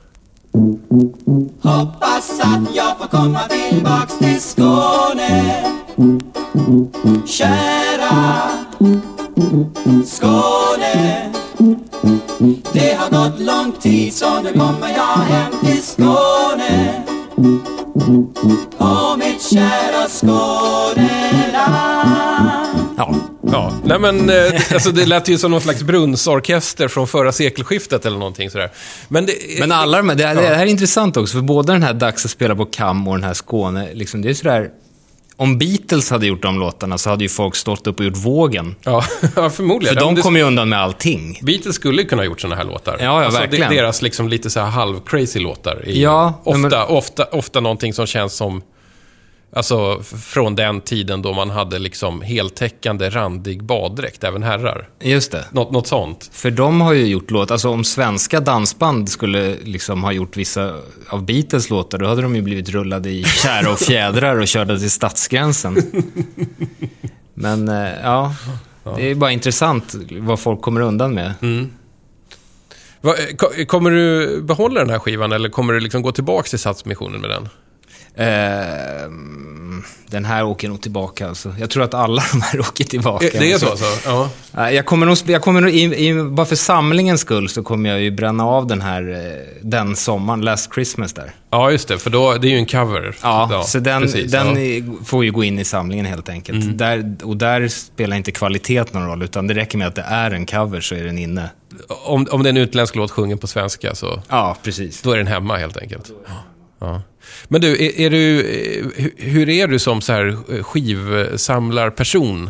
Hoppas 1.61 2.39
att 2.43 2.75
jag 2.75 2.97
får 2.97 3.07
komma 3.07 3.39
tillbaks 3.69 4.17
till 4.17 4.41
Skåne 4.41 5.65
Kära 7.27 8.41
Skåne 10.05 11.28
Det 12.73 12.97
har 12.97 13.09
gått 13.09 13.39
lång 13.39 13.71
tid 13.81 14.13
så 14.13 14.41
nu 14.41 14.51
kommer 14.51 14.89
jag 14.95 15.17
hem 15.17 15.51
till 15.65 15.83
Skåne 15.83 17.03
På 18.77 19.17
mitt 19.17 19.41
kära 19.51 20.07
Skåneland 20.09 21.09
Ja. 22.97 23.15
Ja, 23.51 23.73
nej 23.83 23.99
men 23.99 24.29
eh, 24.29 24.35
alltså 24.73 24.91
det 24.91 25.05
lät 25.05 25.29
ju 25.29 25.37
som 25.37 25.51
någon 25.51 25.61
slags 25.61 25.83
brunnsorkester 25.83 26.87
från 26.87 27.07
förra 27.07 27.31
sekelskiftet 27.31 28.05
eller 28.05 28.17
någonting 28.17 28.49
sådär. 28.49 28.71
Men, 29.07 29.25
det, 29.25 29.33
Men 29.59 29.71
alla 29.71 29.97
de 29.97 30.09
här, 30.09 30.15
det, 30.15 30.23
det 30.23 30.55
här 30.55 30.65
är 30.65 30.65
intressant 30.65 31.17
också, 31.17 31.37
för 31.37 31.41
både 31.41 31.73
den 31.73 31.83
här 31.83 31.93
Dags 31.93 32.25
att 32.25 32.31
spela 32.31 32.55
på 32.55 32.65
Kam 32.65 33.07
och 33.07 33.15
den 33.15 33.23
här 33.23 33.33
Skåne, 33.33 33.93
liksom, 33.93 34.21
det 34.21 34.29
är 34.29 34.33
sådär... 34.33 34.69
Om 35.39 35.57
Beatles 35.57 36.09
hade 36.11 36.27
gjort 36.27 36.41
de 36.41 36.59
låtarna 36.59 36.97
så 36.97 37.09
hade 37.09 37.23
ju 37.23 37.29
folk 37.29 37.55
stått 37.55 37.87
upp 37.87 37.99
och 37.99 38.05
gjort 38.05 38.17
Vågen. 38.17 38.75
Ja, 38.83 39.01
förmodligen. 39.51 39.95
För 39.95 40.01
de 40.01 40.15
kom 40.15 40.35
ju 40.35 40.41
undan 40.43 40.69
med 40.69 40.79
allting. 40.79 41.39
Beatles 41.41 41.75
skulle 41.75 42.03
kunna 42.03 42.19
ha 42.21 42.25
gjort 42.25 42.41
såna 42.41 42.55
här 42.55 42.63
låtar. 42.63 42.95
Ja, 42.99 43.03
ja, 43.05 43.25
alltså, 43.25 43.39
verkligen. 43.41 43.73
Deras 43.75 44.01
liksom 44.01 44.27
lite 44.29 44.49
så 44.49 44.59
här 44.59 44.71
halv-crazy 44.71 45.39
låtar. 45.39 45.75
är 45.85 45.91
Ja, 45.91 46.41
ofta, 46.43 46.57
men- 46.59 46.73
ofta, 46.73 47.23
ofta 47.25 47.59
någonting 47.59 47.93
som 47.93 48.05
känns 48.07 48.33
som... 48.33 48.61
Alltså 49.53 50.03
från 50.03 50.55
den 50.55 50.81
tiden 50.81 51.21
då 51.21 51.33
man 51.33 51.49
hade 51.49 51.79
liksom 51.79 52.21
heltäckande 52.21 53.09
randig 53.09 53.63
baddräkt, 53.63 54.23
även 54.23 54.43
herrar. 54.43 54.89
Just 55.01 55.31
det. 55.31 55.45
Något, 55.51 55.71
något 55.71 55.87
sånt. 55.87 56.29
För 56.33 56.51
de 56.51 56.81
har 56.81 56.93
ju 56.93 57.05
gjort 57.07 57.31
låt, 57.31 57.51
alltså 57.51 57.69
om 57.69 57.83
svenska 57.83 58.39
dansband 58.39 59.09
skulle 59.09 59.55
liksom 59.63 60.03
ha 60.03 60.11
gjort 60.11 60.37
vissa 60.37 60.75
av 61.09 61.25
Beatles 61.25 61.69
låtar, 61.69 61.97
då 61.97 62.07
hade 62.07 62.21
de 62.21 62.35
ju 62.35 62.41
blivit 62.41 62.69
rullade 62.69 63.09
i 63.09 63.23
kära 63.23 63.71
och 63.71 63.79
fjädrar 63.79 64.35
och 64.39 64.47
körda 64.47 64.77
till 64.77 64.91
stadsgränsen. 64.91 65.75
Men 67.33 67.69
eh, 67.69 67.89
ja, 68.03 68.35
det 68.95 69.11
är 69.11 69.15
bara 69.15 69.31
intressant 69.31 69.95
vad 70.11 70.39
folk 70.39 70.61
kommer 70.61 70.81
undan 70.81 71.13
med. 71.13 71.33
Va, 73.01 73.13
eh, 73.17 73.35
ko- 73.35 73.65
kommer 73.67 73.91
du 73.91 74.41
behålla 74.41 74.79
den 74.79 74.89
här 74.89 74.99
skivan 74.99 75.31
eller 75.31 75.49
kommer 75.49 75.73
du 75.73 75.79
liksom 75.79 76.01
gå 76.01 76.11
tillbaka 76.11 76.47
till 76.49 76.59
Satsmissionen 76.59 77.21
med 77.21 77.29
den? 77.29 77.49
Eh, 78.15 79.09
den 80.07 80.25
här 80.25 80.43
åker 80.43 80.69
nog 80.69 80.81
tillbaka 80.81 81.27
alltså. 81.27 81.55
Jag 81.59 81.69
tror 81.69 81.83
att 81.83 81.93
alla 81.93 82.23
de 82.31 82.41
här 82.41 82.59
åker 82.59 82.83
tillbaka. 82.83 83.27
Eh, 83.27 83.39
Det 83.39 83.51
är 83.51 83.57
så 83.57 83.69
alltså? 83.69 83.85
Ja. 84.05 84.29
Nej, 84.51 84.75
Jag 84.75 84.85
kommer 84.85 85.05
nog, 85.05 85.17
jag 85.25 85.41
kommer 85.41 85.61
nog 85.61 85.69
i, 85.71 86.07
i, 86.07 86.23
bara 86.23 86.45
för 86.45 86.55
samlingens 86.55 87.21
skull 87.21 87.49
så 87.49 87.63
kommer 87.63 87.89
jag 87.89 87.99
ju 88.01 88.11
bränna 88.11 88.45
av 88.45 88.67
den 88.67 88.81
här, 88.81 89.09
eh, 89.09 89.59
den 89.61 89.95
sommaren, 89.95 90.41
Last 90.41 90.73
Christmas 90.73 91.13
där. 91.13 91.31
ja, 91.49 91.71
just 91.71 91.87
det. 91.87 91.97
För 91.97 92.09
då, 92.09 92.33
det 92.33 92.47
är 92.47 92.51
ju 92.51 92.57
en 92.57 92.65
cover. 92.65 93.15
Ja, 93.21 93.63
så 93.67 93.79
den, 93.79 94.01
precis, 94.01 94.31
den 94.31 94.47
ja. 94.47 94.61
Mm. 94.61 95.05
får 95.05 95.25
ju 95.25 95.31
gå 95.31 95.43
in 95.43 95.59
i 95.59 95.65
samlingen 95.65 96.05
helt 96.05 96.29
enkelt. 96.29 96.77
Där, 96.77 97.15
och 97.23 97.37
där 97.37 97.67
spelar 97.67 98.17
inte 98.17 98.31
kvalitet 98.31 98.83
någon 98.91 99.07
roll, 99.07 99.23
utan 99.23 99.47
det 99.47 99.53
räcker 99.53 99.77
med 99.77 99.87
att 99.87 99.95
det 99.95 100.05
är 100.07 100.31
en 100.31 100.45
cover 100.45 100.81
så 100.81 100.95
är 100.95 101.03
den 101.03 101.17
inne. 101.17 101.49
om, 101.89 102.27
om 102.31 102.43
det 102.43 102.47
är 102.49 102.51
en 102.51 102.57
utländsk 102.57 102.95
låt 102.95 103.11
sjungen 103.11 103.37
på 103.37 103.47
svenska 103.47 103.95
så 103.95 104.21
Ja, 104.29 104.57
precis. 104.63 105.01
då 105.01 105.11
är 105.11 105.17
den 105.17 105.27
hemma 105.27 105.57
helt 105.57 105.77
enkelt. 105.77 106.11
Ja. 106.27 106.33
Men 107.47 107.61
du, 107.61 107.71
är, 107.85 107.99
är 107.99 108.09
du, 108.09 108.39
eh, 108.39 108.85
hu- 109.03 109.11
hur 109.17 109.49
är 109.49 109.67
du 109.67 109.79
som 109.79 110.01
så 110.01 110.13
här 110.13 110.37
eh, 110.49 110.63
skivsamlarperson? 110.63 112.49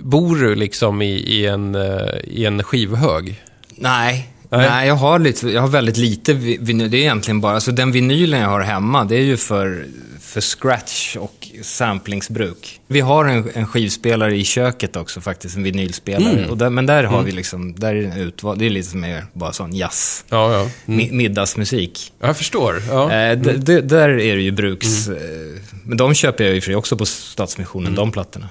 Bor 0.00 0.36
du 0.36 0.54
liksom 0.54 1.02
i, 1.02 1.12
i, 1.14 1.46
en, 1.46 1.74
eh, 1.74 2.08
i 2.24 2.44
en 2.44 2.62
skivhög? 2.62 3.42
Nej. 3.76 4.28
Nej. 4.50 4.68
Nej, 4.70 4.88
jag, 4.88 4.94
har 4.94 5.18
lite, 5.18 5.48
jag 5.50 5.60
har 5.60 5.68
väldigt 5.68 5.96
lite 5.96 6.32
vi- 6.32 6.58
vinyl. 6.60 6.90
Det 6.90 6.96
är 6.96 7.00
egentligen 7.00 7.40
bara, 7.40 7.54
alltså 7.54 7.72
den 7.72 7.92
vinylen 7.92 8.40
jag 8.40 8.48
har 8.48 8.60
hemma, 8.60 9.04
det 9.04 9.16
är 9.16 9.22
ju 9.22 9.36
för, 9.36 9.86
för 10.34 10.40
scratch 10.40 11.16
och 11.16 11.48
samplingsbruk. 11.62 12.80
Vi 12.86 13.00
har 13.00 13.24
en, 13.24 13.50
en 13.54 13.66
skivspelare 13.66 14.36
i 14.36 14.44
köket 14.44 14.96
också 14.96 15.20
faktiskt, 15.20 15.56
en 15.56 15.62
vinylspelare. 15.62 16.38
Mm. 16.44 16.58
Där, 16.58 16.70
men 16.70 16.86
där 16.86 17.04
har 17.04 17.22
vi 17.22 17.32
liksom, 17.32 17.74
där 17.74 17.94
är 17.94 18.02
den 18.02 18.12
utvald, 18.18 18.58
det 18.58 18.66
är 18.66 18.70
lite 18.70 18.96
mer 18.96 19.24
bara 19.32 19.52
sån 19.52 19.72
jazz. 19.74 20.24
Ja, 20.28 20.52
ja. 20.52 20.68
Mi- 20.92 21.12
middagsmusik. 21.12 22.12
Jag 22.20 22.36
förstår. 22.36 22.82
Ja. 22.90 23.12
Eh, 23.12 23.38
d- 23.38 23.80
där 23.80 24.08
är 24.08 24.36
det 24.36 24.42
ju 24.42 24.50
bruks... 24.52 25.08
Eh, 25.08 25.14
men 25.84 25.96
de 25.96 26.14
köper 26.14 26.44
jag 26.44 26.54
ju 26.54 26.60
för 26.60 26.74
också 26.74 26.96
på 26.96 27.06
Stadsmissionen, 27.06 27.94
de 27.94 28.10
plattorna. 28.10 28.48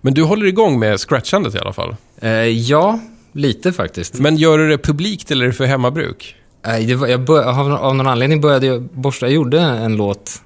Men 0.00 0.14
du 0.14 0.22
håller 0.22 0.46
igång 0.46 0.78
med 0.78 1.00
scratchandet 1.00 1.54
i 1.54 1.58
alla 1.58 1.72
fall. 1.72 1.96
Eh, 2.20 2.30
ja, 2.32 3.00
lite 3.32 3.72
faktiskt. 3.72 4.14
Men 4.14 4.36
gör 4.36 4.58
du 4.58 4.68
det 4.68 4.78
publikt 4.78 5.30
eller 5.30 5.44
är 5.44 5.48
det 5.48 5.54
för 5.54 5.66
hemmabruk? 5.66 6.34
Nej, 6.66 6.94
var, 6.94 7.06
jag 7.08 7.20
bör, 7.20 7.42
av, 7.42 7.72
av 7.74 7.96
någon 7.96 8.06
anledning 8.06 8.40
började 8.40 8.66
jag 8.66 8.82
borsta. 8.82 9.26
Jag 9.26 9.34
gjorde 9.34 9.60
en 9.60 9.96
låt 9.96 10.42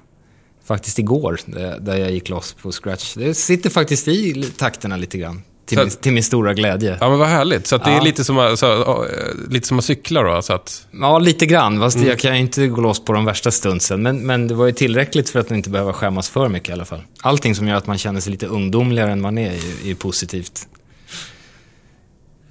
faktiskt 0.67 0.99
igår, 0.99 1.39
där, 1.45 1.79
där 1.79 1.95
jag 1.97 2.11
gick 2.11 2.29
loss 2.29 2.53
på 2.53 2.71
scratch. 2.71 3.13
Det 3.13 3.33
sitter 3.33 3.69
faktiskt 3.69 4.07
i 4.07 4.43
takterna 4.57 4.97
lite 4.97 5.17
grann. 5.17 5.41
Till, 5.65 5.77
min, 5.77 5.89
till 5.89 6.13
min 6.13 6.23
stora 6.23 6.53
glädje. 6.53 6.97
Ja, 7.01 7.09
men 7.09 7.19
vad 7.19 7.27
härligt. 7.27 7.67
Så 7.67 7.77
det 7.77 7.89
är 7.89 7.95
Ja. 7.95 8.01
lite 8.01 8.23
som, 8.23 8.57
så, 8.57 8.71
eh, 9.05 9.07
lite 9.49 9.67
som 9.67 9.79
att 9.79 9.85
cykla 9.85 10.21
då? 10.23 10.41
Så 10.41 10.53
att, 10.53 10.87
Ja, 11.01 11.19
lite 11.19 11.45
grann. 11.45 11.79
Fast 11.79 11.99
jag 11.99 12.19
kan 12.19 12.33
ju 12.35 12.39
inte 12.41 12.67
gå 12.67 12.81
loss 12.81 13.05
på 13.05 13.13
de 13.13 13.25
värsta 13.25 13.51
stunsen. 13.51 14.01
Men, 14.01 14.25
men 14.25 14.47
det 14.47 14.53
var 14.53 14.65
ju 14.65 14.71
tillräckligt 14.71 15.29
för 15.29 15.39
att 15.39 15.51
inte 15.51 15.69
behöva 15.69 15.93
skämmas 15.93 16.29
för 16.29 16.49
mycket 16.49 16.69
i 16.69 16.71
alla 16.71 16.85
fall. 16.85 17.01
Allting 17.21 17.55
som 17.55 17.67
gör 17.67 17.75
att 17.75 17.87
man 17.87 17.97
känner 17.97 18.19
sig 18.19 18.31
lite 18.31 18.47
ungdomligare 18.47 19.11
än 19.11 19.21
man 19.21 19.37
är 19.37 19.49
är 19.51 19.55
är 19.83 19.87
ju 19.87 19.95
positivt. 19.95 20.67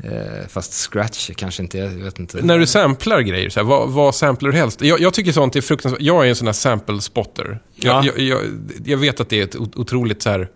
Eh, 0.04 0.46
fast 0.48 0.72
scratch 0.90 1.30
kanske 1.36 1.62
inte, 1.62 1.78
jag 1.78 1.88
vet 1.88 2.18
inte. 2.18 2.42
när 2.42 2.58
du 2.58 2.66
samplar 2.66 3.20
grejer, 3.20 3.50
så 3.50 3.60
här, 3.60 3.64
vad, 3.64 3.88
vad 3.90 4.14
samplar 4.14 4.50
du 4.50 4.56
helst? 4.56 4.80
Jag, 4.82 5.00
jag 5.00 5.14
tycker 5.14 5.32
sånt 5.32 5.56
är 5.56 5.60
fruktansvärt. 5.60 6.02
Jag 6.02 6.24
är 6.24 6.28
en 6.28 6.36
sån 6.36 6.46
här 6.48 6.52
sample 6.52 7.00
spotter. 7.00 7.58
Jag, 7.74 8.04
Ja. 8.06 8.12
jag, 8.22 8.40
jag, 8.84 8.98
vet 8.98 9.20
att 9.20 9.28
det 9.28 9.40
är 9.40 9.44
ett 9.44 9.56
ot- 9.56 9.76
otroligt 9.76 10.22
så 10.22 10.30
här... 10.30 10.48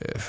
Eh, 0.00 0.20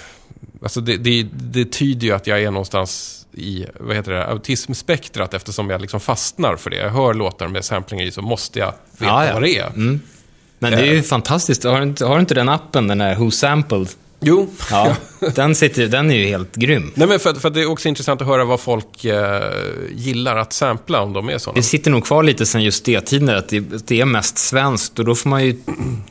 alltså 0.64 0.82
det, 0.82 0.98
det, 0.98 1.28
det 1.34 1.66
tyder 1.66 2.08
ju 2.08 2.14
att 2.14 2.28
jag 2.28 2.42
är 2.44 2.52
någonstans 2.52 3.18
i, 3.34 3.66
vad 3.80 3.96
heter 3.96 4.12
det, 4.12 4.26
autismspektrat 4.28 5.34
eftersom 5.34 5.70
jag 5.70 5.82
liksom 5.82 6.00
fastnar 6.00 6.56
för 6.56 6.70
det. 6.70 6.76
Jag 6.78 6.90
hör 6.90 7.14
låtar 7.14 7.48
med 7.48 7.66
samplingar 7.66 8.06
i 8.06 8.12
så 8.12 8.22
måste 8.22 8.60
jag 8.60 8.74
veta 8.98 9.06
Ja, 9.06 9.26
ja. 9.26 9.34
vad 9.34 9.42
det 9.44 9.58
är. 9.58 9.68
Mm. 9.68 10.00
Men 10.60 10.72
det 10.72 10.80
är 10.88 10.94
ju 10.94 11.02
fantastiskt. 11.04 11.64
Har 11.64 11.78
du, 11.78 11.84
inte, 11.84 12.06
har 12.06 12.16
du 12.16 12.20
inte 12.22 12.34
den 12.34 12.50
appen, 12.50 12.88
den 12.88 12.98
där 12.98 13.16
Who 13.16 13.32
Sampled? 13.32 13.88
Jo. 14.24 14.50
Ja, 14.72 14.96
den, 15.36 15.56
sitter, 15.56 15.88
den 15.88 16.12
är 16.12 16.16
ju 16.16 16.26
helt 16.26 16.56
grym. 16.56 16.92
Nej, 16.96 17.08
men 17.08 17.20
för, 17.20 17.34
för 17.34 17.50
det 17.50 17.62
är 17.62 17.70
också 17.70 17.88
intressant 17.90 18.22
att 18.22 18.28
höra 18.28 18.46
vad 18.46 18.60
folk 18.60 19.06
eh, 19.06 19.42
gillar 19.96 20.36
att 20.36 20.54
sampla 20.54 21.02
om 21.02 21.14
de 21.14 21.30
är 21.30 21.38
sådana. 21.38 21.56
Det 21.56 21.64
sitter 21.64 21.92
nog 21.92 22.06
kvar 22.06 22.24
lite 22.24 22.46
sen 22.46 22.64
just 22.64 22.86
det 22.86 23.02
tiden 23.02 23.30
att 23.30 23.50
det, 23.50 23.88
det 23.88 24.02
är 24.02 24.06
mest 24.06 24.38
svenskt 24.38 25.00
och 25.00 25.06
då 25.06 25.16
får 25.16 25.30
man 25.30 25.46
ju 25.46 25.56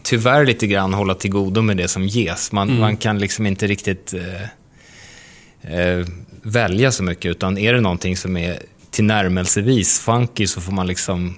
tyvärr 0.02 0.46
lite 0.46 0.66
grann 0.66 0.94
hålla 0.94 1.14
till 1.14 1.30
godo 1.30 1.62
med 1.62 1.76
det 1.76 1.88
som 1.88 2.06
ges. 2.06 2.52
Man, 2.52 2.68
Mm. 2.68 2.80
man 2.80 2.96
kan 2.96 3.18
liksom 3.18 3.46
inte 3.46 3.66
riktigt 3.66 4.14
eh, 4.14 5.78
eh, 5.80 6.06
välja 6.42 6.92
så 6.92 7.02
mycket 7.02 7.30
utan 7.30 7.58
är 7.58 7.72
det 7.72 7.80
någonting 7.80 8.16
som 8.16 8.36
är 8.36 8.58
tillnärmelsevis 8.90 10.00
funky 10.00 10.46
så 10.46 10.60
får 10.60 10.72
man 10.72 10.86
liksom 10.86 11.36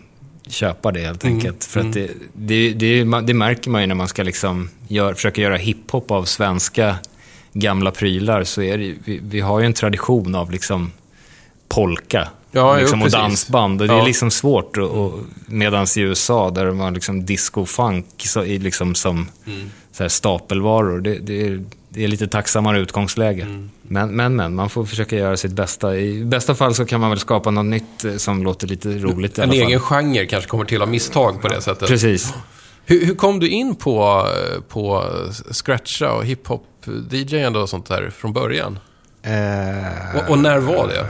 köpa 0.53 0.93
det 0.93 1.01
helt 1.01 1.25
Mm. 1.25 1.37
enkelt. 1.37 1.65
För 1.65 1.81
att 1.81 1.93
det, 1.93 2.11
det, 2.33 2.73
det, 2.73 3.05
det 3.05 3.35
märker 3.35 3.71
man 3.71 3.81
ju 3.81 3.87
när 3.87 3.95
man 3.95 4.09
ska 4.09 4.23
liksom 4.23 4.71
gör, 4.89 5.15
försöka 5.15 5.41
göra 5.41 5.57
hiphop 5.57 6.11
av 6.11 6.25
svenska 6.25 6.97
gamla 7.53 7.91
prylar 7.91 8.45
så 8.45 8.63
är 8.63 8.79
det, 8.79 8.95
vi, 9.05 9.21
vi 9.23 9.41
har 9.41 9.61
ju 9.61 9.67
en 9.67 9.73
tradition 9.73 10.35
av 10.35 10.51
liksom 10.51 10.93
polka 11.69 12.29
Ja, 12.55 12.75
jo, 12.75 12.81
liksom, 12.81 13.01
och 13.01 13.05
precis. 13.07 13.21
dansband. 13.21 13.83
Och 13.83 13.89
det 13.89 13.95
Ja. 13.95 14.01
är 14.03 14.07
liksom 14.07 14.31
svårt. 14.31 14.77
Och, 14.77 15.05
och, 15.05 15.19
medans 15.47 15.97
i 15.97 16.01
USA, 16.01 16.51
där 16.51 16.67
har 16.67 16.91
liksom 16.91 17.25
disco-funk 17.25 18.07
liksom 18.47 18.95
som 18.95 19.29
Mm. 19.47 19.71
så 19.93 20.05
här 20.05 20.09
stapelvaror. 20.09 21.01
Det, 21.01 21.19
det, 21.19 21.47
är, 21.47 21.65
det 21.95 22.05
är 22.05 22.09
lite 22.09 22.29
tacksammare 22.29 22.81
utgångsläge. 22.81 23.43
Mm. 23.43 23.71
Men, 23.83 24.17
men, 24.17 24.37
men, 24.37 24.55
man 24.55 24.71
får 24.71 24.85
försöka 24.85 25.17
göra 25.17 25.37
sitt 25.37 25.53
bästa. 25.53 25.97
I 25.97 26.25
bästa 26.25 26.55
fall 26.55 26.75
så 26.75 26.85
kan 26.85 27.01
man 27.01 27.11
väl 27.11 27.19
skapa 27.19 27.51
något 27.51 27.67
nytt 27.67 28.05
eh, 28.05 28.17
som 28.17 28.45
låter 28.45 28.67
lite 28.67 28.89
roligt 28.89 29.39
i 29.39 29.43
En 29.43 29.53
egen 29.53 29.81
genre 29.81 30.27
kanske 30.27 30.51
kommer 30.51 30.65
till 30.65 30.83
av 30.83 30.89
misstag 30.89 31.43
på 31.43 31.49
det 31.49 31.61
sättet. 31.61 31.89
Precis. 31.89 32.35
Hur, 32.85 33.07
hur 33.07 33.15
kom 33.15 33.41
du 33.41 33.49
in 33.49 33.75
på, 33.75 34.27
eh, 34.29 34.61
på 34.61 35.05
scratcha 35.51 36.13
och 36.13 36.25
hiphop-DJande 36.25 37.59
och 37.59 37.69
sånt 37.69 37.87
där 37.87 38.11
från 38.11 38.33
början? 38.33 38.79
Eh, 39.23 40.17
Och, 40.17 40.31
och 40.31 40.39
när 40.39 40.59
var 40.59 40.89
det? 40.89 41.07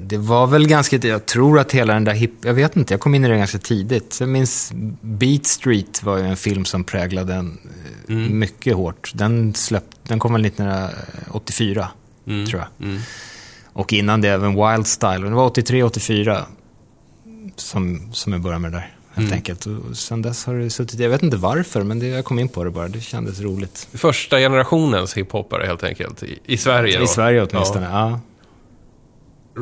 Det 0.00 0.18
var 0.18 0.46
väl 0.46 0.68
ganska, 0.68 0.96
jag 0.96 1.26
tror 1.26 1.58
att 1.58 1.72
hela 1.72 1.94
den 1.94 2.04
där 2.04 2.12
hip, 2.12 2.32
jag 2.44 2.54
vet 2.54 2.76
inte, 2.76 2.94
jag 2.94 3.00
kom 3.00 3.14
in 3.14 3.24
i 3.24 3.28
det 3.28 3.36
ganska 3.36 3.58
tidigt. 3.58 4.16
Jag 4.20 4.28
minns 4.28 4.72
Beat 5.00 5.46
Street 5.46 6.02
var 6.02 6.16
ju 6.18 6.24
en 6.24 6.36
film 6.36 6.64
som 6.64 6.84
präglade 6.84 7.34
en 7.34 7.58
eh, 8.08 8.14
mycket 8.16 8.74
hårt. 8.76 9.10
Den, 9.14 9.54
släpp, 9.54 9.84
den 10.02 10.18
kom 10.18 10.32
väl 10.32 10.44
1984, 10.46 11.88
tror 12.24 12.60
jag. 12.80 12.98
Och 13.72 13.92
innan 13.92 14.20
det 14.20 14.28
även 14.28 14.54
Wild 14.54 14.86
Style, 14.86 15.18
det 15.28 15.30
var 15.34 15.46
83, 15.46 15.82
84. 15.82 16.42
som, 17.56 18.12
som 18.12 18.32
jag 18.32 18.42
började 18.42 18.58
med 18.62 18.72
det 18.72 18.76
där. 18.78 18.90
Helt 19.14 19.26
Mm. 19.26 19.32
enkelt. 19.32 19.66
Och 19.66 19.96
sen 19.96 20.22
dess 20.22 20.44
har 20.44 20.54
det 20.54 20.70
suttit, 20.70 21.00
jag 21.00 21.10
vet 21.10 21.22
inte 21.22 21.36
varför, 21.36 21.82
men 21.82 21.98
det, 21.98 22.06
jag 22.06 22.24
kom 22.24 22.38
in 22.38 22.48
på 22.48 22.64
det 22.64 22.70
bara. 22.70 22.88
Det 22.88 23.00
kändes 23.00 23.40
roligt. 23.40 23.88
Första 23.94 24.38
generationens 24.38 25.14
hiphoppare 25.16 25.66
helt 25.66 25.82
enkelt, 25.84 26.22
i, 26.22 26.38
i 26.44 26.56
Sverige 26.56 26.98
då. 26.98 27.04
I 27.04 27.06
Sverige 27.06 27.42
åtminstone, 27.50 27.86
ja. 27.92 28.10
Ja. 28.10 28.20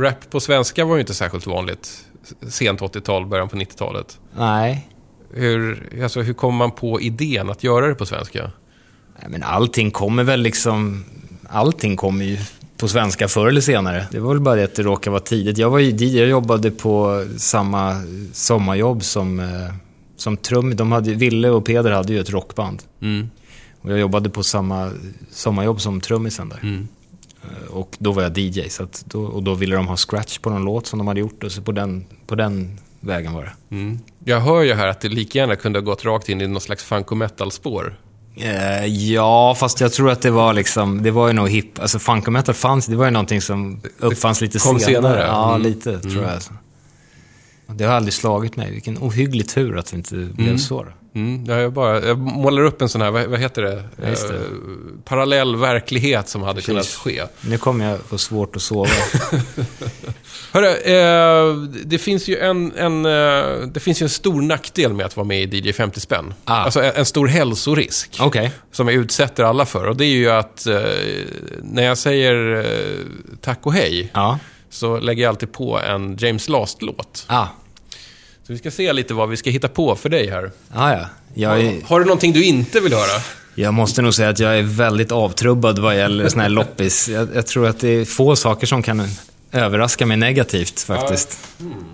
Rap 0.01 0.30
på 0.30 0.40
svenska 0.40 0.84
var 0.84 0.94
ju 0.94 1.01
inte 1.01 1.14
särskilt 1.14 1.46
vanligt. 1.46 2.05
Sent 2.48 2.80
80-tal, 2.80 3.26
början 3.26 3.48
på 3.48 3.57
90-talet. 3.57 4.18
Nej. 4.36 4.88
Hur, 5.32 5.88
alltså, 6.03 6.20
hur 6.22 6.34
kom 6.34 6.55
man 6.57 6.70
på 6.70 7.01
idén 7.01 7.51
att 7.51 7.64
göra 7.64 7.86
det 7.88 7.94
på 7.94 8.07
svenska? 8.07 8.42
Nej, 9.18 9.26
Men 9.30 9.42
allting 9.42 9.90
kommer 9.90 10.24
väl 10.24 10.40
liksom... 10.40 11.05
Allting 11.48 11.96
kommer 11.96 12.24
ju 12.24 12.38
på 12.81 12.89
svenska 12.89 13.28
förr 13.28 13.47
eller 13.49 13.61
senare. 13.61 14.07
Det 14.11 14.20
var 14.20 14.33
väl 14.33 14.41
bara 14.41 14.55
det 14.55 14.64
att 14.64 14.74
det 14.74 14.83
råkade 14.83 15.11
vara 15.11 15.22
tidigt. 15.22 15.59
Jag 15.59 15.70
var 15.70 15.78
ju 15.78 16.07
jag 16.07 16.28
jobbade 16.28 16.70
på 16.70 17.24
samma 17.37 18.03
sommarjobb 18.33 19.03
som, 19.03 19.41
eh, 19.41 19.74
som 20.16 20.37
trum. 20.37 20.76
De 20.76 20.93
hade, 20.93 21.14
Ville 21.14 21.51
och 21.51 21.64
Peder 21.64 21.91
hade 21.91 22.12
ju 22.12 22.20
ett 22.20 22.31
rockband. 22.31 22.83
Mm. 23.03 23.31
Och 23.81 23.91
jag 23.93 23.99
jobbade 23.99 24.31
på 24.31 24.43
samma 24.43 24.93
sommarjobb 25.31 25.81
som 25.81 26.01
trummisen 26.01 26.49
där. 26.49 26.59
Mm. 26.62 26.89
Eh, 27.43 27.72
Och 27.74 27.97
då 27.99 28.12
var 28.12 28.22
jag 28.22 28.39
DJ, 28.39 28.68
så 28.68 28.89
då, 29.05 29.22
och 29.22 29.43
då 29.43 29.55
ville 29.55 29.76
de 29.76 29.87
ha 29.89 29.97
scratch 29.97 30.39
på 30.39 30.51
någon 30.51 30.64
låt 30.64 30.87
som 30.87 30.99
de 30.99 31.09
hade 31.09 31.20
gjort. 31.20 31.45
Och 31.45 31.53
så 31.53 31.62
på 31.62 31.72
den, 31.72 32.05
på 32.26 32.35
den 32.35 32.78
vägen 33.01 33.33
var 33.33 33.43
det. 33.43 33.76
Mm. 33.76 33.99
Jag 34.24 34.41
hör 34.41 34.62
ju 34.62 34.74
här 34.74 34.87
att 34.87 35.01
det 35.01 35.09
lika 35.09 35.39
gärna 35.39 35.57
kunde 35.57 35.78
ha 35.78 35.85
gått 35.85 36.05
rakt 36.05 36.28
in 36.28 36.41
i 36.41 36.47
någon 36.47 36.61
slags 36.61 36.85
funk 36.85 37.11
och 37.11 37.16
metal-spår. 37.16 37.95
Eh, 38.37 38.85
ja, 38.87 39.55
fast 39.59 39.81
jag 39.81 39.93
tror 39.93 40.11
att 40.11 40.22
det 40.22 40.31
var 40.31 40.53
liksom, 40.55 41.03
det 41.03 41.11
var 41.11 41.26
ju 41.26 41.33
nog 41.33 41.49
hip, 41.51 41.78
alltså 41.78 41.99
funk 41.99 42.26
och 42.26 42.33
metal 42.33 42.55
fanns, 42.55 42.87
det 42.87 42.97
var 42.97 43.05
ju 43.05 43.11
någonting 43.11 43.41
som 43.41 43.81
uppfanns 43.99 44.41
lite 44.41 44.59
senare. 44.61 44.81
senare. 44.81 45.20
Ja, 45.26 45.49
Mm. 45.55 45.62
lite 45.62 45.99
tror 46.01 46.22
jag. 46.22 46.33
Alltså. 46.33 46.53
Och 47.66 47.74
Det 47.74 47.85
har 47.85 47.95
aldrig 47.95 48.14
slagit 48.14 48.57
mig, 48.57 48.70
vilken 48.72 48.99
ohygglig 48.99 49.49
tur 49.49 49.78
att 49.78 49.87
det 49.87 49.97
inte 49.97 50.14
blev 50.14 50.57
så. 50.57 50.83
Då. 50.85 50.91
Mm. 51.14 51.44
Ja, 51.44 51.61
jag, 51.61 51.72
bara, 51.72 52.06
jag 52.06 52.18
målar 52.18 52.62
upp 52.62 52.82
en 52.82 52.88
sån 52.88 53.00
här, 53.00 53.11
vad, 53.11 53.26
vad 53.26 53.40
heter 53.40 53.62
det? 53.62 53.82
Det. 53.96 54.08
Eh, 54.08 54.40
parallell 55.04 55.56
verklighet 55.56 56.28
som 56.28 56.42
hade 56.42 56.62
kunnat 56.62 56.82
Precis. 56.82 56.96
ske. 56.96 57.22
Nu 57.40 57.58
kommer 57.58 57.90
jag 57.90 57.98
få 58.00 58.18
svårt 58.18 58.56
att 58.56 58.62
sova. 58.62 58.90
Hörru, 60.52 60.66
eh, 60.68 61.54
det 61.84 61.98
finns 61.98 62.28
ju 62.28 62.38
en, 62.38 62.72
en, 62.76 63.06
eh, 63.06 63.66
det 63.66 63.80
finns 63.80 64.02
en 64.02 64.08
stor 64.08 64.42
nackdel 64.42 64.92
med 64.92 65.06
att 65.06 65.16
vara 65.16 65.26
med 65.26 65.54
i 65.54 65.58
DJ 65.58 65.72
50 65.72 66.00
spänn. 66.00 66.34
Ah. 66.44 66.54
Alltså 66.54 66.82
en, 66.82 66.92
en 66.96 67.04
stor 67.04 67.26
hälsorisk. 67.26 68.16
Okej. 68.20 68.52
Som 68.72 68.88
jag 68.88 68.96
utsätter 68.96 69.44
alla 69.44 69.66
för. 69.66 69.86
Och 69.88 69.96
det 69.96 70.04
är 70.04 70.16
ju 70.16 70.30
att 70.30 70.66
eh, 70.66 70.80
när 71.62 71.82
jag 71.82 71.98
säger 71.98 72.56
eh, 72.64 73.04
tack 73.40 73.58
och 73.66 73.72
hej 73.72 74.11
Ja. 74.14 74.38
så 74.70 75.00
lägger 75.00 75.22
jag 75.22 75.28
alltid 75.28 75.52
på 75.52 75.78
en 75.78 76.16
James 76.16 76.48
Last-låt. 76.48 77.24
Ah. 77.28 77.46
Så 78.51 78.53
vi 78.55 78.59
ska 78.59 78.70
se 78.70 78.92
lite 78.92 79.14
vad 79.14 79.28
vi 79.28 79.36
ska 79.36 79.51
hitta 79.51 79.68
på 79.68 79.96
för 79.96 80.09
dig 80.09 80.30
här. 80.30 80.51
Ah, 80.74 80.92
ja. 80.92 81.07
Jag, 81.34 81.61
är, 81.61 81.82
Har 81.84 82.01
du 82.01 82.07
någonting 82.07 82.32
du 82.32 82.44
inte 82.44 82.80
vill 82.80 82.92
höra? 82.92 83.22
jag 83.55 83.74
måste 83.74 84.03
nog 84.03 84.14
säga 84.14 84.28
att 84.28 84.38
jag 84.38 84.59
är 84.59 84.62
väldigt 84.62 85.12
avtrubbad 85.12 85.78
vad 85.78 85.96
gäller 85.96 86.28
såna 86.28 86.42
här 86.42 86.51
loppis. 86.51 87.09
Jag, 87.09 87.28
jag 87.34 87.46
tror 87.46 87.66
att 87.68 87.80
det 87.80 87.88
är 87.88 88.05
få 88.05 88.36
saker 88.36 88.66
som 88.66 88.82
kan 88.82 89.09
överraska 89.53 90.07
mig 90.07 90.16
negativt 90.16 90.80
faktiskt. 90.80 91.38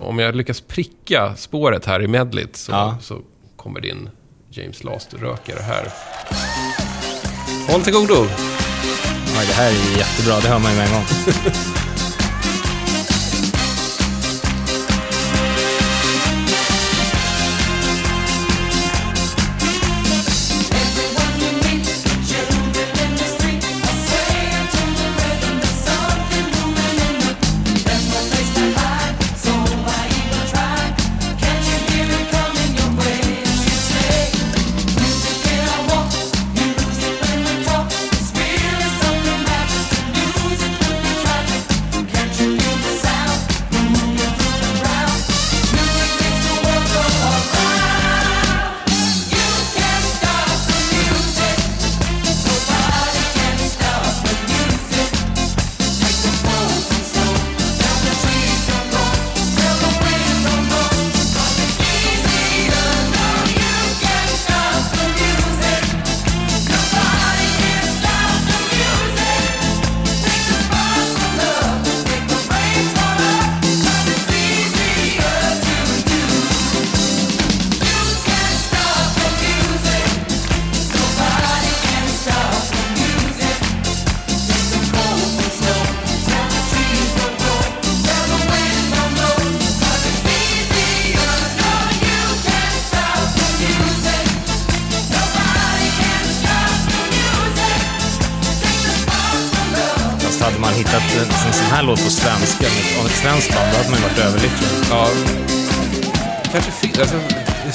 Om 0.01 0.19
jag 0.19 0.35
lyckas 0.35 0.61
pricka 0.61 1.35
spåret 1.35 1.85
här 1.85 2.01
i 2.01 2.07
medlet 2.07 2.55
så, 2.57 2.71
Ja. 2.71 2.97
så 3.01 3.19
kommer 3.55 3.79
din 3.79 4.09
James 4.51 4.83
Last-rökare 4.83 5.61
här. 5.61 5.87
Håll 7.67 7.81
till 7.81 7.93
godo! 7.93 8.15
Oj, 9.39 9.45
det 9.47 9.53
här 9.53 9.69
är 9.71 9.97
jättebra, 9.97 10.39
det 10.39 10.47
hör 10.47 10.59
man 10.59 10.71
ju 10.71 10.77
med 10.77 10.87
en 10.87 10.93
gång. 10.93 11.05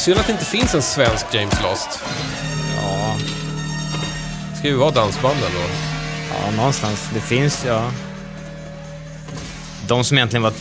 synd 0.03 0.19
att 0.19 0.27
det 0.27 0.33
inte 0.33 0.45
finns 0.45 0.75
en 0.75 0.83
svensk 0.83 1.27
James 1.33 1.63
Last. 1.63 2.01
Ja, 2.77 3.17
ska 4.59 4.69
ju 4.69 4.75
vara 4.75 4.91
dansbanden 4.91 5.51
då. 5.55 5.61
ja, 6.35 6.51
någonstans. 6.51 7.09
Det 7.15 7.21
finns, 7.21 7.65
ja... 7.67 7.91
De 9.87 10.05
som 10.05 10.19
egentligen 10.19 10.43
var 10.43 10.53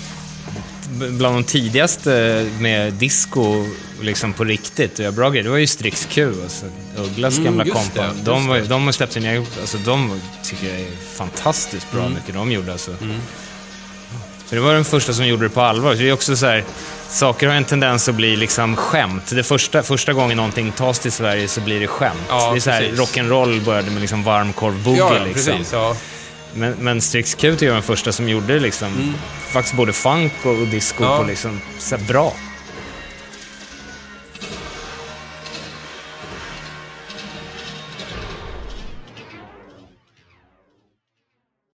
bland 1.09 1.35
de 1.35 1.43
tidigaste 1.43 2.49
med 2.59 2.93
disco 2.93 3.65
liksom 4.01 4.33
på 4.33 4.43
riktigt 4.43 4.93
och 4.93 4.99
göra 4.99 5.11
bra 5.11 5.29
grejer, 5.29 5.43
det 5.43 5.49
var 5.49 5.57
ju 5.57 5.67
Strix 5.67 6.07
Q, 6.11 6.33
alltså 6.43 6.65
Ugglas 6.97 7.37
Mm, 7.37 7.45
gamla 7.45 7.73
kompa. 7.73 8.09
De, 8.23 8.47
var, 8.47 8.59
de 8.59 8.85
har 8.85 8.91
släppt 8.91 9.13
sina 9.13 9.37
alltså 9.37 9.77
de 9.77 10.21
tycker 10.43 10.67
jag 10.69 10.79
är 10.81 10.91
fantastiskt 11.15 11.91
bra, 11.91 12.01
Mm. 12.01 12.13
mycket 12.13 12.33
de 12.33 12.51
gjorde 12.51 12.71
alltså. 12.71 12.95
För 14.47 14.55
det 14.55 14.61
var 14.61 14.73
den 14.73 14.85
första 14.85 15.13
som 15.13 15.27
gjorde 15.27 15.43
det 15.43 15.49
på 15.49 15.61
allvar. 15.61 15.95
Så 15.95 16.01
det 16.01 16.09
är 16.09 16.13
också 16.13 16.35
så 16.35 16.45
här, 16.45 16.63
saker 17.11 17.47
har 17.47 17.55
en 17.55 17.65
tendens 17.65 18.09
att 18.09 18.15
bli 18.15 18.35
liksom 18.35 18.75
skämt. 18.75 19.31
Det 19.35 19.43
första, 19.43 19.83
första 19.83 20.13
gången 20.13 20.37
någonting 20.37 20.71
tas 20.71 20.99
till 20.99 21.11
Sverige 21.11 21.47
så 21.47 21.61
blir 21.61 21.79
det 21.79 21.87
skämt. 21.87 22.19
Ja, 22.29 22.51
det 22.51 22.57
är 22.57 22.59
så 22.59 22.71
här, 22.71 22.79
precis. 22.81 22.99
rock'n'roll 22.99 23.65
började 23.65 23.91
med 23.91 24.01
liksom 24.01 24.23
varmkorv-boogie 24.23 24.97
Ja, 24.97 25.23
liksom. 25.25 25.53
precis. 25.53 25.73
Ja. 25.73 25.95
Men, 26.53 26.75
men 26.79 27.01
Strix 27.01 27.35
Q 27.35 27.51
var 27.51 27.57
den 27.73 27.81
första 27.83 28.11
som 28.11 28.29
gjorde 28.29 28.59
liksom, 28.59 29.15
faktiskt 29.51 29.75
både 29.75 29.93
funk 29.93 30.33
och, 30.43 30.67
disco 30.67 31.03
Ja. 31.03 31.17
på 31.17 31.23
liksom, 31.23 31.61
så 31.79 31.97
bra. 31.97 32.33